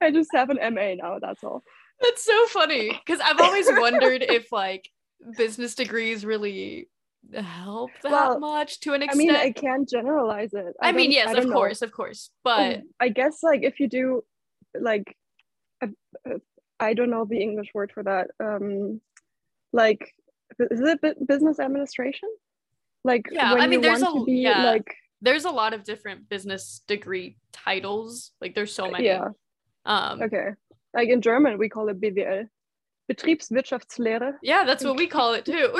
I 0.00 0.10
just 0.10 0.30
have 0.34 0.50
an 0.50 0.58
MA 0.74 0.94
now. 0.94 1.18
That's 1.20 1.42
all. 1.42 1.62
That's 2.00 2.24
so 2.24 2.46
funny 2.48 2.90
because 2.90 3.20
I've 3.20 3.40
always 3.40 3.66
wondered 3.70 4.22
if 4.22 4.52
like 4.52 4.88
business 5.36 5.74
degrees 5.74 6.24
really 6.24 6.88
help 7.34 7.90
that 8.02 8.12
Well, 8.12 8.38
much 8.38 8.80
to 8.80 8.92
an 8.92 9.02
I 9.02 9.06
extent. 9.06 9.18
mean, 9.26 9.34
I 9.34 9.50
can't 9.50 9.88
generalize 9.88 10.52
it. 10.52 10.74
I 10.80 10.92
mean, 10.92 11.10
yes, 11.10 11.28
I 11.28 11.38
of 11.38 11.46
know. 11.46 11.52
course, 11.52 11.80
of 11.82 11.92
course, 11.92 12.30
but 12.44 12.82
I 13.00 13.08
guess 13.08 13.42
like 13.42 13.62
if 13.62 13.80
you 13.80 13.88
do 13.88 14.24
like 14.78 15.16
I 16.78 16.94
don't 16.94 17.10
know 17.10 17.24
the 17.24 17.40
English 17.40 17.68
word 17.74 17.90
for 17.92 18.02
that. 18.02 18.30
Um, 18.40 19.00
like 19.72 20.12
is 20.58 20.80
it 20.80 21.26
business 21.26 21.58
administration? 21.60 22.28
Like 23.04 23.26
Yeah, 23.30 23.52
when 23.54 23.62
I 23.62 23.66
mean, 23.66 23.80
there's 23.80 24.02
a- 24.02 24.24
be 24.24 24.38
yeah. 24.38 24.64
like 24.64 24.94
there's 25.22 25.44
a 25.44 25.50
lot 25.50 25.72
of 25.74 25.82
different 25.84 26.28
business 26.28 26.82
degree 26.86 27.36
titles. 27.52 28.32
Like 28.40 28.54
there's 28.54 28.74
so 28.74 28.90
many. 28.90 29.04
yeah 29.06 29.28
Um, 29.84 30.22
okay. 30.22 30.48
Like 30.94 31.08
in 31.08 31.20
German 31.20 31.58
we 31.58 31.68
call 31.68 31.88
it 31.88 32.00
BWL, 32.00 32.48
Betriebswirtschaftslehre. 33.10 34.34
yeah, 34.42 34.64
that's 34.64 34.84
what 34.84 34.96
we 34.96 35.06
call 35.06 35.34
it 35.34 35.44
too. 35.44 35.70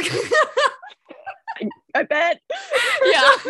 I 1.94 2.02
bet. 2.02 2.40
yeah. 3.04 3.30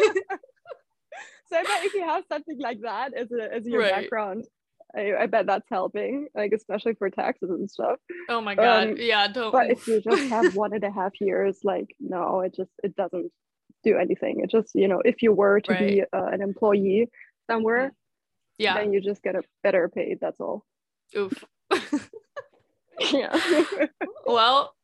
so 1.49 1.57
I 1.57 1.63
bet 1.63 1.85
if 1.85 1.95
you 1.95 2.05
have 2.05 2.25
something 2.29 2.59
like 2.61 2.81
that 2.83 3.15
as 3.15 3.31
a 3.33 3.53
as 3.53 3.67
your 3.67 3.81
Right. 3.81 3.91
background, 3.93 4.45
I, 4.95 5.15
I 5.15 5.27
bet 5.27 5.47
that's 5.47 5.69
helping, 5.71 6.29
like 6.35 6.53
especially 6.53 6.95
for 6.95 7.11
taxes 7.11 7.51
and 7.51 7.71
stuff. 7.71 7.99
Oh 8.29 8.41
my 8.41 8.55
god. 8.55 8.91
Um, 8.91 8.97
yeah. 8.99 9.27
Don't. 9.29 9.53
But 9.53 9.71
if 9.71 9.87
you 9.87 10.01
just 10.01 10.29
have 10.31 10.55
one 10.55 10.73
and 10.73 10.85
a 10.85 10.91
half 10.91 11.13
years, 11.21 11.59
like 11.65 11.95
no, 12.01 12.41
it 12.41 12.55
just 12.55 12.71
it 12.83 12.97
doesn't 12.97 13.33
do 13.85 13.97
anything. 13.97 14.41
It 14.41 14.51
just 14.51 14.75
you 14.75 14.89
know 14.89 15.01
if 15.05 15.23
you 15.23 15.33
were 15.33 15.61
to 15.61 15.75
be 15.75 16.03
uh, 16.03 16.27
an 16.27 16.43
employee 16.43 17.09
somewhere, 17.51 17.93
yeah. 18.59 18.75
then 18.75 18.93
you 18.93 19.01
just 19.01 19.23
get 19.23 19.35
a 19.35 19.43
better 19.63 19.89
paid. 19.89 20.19
That's 20.21 20.41
all. 20.41 20.65
Oof. 21.17 21.45
Yeah. 23.13 23.39
well, 24.27 24.75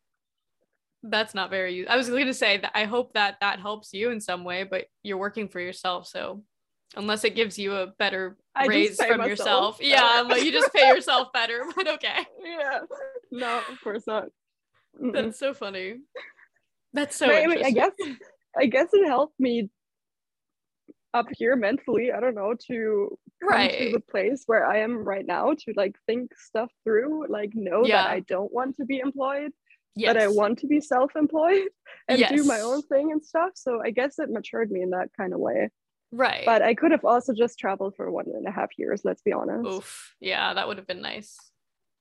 that's 1.02 1.34
not 1.34 1.50
very. 1.50 1.86
I 1.88 1.96
was 1.96 2.08
going 2.08 2.26
to 2.26 2.34
say 2.34 2.58
that 2.58 2.72
I 2.74 2.84
hope 2.84 3.14
that 3.14 3.36
that 3.40 3.60
helps 3.60 3.92
you 3.92 4.10
in 4.10 4.20
some 4.20 4.44
way, 4.44 4.64
but 4.64 4.84
you're 5.02 5.18
working 5.18 5.48
for 5.48 5.60
yourself, 5.60 6.06
so 6.06 6.42
unless 6.96 7.24
it 7.24 7.34
gives 7.34 7.58
you 7.58 7.74
a 7.74 7.86
better 7.98 8.36
I 8.54 8.66
raise 8.66 9.02
from 9.02 9.22
yourself, 9.22 9.78
yeah, 9.80 10.00
better. 10.22 10.28
Like 10.28 10.44
you 10.44 10.52
just 10.52 10.72
pay 10.72 10.88
yourself 10.88 11.32
better. 11.32 11.64
But 11.76 11.88
okay, 11.88 12.26
yeah. 12.44 12.80
No, 13.30 13.60
of 13.70 13.80
course 13.82 14.06
not. 14.06 14.24
Mm-mm. 15.00 15.12
that's 15.12 15.38
so 15.38 15.54
funny. 15.54 16.00
That's 16.92 17.16
so 17.16 17.26
But 17.26 17.36
I, 17.36 17.46
mean, 17.46 17.64
I 17.64 17.70
guess 17.70 17.92
I 18.58 18.66
guess 18.66 18.88
it 18.92 19.06
helped 19.06 19.38
me 19.40 19.70
up 21.14 21.26
here 21.36 21.56
mentally. 21.56 22.12
I 22.12 22.20
don't 22.20 22.34
know 22.34 22.54
to 22.68 23.18
come 23.48 23.68
to 23.68 23.90
the 23.92 24.00
place 24.00 24.44
where 24.46 24.66
I 24.66 24.78
am 24.78 25.04
right 25.04 25.26
now 25.26 25.52
to 25.52 25.72
like 25.76 25.96
think 26.06 26.36
stuff 26.36 26.70
through, 26.84 27.26
like 27.28 27.50
know 27.54 27.84
Yeah. 27.84 28.04
that 28.04 28.10
I 28.10 28.20
don't 28.20 28.52
want 28.52 28.76
to 28.76 28.84
be 28.84 28.98
employed, 28.98 29.52
yes. 29.94 30.12
that 30.14 30.22
I 30.22 30.28
want 30.28 30.58
to 30.60 30.66
be 30.66 30.80
self-employed 30.80 31.68
and 32.08 32.24
do 32.28 32.44
my 32.44 32.60
own 32.60 32.82
thing 32.82 33.12
and 33.12 33.24
stuff. 33.24 33.50
So 33.54 33.80
I 33.84 33.90
guess 33.90 34.18
it 34.18 34.30
matured 34.30 34.70
me 34.70 34.82
in 34.82 34.90
that 34.90 35.08
kind 35.16 35.32
of 35.32 35.40
way. 35.40 35.70
Right. 36.12 36.44
But 36.46 36.62
I 36.62 36.74
could 36.74 36.90
have 36.92 37.04
also 37.04 37.32
just 37.34 37.58
traveled 37.58 37.96
for 37.96 38.10
one 38.10 38.26
and 38.26 38.46
a 38.46 38.50
half 38.50 38.70
years. 38.78 39.02
Let's 39.04 39.22
be 39.22 39.32
honest. 39.32 39.66
Oof. 39.66 40.14
Yeah, 40.20 40.54
that 40.54 40.68
would 40.68 40.76
have 40.76 40.86
been 40.86 41.02
nice. 41.02 41.36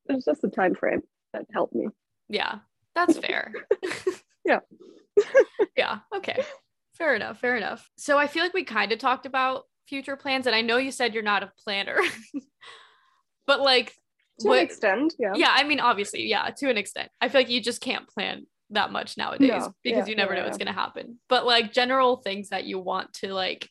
It's 0.08 0.26
just 0.26 0.41
the 0.41 0.50
time 0.50 0.76
frame 0.76 1.02
that 1.34 1.45
helped 1.54 1.74
me. 1.76 1.88
Yeah, 2.30 2.60
that's 2.95 3.17
fair. 3.17 3.54
Yeah. 4.43 4.60
yeah. 5.78 6.00
Okay. 6.15 6.43
Fair 6.97 7.15
enough. 7.15 7.39
Fair 7.39 7.58
enough. 7.58 7.88
So 7.97 8.17
I 8.17 8.26
feel 8.26 8.41
like 8.41 8.56
we 8.56 8.63
kind 8.63 8.91
of 8.91 8.97
talked 8.97 9.28
about 9.28 9.65
future 9.88 10.15
plans, 10.15 10.47
and 10.47 10.56
I 10.56 10.62
know 10.62 10.78
you 10.78 10.91
said 10.91 11.13
you're 11.13 11.21
not 11.21 11.43
a 11.43 11.52
planner, 11.63 12.00
but 13.48 13.62
like, 13.62 13.94
To 14.40 14.48
what? 14.48 14.58
an 14.60 14.65
extent, 14.65 15.13
yeah. 15.19 15.33
Yeah. 15.35 15.52
I 15.52 15.63
mean, 15.63 15.79
obviously, 15.79 16.27
yeah, 16.27 16.50
to 16.58 16.69
an 16.71 16.77
extent. 16.77 17.10
I 17.21 17.29
feel 17.29 17.42
like 17.42 17.50
you 17.50 17.62
just 17.62 17.81
can't 17.81 18.08
plan 18.08 18.48
that 18.71 18.92
much 18.92 19.17
nowadays 19.17 19.50
No. 19.50 19.73
because 19.83 20.08
Yeah, 20.08 20.12
you 20.12 20.15
never 20.15 20.33
yeah, 20.33 20.40
know 20.40 20.46
what's 20.46 20.58
yeah. 20.58 20.65
gonna 20.65 20.77
happen. 20.77 21.19
But 21.29 21.46
like 21.46 21.73
general 21.73 22.17
things 22.17 22.50
that 22.50 22.63
you 22.63 22.79
want 22.79 23.13
to 23.15 23.33
like 23.33 23.69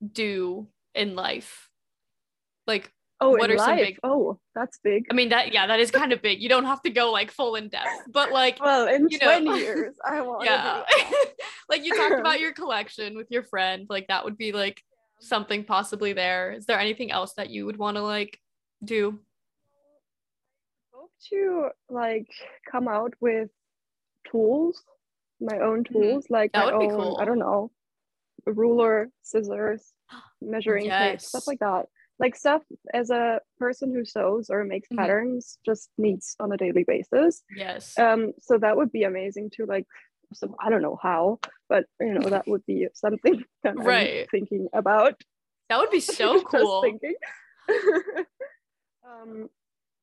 do 0.00 0.68
in 0.94 1.14
life, 1.16 1.68
like 2.66 2.90
Oh, 3.20 3.30
What 3.30 3.50
are 3.50 3.56
some 3.56 3.76
big- 3.76 4.00
Oh, 4.02 4.38
that's 4.54 4.78
big. 4.82 5.06
I 5.10 5.14
mean 5.14 5.28
that 5.30 5.52
yeah, 5.54 5.66
that 5.68 5.78
is 5.80 5.90
kind 5.90 6.12
of 6.12 6.20
big. 6.20 6.42
You 6.42 6.48
don't 6.48 6.64
have 6.66 6.82
to 6.82 6.90
go 6.90 7.10
like 7.12 7.30
full 7.30 7.54
in 7.54 7.68
depth, 7.68 7.88
but 8.12 8.32
like 8.32 8.58
Well, 8.60 8.86
in 8.88 9.06
you 9.08 9.18
know- 9.18 9.40
20 9.40 9.60
years, 9.60 9.94
I 10.04 10.20
want 10.20 10.44
yeah 10.44 10.82
like 11.68 11.84
you 11.84 11.94
talked 11.94 12.18
about 12.20 12.40
your 12.44 12.52
collection 12.52 13.16
with 13.16 13.28
your 13.30 13.44
friend 13.44 13.86
like 13.88 14.08
that 14.08 14.24
would 14.24 14.36
be 14.36 14.52
like 14.52 14.82
something 15.20 15.64
possibly 15.64 16.12
there 16.12 16.52
is 16.52 16.66
there 16.66 16.78
anything 16.78 17.10
else 17.12 17.32
that 17.34 17.48
you 17.50 17.64
would 17.66 17.78
want 17.78 17.96
to 17.96 18.02
like 18.02 18.38
do 18.84 19.18
hope 20.92 21.10
to 21.30 21.68
like 21.88 22.28
come 22.70 22.88
out 22.88 23.14
with 23.20 23.48
tools, 24.30 24.82
my 25.40 25.58
own 25.60 25.84
tools, 25.84 26.26
like 26.28 26.52
Mm-hmm. 26.52 26.66
That 26.66 26.72
my 26.72 26.78
would 26.78 26.88
be 26.88 26.92
own, 26.92 27.00
cool. 27.00 27.18
I 27.20 27.24
don't 27.24 27.38
know, 27.38 27.70
ruler, 28.46 29.10
scissors, 29.22 29.92
measuring 30.42 30.90
tape, 30.90 31.20
stuff 31.20 31.44
like 31.46 31.58
that. 31.60 31.86
like 32.20 32.36
stuff 32.36 32.62
as 32.92 33.10
a 33.10 33.40
person 33.58 33.92
who 33.92 34.04
sews 34.04 34.48
or 34.48 34.62
makes 34.64 34.88
Mhm. 34.88 34.98
patterns 34.98 35.58
just 35.66 35.90
needs 35.98 36.36
on 36.38 36.52
a 36.52 36.56
daily 36.56 36.84
basis 36.84 37.42
Yes. 37.50 37.98
um 37.98 38.32
so 38.40 38.56
that 38.58 38.76
would 38.76 38.92
be 38.92 39.02
amazing 39.02 39.50
to 39.56 39.66
like 39.66 39.86
so 40.32 40.54
i 40.64 40.70
don't 40.70 40.80
know 40.82 40.96
how 41.02 41.40
but 41.68 41.84
you 42.00 42.14
know 42.14 42.28
that 42.30 42.46
would 42.46 42.64
be 42.66 42.86
something 42.94 43.42
that 43.64 43.74
Right. 43.76 44.20
i'm 44.22 44.26
thinking 44.30 44.68
about 44.72 45.14
that 45.68 45.78
would 45.80 45.90
be 45.90 46.00
so 46.20 46.40
cool. 46.42 46.82
thinking. 46.82 47.16
um 49.10 49.48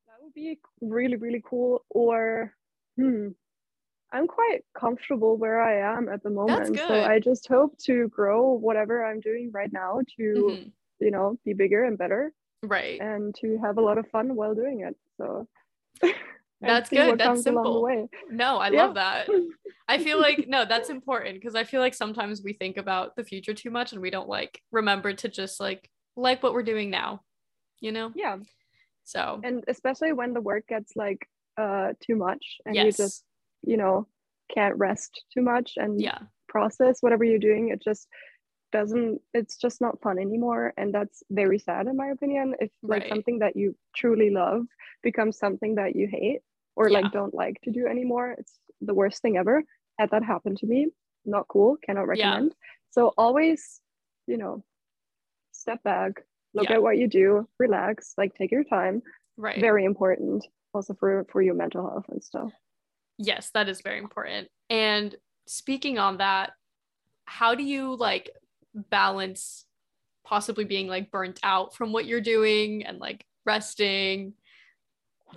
that 0.07 0.17
would 0.21 0.33
be 0.33 0.59
really 0.81 1.15
really 1.15 1.41
cool 1.45 1.85
or 1.89 2.53
hmm 2.97 3.29
i'm 4.11 4.27
quite 4.27 4.61
comfortable 4.77 5.37
where 5.37 5.61
i 5.61 5.97
am 5.97 6.09
at 6.09 6.21
the 6.23 6.29
moment 6.29 6.67
so 6.67 6.87
good. 6.87 7.03
i 7.03 7.19
just 7.19 7.47
hope 7.47 7.77
to 7.77 8.07
grow 8.09 8.51
whatever 8.53 9.05
i'm 9.05 9.19
doing 9.19 9.51
right 9.53 9.71
now 9.71 9.99
to 10.17 10.23
Mhm. 10.59 10.71
you 10.99 11.11
know 11.11 11.37
be 11.45 11.53
bigger 11.53 11.83
and 11.83 11.97
better 11.97 12.33
Right. 12.63 13.01
and 13.01 13.33
to 13.35 13.57
have 13.57 13.77
a 13.77 13.81
lot 13.81 13.97
of 13.97 14.07
fun 14.09 14.35
while 14.35 14.53
doing 14.55 14.81
it 14.81 14.95
so 15.17 15.47
That's 16.61 16.91
good. 16.91 17.17
That's 17.17 17.23
comes 17.27 17.47
along 17.47 17.63
the 17.63 17.69
simple. 17.69 17.81
way. 17.81 18.07
No, 18.29 18.57
I 18.57 18.69
Yeah. 18.69 18.85
love 18.85 18.93
that. 18.93 19.27
I 19.87 19.97
feel 19.97 20.21
like 20.21 20.47
no, 20.47 20.63
that's 20.63 20.91
important 20.91 21.33
because 21.39 21.55
I 21.55 21.63
feel 21.63 21.81
like 21.81 21.95
sometimes 21.95 22.43
we 22.43 22.53
think 22.53 22.77
about 22.77 23.15
the 23.15 23.23
future 23.23 23.55
too 23.55 23.71
much 23.71 23.93
and 23.93 24.01
we 24.01 24.11
don't 24.11 24.29
like 24.29 24.61
remember 24.71 25.11
to 25.11 25.27
just 25.27 25.59
like 25.59 25.89
like 26.15 26.43
what 26.43 26.53
we're 26.53 26.61
doing 26.61 26.91
now, 26.91 27.21
you 27.79 27.91
know? 27.91 28.11
yeah 28.15 28.37
So 29.03 29.41
and 29.43 29.63
especially 29.67 30.13
when 30.13 30.33
the 30.33 30.41
work 30.41 30.67
gets 30.67 30.95
like 30.95 31.27
uh 31.57 31.93
too 31.99 32.15
much 32.15 32.57
and 32.67 32.75
you 32.75 32.91
just 32.91 33.23
you 33.63 33.77
know 33.77 34.07
can't 34.53 34.77
rest 34.77 35.23
too 35.33 35.41
much 35.41 35.73
and 35.77 36.01
yeah, 36.01 36.17
process 36.47 37.01
whatever 37.01 37.23
you're 37.23 37.39
doing 37.39 37.69
it 37.69 37.81
just 37.81 38.07
doesn't 38.71 39.21
it's 39.33 39.57
just 39.57 39.81
not 39.81 40.01
fun 40.01 40.17
anymore 40.17 40.73
and 40.77 40.93
that's 40.93 41.23
very 41.29 41.59
sad 41.59 41.87
in 41.87 41.95
my 41.97 42.07
opinion 42.07 42.55
if 42.59 42.69
like 42.83 43.01
Right. 43.03 43.09
something 43.09 43.39
that 43.39 43.55
you 43.55 43.75
truly 43.95 44.29
love 44.29 44.65
becomes 45.03 45.37
something 45.37 45.75
that 45.75 45.95
you 45.95 46.07
hate 46.07 46.39
or 46.75 46.89
Yeah. 46.89 46.99
like 47.01 47.11
don't 47.11 47.33
like 47.33 47.59
to 47.63 47.71
do 47.71 47.85
anymore 47.87 48.35
it's 48.37 48.59
the 48.81 48.93
worst 48.93 49.21
thing 49.21 49.37
ever 49.37 49.63
had 49.99 50.09
that 50.11 50.23
happen 50.23 50.55
to 50.55 50.65
me 50.65 50.87
not 51.25 51.47
cool 51.49 51.77
cannot 51.85 52.01
Yeah. 52.07 52.07
recommend 52.07 52.55
so 52.89 53.13
always 53.17 53.81
you 54.27 54.37
know 54.37 54.63
step 55.51 55.83
back 55.83 56.13
look 56.53 56.69
Yeah. 56.69 56.75
at 56.75 56.83
what 56.83 56.97
you 56.97 57.07
do 57.07 57.47
relax 57.59 58.13
like 58.17 58.33
take 58.35 58.51
your 58.51 58.63
time 58.63 59.01
right. 59.37 59.59
very 59.59 59.83
important 59.85 60.45
also 60.73 60.93
for 60.93 61.25
for 61.31 61.41
your 61.41 61.55
mental 61.55 61.87
health 61.89 62.05
and 62.09 62.23
stuff 62.23 62.51
Yes, 63.23 63.51
that 63.53 63.69
is 63.69 63.81
very 63.81 63.99
important. 63.99 64.47
And 64.69 65.15
speaking 65.47 65.99
on 65.99 66.17
that, 66.17 66.51
how 67.25 67.53
do 67.55 67.63
you 67.63 67.95
like 67.95 68.31
balance 68.73 69.65
possibly 70.25 70.63
being 70.65 70.87
like 70.87 71.11
burnt 71.11 71.39
out 71.43 71.75
from 71.75 71.91
what 71.91 72.05
you're 72.05 72.21
doing 72.21 72.83
and 72.85 72.97
like 72.99 73.23
resting? 73.45 74.33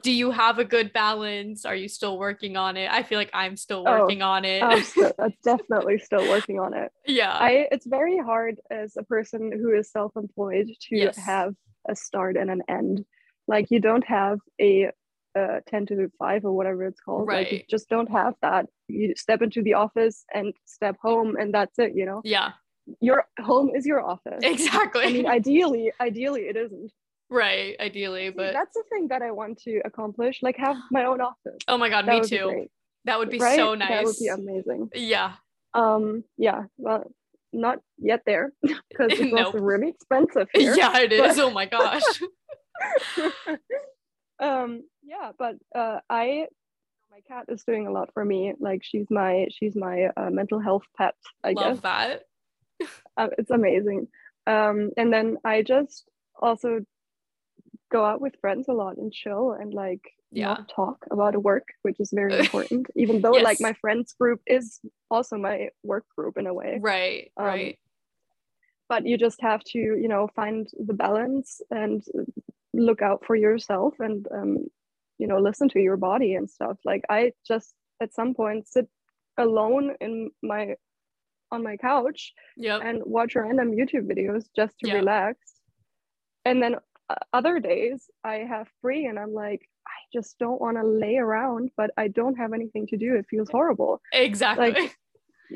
Do 0.02 0.10
you 0.10 0.30
have 0.30 0.58
a 0.58 0.64
good 0.64 0.92
balance? 0.92 1.64
Are 1.66 1.74
you 1.74 1.88
still 1.88 2.18
working 2.18 2.56
on 2.56 2.76
it? 2.76 2.90
I 2.90 3.02
feel 3.02 3.18
like 3.18 3.30
I'm 3.34 3.56
still 3.56 3.84
Oh, 3.86 3.90
working 4.00 4.22
on 4.22 4.44
it. 4.44 4.62
i'm 4.62 5.32
definitely 5.44 5.98
still 5.98 6.26
working 6.26 6.58
on 6.58 6.74
it 6.74 6.90
yeah. 7.06 7.36
i 7.38 7.68
it's 7.70 7.86
very 7.86 8.18
hard 8.18 8.60
as 8.70 8.96
a 8.96 9.02
person 9.04 9.52
who 9.52 9.74
is 9.74 9.90
self-employed 9.90 10.68
to 10.88 10.96
Yes. 10.96 11.16
have 11.18 11.54
a 11.88 11.94
start 11.94 12.36
and 12.36 12.50
an 12.50 12.62
end 12.68 13.04
like 13.46 13.70
you 13.70 13.78
don't 13.78 14.04
have 14.06 14.38
a 14.60 14.90
uh, 15.36 15.60
10 15.68 15.86
to 15.86 16.10
5 16.18 16.44
or 16.44 16.52
whatever 16.52 16.84
it's 16.84 17.00
called 17.00 17.26
like 17.28 17.50
you 17.50 17.58
Right. 17.58 17.68
just 17.68 17.88
don't 17.88 18.10
have 18.10 18.34
that 18.42 18.66
you 18.88 19.14
step 19.16 19.42
into 19.42 19.62
the 19.62 19.74
office 19.74 20.24
and 20.34 20.52
step 20.64 20.96
home 21.00 21.36
and 21.36 21.52
that's 21.52 21.78
it 21.78 21.92
you 21.94 22.06
know 22.06 22.20
yeah, 22.24 22.52
your 23.00 23.26
home 23.40 23.70
is 23.74 23.84
your 23.86 24.00
office 24.04 24.40
exactly. 24.42 25.04
i 25.04 25.10
mean 25.12 25.26
ideally 25.26 25.92
ideally 26.00 26.42
it 26.42 26.56
isn't 26.56 26.92
right, 27.30 27.74
ideally, 27.80 28.26
See, 28.28 28.34
but 28.36 28.52
that's 28.52 28.74
the 28.74 28.84
thing 28.90 29.08
that 29.08 29.22
i 29.22 29.30
want 29.32 29.58
to 29.62 29.80
accomplish 29.84 30.38
like 30.42 30.56
have 30.56 30.76
my 30.90 31.04
own 31.04 31.20
office 31.20 31.58
oh 31.68 31.78
my 31.78 31.88
god, 31.88 32.06
that 32.06 32.22
me 32.22 32.28
too. 32.28 32.68
that 33.06 33.18
would 33.18 33.30
be 33.30 33.38
right? 33.38 33.56
so 33.56 33.74
nice. 33.74 33.88
that 33.88 34.04
would 34.04 34.16
be 34.20 34.28
amazing 34.28 34.88
yeah. 34.94 35.32
um 35.74 36.22
yeah 36.36 36.64
well 36.76 37.02
not 37.52 37.78
yet 37.98 38.20
there 38.26 38.52
because 38.62 39.10
it's 39.18 39.32
Nope. 39.32 39.46
also 39.46 39.58
really 39.58 39.88
expensive 39.88 40.48
here 40.54 40.74
Yeah, 40.76 40.98
it 40.98 41.12
is 41.12 41.20
but- 41.20 41.38
Oh 41.44 41.50
my 41.50 41.66
gosh. 41.66 42.02
um 44.40 44.82
yeah 45.04 45.30
but 45.38 45.54
uh 45.74 45.98
i 46.08 46.46
my 47.10 47.20
cat 47.28 47.44
is 47.48 47.62
doing 47.64 47.86
a 47.86 47.92
lot 47.92 48.10
for 48.14 48.24
me 48.24 48.52
like 48.58 48.82
she's 48.82 49.06
my 49.10 49.46
she's 49.50 49.76
my 49.76 50.08
uh, 50.16 50.30
mental 50.30 50.58
health 50.58 50.84
pet 50.96 51.14
i 51.44 51.52
Love 51.52 51.74
guess 51.74 51.80
that. 51.82 52.22
uh, 53.16 53.28
it's 53.38 53.50
amazing 53.50 54.08
um 54.46 54.90
and 54.96 55.12
then 55.12 55.36
i 55.44 55.62
just 55.62 56.08
also 56.40 56.80
go 57.90 58.04
out 58.04 58.20
with 58.20 58.34
friends 58.40 58.66
a 58.68 58.72
lot 58.72 58.96
and 58.96 59.12
chill 59.12 59.52
and 59.52 59.72
like 59.72 60.02
Yeah. 60.32 60.46
not 60.46 60.68
talk 60.68 61.04
about 61.10 61.36
work 61.40 61.68
which 61.82 62.00
is 62.00 62.10
very 62.12 62.38
important 62.44 62.86
even 62.96 63.20
though 63.20 63.32
like 63.32 63.60
my 63.60 63.72
friends 63.74 64.14
group 64.18 64.40
is 64.46 64.80
also 65.10 65.36
my 65.36 65.68
work 65.82 66.04
group 66.16 66.36
in 66.38 66.46
a 66.46 66.54
way 66.54 66.78
Right, 66.80 67.30
Um, 67.36 67.46
right. 67.46 67.78
but 68.88 69.06
you 69.06 69.16
just 69.16 69.40
have 69.42 69.62
to 69.72 69.78
you 69.78 70.08
know 70.08 70.28
find 70.34 70.68
the 70.78 70.94
balance 70.94 71.60
and 71.70 72.02
look 72.72 73.00
out 73.02 73.24
for 73.24 73.36
yourself 73.36 73.94
and 74.00 74.26
um, 74.32 74.66
you 75.24 75.28
know 75.30 75.40
listen 75.48 75.68
to 75.70 75.80
your 75.80 75.96
body 75.96 76.30
and 76.38 76.50
stuff 76.56 76.76
like 76.84 77.02
i 77.08 77.32
just 77.50 77.72
at 78.02 78.12
some 78.12 78.34
point 78.34 78.68
sit 78.68 78.86
alone 79.38 79.86
in 80.06 80.30
my 80.42 80.62
on 81.50 81.62
my 81.68 81.76
couch 81.78 82.20
Yep. 82.58 82.78
and 82.84 82.96
watch 83.16 83.34
random 83.34 83.68
youtube 83.78 84.06
videos 84.12 84.42
just 84.60 84.74
to 84.80 84.88
Yeah. 84.88 84.96
relax 85.00 85.38
and 86.44 86.62
then 86.62 86.74
uh, 87.08 87.14
other 87.38 87.54
days 87.70 87.98
i 88.22 88.36
have 88.52 88.66
free 88.82 89.06
and 89.06 89.18
i'm 89.18 89.32
like 89.32 89.62
i 89.96 89.98
just 90.16 90.30
don't 90.44 90.60
want 90.64 90.76
to 90.80 90.86
lay 91.04 91.16
around 91.26 91.70
but 91.80 91.90
i 91.96 92.06
don't 92.08 92.36
have 92.42 92.52
anything 92.52 92.86
to 92.88 92.96
do 92.98 93.10
it 93.18 93.24
feels 93.32 93.48
horrible 93.56 93.92
exactly. 94.12 94.72
like 94.72 94.96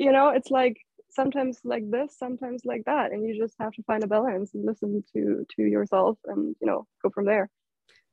you 0.03 0.11
know 0.15 0.29
it's 0.37 0.49
like 0.61 0.77
sometimes 1.11 1.59
like 1.73 1.85
this 1.95 2.09
sometimes 2.23 2.61
like 2.71 2.83
that 2.91 3.11
and 3.11 3.19
you 3.27 3.33
just 3.43 3.55
have 3.63 3.73
to 3.77 3.83
find 3.89 4.03
a 4.03 4.07
balance 4.15 4.49
and 4.55 4.65
listen 4.71 5.03
to 5.13 5.21
to 5.53 5.61
yourself 5.75 6.15
and 6.31 6.41
you 6.59 6.67
know 6.69 6.79
go 7.03 7.09
from 7.15 7.25
there 7.31 7.45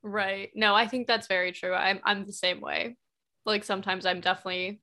right. 0.07 0.51
No, 0.55 0.75
I 0.75 0.87
think 0.89 1.07
that's 1.07 1.27
very 1.27 1.53
true. 1.53 1.75
I'm 1.75 2.01
I'm 2.05 2.25
the 2.25 2.33
same 2.33 2.61
way. 2.61 2.97
Like 3.45 3.65
sometimes 3.65 4.07
I'm 4.07 4.21
definitely 4.21 4.81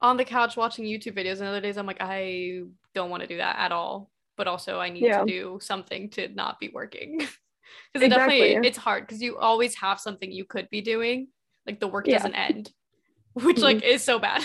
on 0.00 0.16
the 0.16 0.24
couch 0.24 0.56
watching 0.56 0.84
YouTube 0.84 1.16
videos, 1.16 1.38
and 1.40 1.48
other 1.48 1.60
days 1.60 1.76
I'm 1.76 1.86
like, 1.86 2.00
I 2.00 2.62
don't 2.94 3.10
want 3.10 3.22
to 3.22 3.26
do 3.26 3.36
that 3.38 3.56
at 3.58 3.72
all. 3.72 4.10
But 4.36 4.46
also 4.48 4.78
I 4.80 4.88
need 4.90 5.02
Yeah. 5.04 5.20
to 5.20 5.26
do 5.26 5.58
something 5.60 6.08
to 6.10 6.28
not 6.28 6.58
be 6.60 6.68
working. 6.72 7.26
Because 7.92 8.06
it 8.06 8.10
definitely 8.10 8.66
it's 8.66 8.76
hard 8.78 9.06
because 9.06 9.22
you 9.22 9.36
always 9.38 9.76
have 9.76 10.00
something 10.00 10.30
you 10.32 10.44
could 10.44 10.68
be 10.70 10.80
doing. 10.80 11.28
Like 11.66 11.78
the 11.78 11.86
work 11.86 12.06
Yeah. 12.08 12.16
doesn't 12.18 12.34
end. 12.34 12.72
Which 13.34 13.58
like 13.58 13.82
is 13.84 14.02
so 14.02 14.18
bad. 14.18 14.42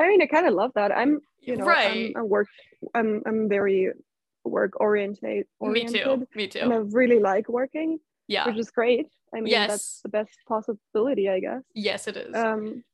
i 0.00 0.08
mean 0.08 0.20
i 0.22 0.26
kind 0.26 0.46
of 0.46 0.54
love 0.54 0.72
that 0.74 0.90
i'm 0.92 1.20
you 1.40 1.56
know 1.56 1.64
right. 1.64 2.12
i'm 2.16 2.22
a 2.22 2.24
work 2.24 2.48
i'm 2.94 3.22
i'm 3.26 3.48
very 3.48 3.92
work 4.44 4.80
oriented 4.80 5.46
Me 5.60 5.84
too. 5.86 6.26
Me 6.34 6.46
too. 6.48 6.60
and 6.60 6.72
i 6.72 6.76
really 6.76 7.18
like 7.18 7.48
working 7.48 7.98
Yeah. 8.28 8.46
which 8.46 8.58
is 8.58 8.70
great 8.70 9.06
i 9.34 9.40
mean 9.40 9.50
Yes. 9.50 9.68
that's 9.68 10.00
the 10.02 10.08
best 10.10 10.38
possibility 10.46 11.28
i 11.28 11.40
guess 11.40 11.62
Yes, 11.74 12.06
it 12.06 12.16
is. 12.16 12.34
um 12.36 12.84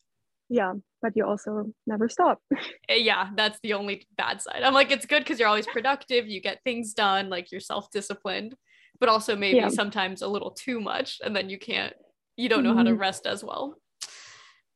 yeah 0.49 0.73
but 1.03 1.13
you 1.17 1.25
also 1.27 1.73
never 1.87 2.09
stop 2.09 2.41
Eh, 2.89 2.97
yeah, 2.97 3.31
that's 3.35 3.59
the 3.63 3.73
only 3.73 4.07
bad 4.19 4.43
side. 4.43 4.63
I'm 4.63 4.75
like, 4.75 4.91
it's 4.91 5.07
good 5.07 5.21
because 5.25 5.39
you're 5.39 5.49
always 5.49 5.67
productive, 5.67 6.27
you 6.29 6.39
get 6.43 6.61
things 6.65 6.93
done, 6.93 7.31
like 7.31 7.51
you're 7.51 7.61
self 7.73 7.91
disciplined, 7.91 8.55
but 9.01 9.09
also 9.09 9.35
maybe 9.35 9.59
Yeah. 9.59 9.69
sometimes 9.71 10.21
a 10.21 10.29
little 10.29 10.51
too 10.51 10.81
much, 10.83 11.19
and 11.25 11.35
then 11.35 11.49
you 11.49 11.59
can't, 11.59 11.95
you 12.37 12.49
don't 12.51 12.63
know 12.63 12.75
how 12.75 12.83
to 12.83 12.91
Mhm. 12.93 12.99
rest 13.01 13.27
as 13.27 13.43
well. 13.43 13.79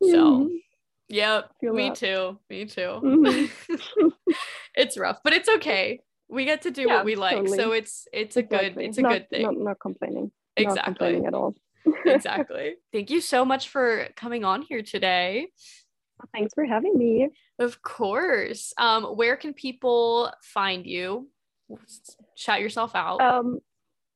So, 0.02 0.16
Mhm. 0.16 0.61
yep, 1.09 1.50
Feel 1.61 1.74
me 1.74 1.90
too, 1.90 2.38
me 2.48 2.64
too. 2.64 2.92
Mhm. 3.02 3.50
it's 4.74 4.96
rough, 4.96 5.18
but 5.22 5.34
it's 5.34 5.48
okay. 5.56 6.00
We 6.30 6.46
get 6.46 6.62
to 6.62 6.70
do 6.70 6.88
Yeah, 6.88 6.96
what 6.96 7.04
we 7.04 7.14
like, 7.14 7.46
so 7.48 7.72
it's 7.72 8.09
it's 8.12 8.36
a 8.38 8.42
good 8.42 8.78
it's 8.78 8.96
a 8.98 9.02
not, 9.02 9.12
good 9.12 9.28
thing. 9.28 9.42
not, 9.42 9.56
not 9.59 9.80
complaining 9.80 10.32
exactly, 10.62 11.24
at 11.24 11.34
all 11.34 11.54
exactly. 12.04 12.74
Thank 12.92 13.11
you 13.11 13.20
so 13.20 13.44
much 13.44 13.68
for 13.68 14.09
coming 14.16 14.44
on 14.44 14.62
here 14.62 14.82
today. 14.82 15.48
thanks 16.34 16.52
for 16.54 16.64
having 16.64 16.96
me 16.98 17.28
Of 17.59 17.80
course. 17.82 18.72
Um, 18.78 19.04
where 19.04 19.36
can 19.36 19.54
people 19.54 20.32
find 20.42 20.86
you? 20.86 21.28
Shout 22.34 22.61
yourself 22.61 22.94
out. 22.94 23.20
Um, 23.20 23.59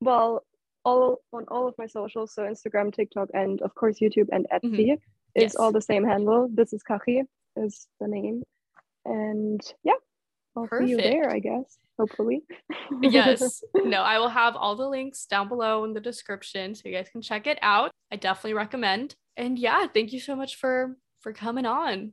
well, 0.01 0.45
all 0.85 1.23
on 1.33 1.45
all 1.49 1.69
of 1.69 1.75
my 1.79 1.87
socials, 1.87 2.35
so 2.35 2.43
Instagram, 2.43 2.93
TikTok, 2.95 3.29
and 3.35 3.61
of 3.63 3.75
course 3.75 3.99
YouTube 4.01 4.29
and 4.33 4.47
Etsy 4.53 4.93
is 5.35 5.43
Yes. 5.43 5.57
all 5.57 5.73
the 5.73 5.81
same 5.81 6.05
handle. 6.05 6.49
This 6.53 6.73
is 6.73 6.83
Kachi 6.89 7.23
is 7.57 7.87
the 8.01 8.09
name, 8.09 8.43
and 9.05 9.61
yeah, 9.85 9.93
I'll 10.57 10.69
see 10.79 10.91
you 10.91 10.97
there. 10.97 11.31
I 11.31 11.39
guess, 11.39 11.79
hopefully. 11.99 12.43
yes. 13.01 13.63
No, 13.75 14.03
I 14.03 14.19
will 14.19 14.29
have 14.29 14.57
all 14.57 14.77
the 14.77 14.89
links 14.89 15.27
down 15.27 15.49
below 15.49 15.85
in 15.85 15.93
the 15.93 16.01
description 16.01 16.75
so 16.75 16.83
you 16.87 16.95
guys 16.95 17.09
can 17.11 17.21
check 17.21 17.47
it 17.47 17.59
out. 17.61 17.91
I 18.11 18.17
definitely 18.17 18.55
recommend. 18.55 19.17
And 19.37 19.59
yeah, 19.59 19.87
thank 19.93 20.13
you 20.13 20.21
so 20.21 20.35
much 20.37 20.57
for 20.57 20.97
for 21.21 21.33
coming 21.33 21.67
on. 21.67 22.13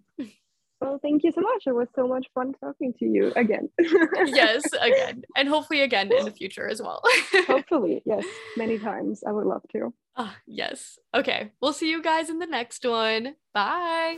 Well, 0.82 1.00
thank 1.02 1.24
you 1.24 1.32
so 1.32 1.42
much. 1.42 1.64
It 1.68 1.74
was 1.74 1.88
so 1.94 2.08
much 2.08 2.28
fun 2.34 2.54
talking 2.62 2.94
to 3.00 3.06
you 3.06 3.34
again. 3.36 3.70
yes, 4.26 4.64
again. 4.80 5.24
And 5.36 5.50
hopefully 5.50 5.82
again 5.82 6.12
in 6.12 6.24
the 6.24 6.32
future 6.32 6.68
as 6.68 6.82
well. 6.82 7.02
hopefully, 7.48 8.02
yes, 8.06 8.26
many 8.56 8.80
times. 8.80 9.24
I 9.28 9.32
would 9.32 9.46
love 9.46 9.64
to. 9.74 9.94
Uh, 10.16 10.32
yes. 10.48 10.98
Okay. 11.14 11.52
We'll 11.62 11.74
see 11.74 11.90
you 11.90 12.02
guys 12.02 12.30
in 12.30 12.40
the 12.40 12.48
next 12.48 12.86
one. 12.86 13.36
Bye. 13.54 14.18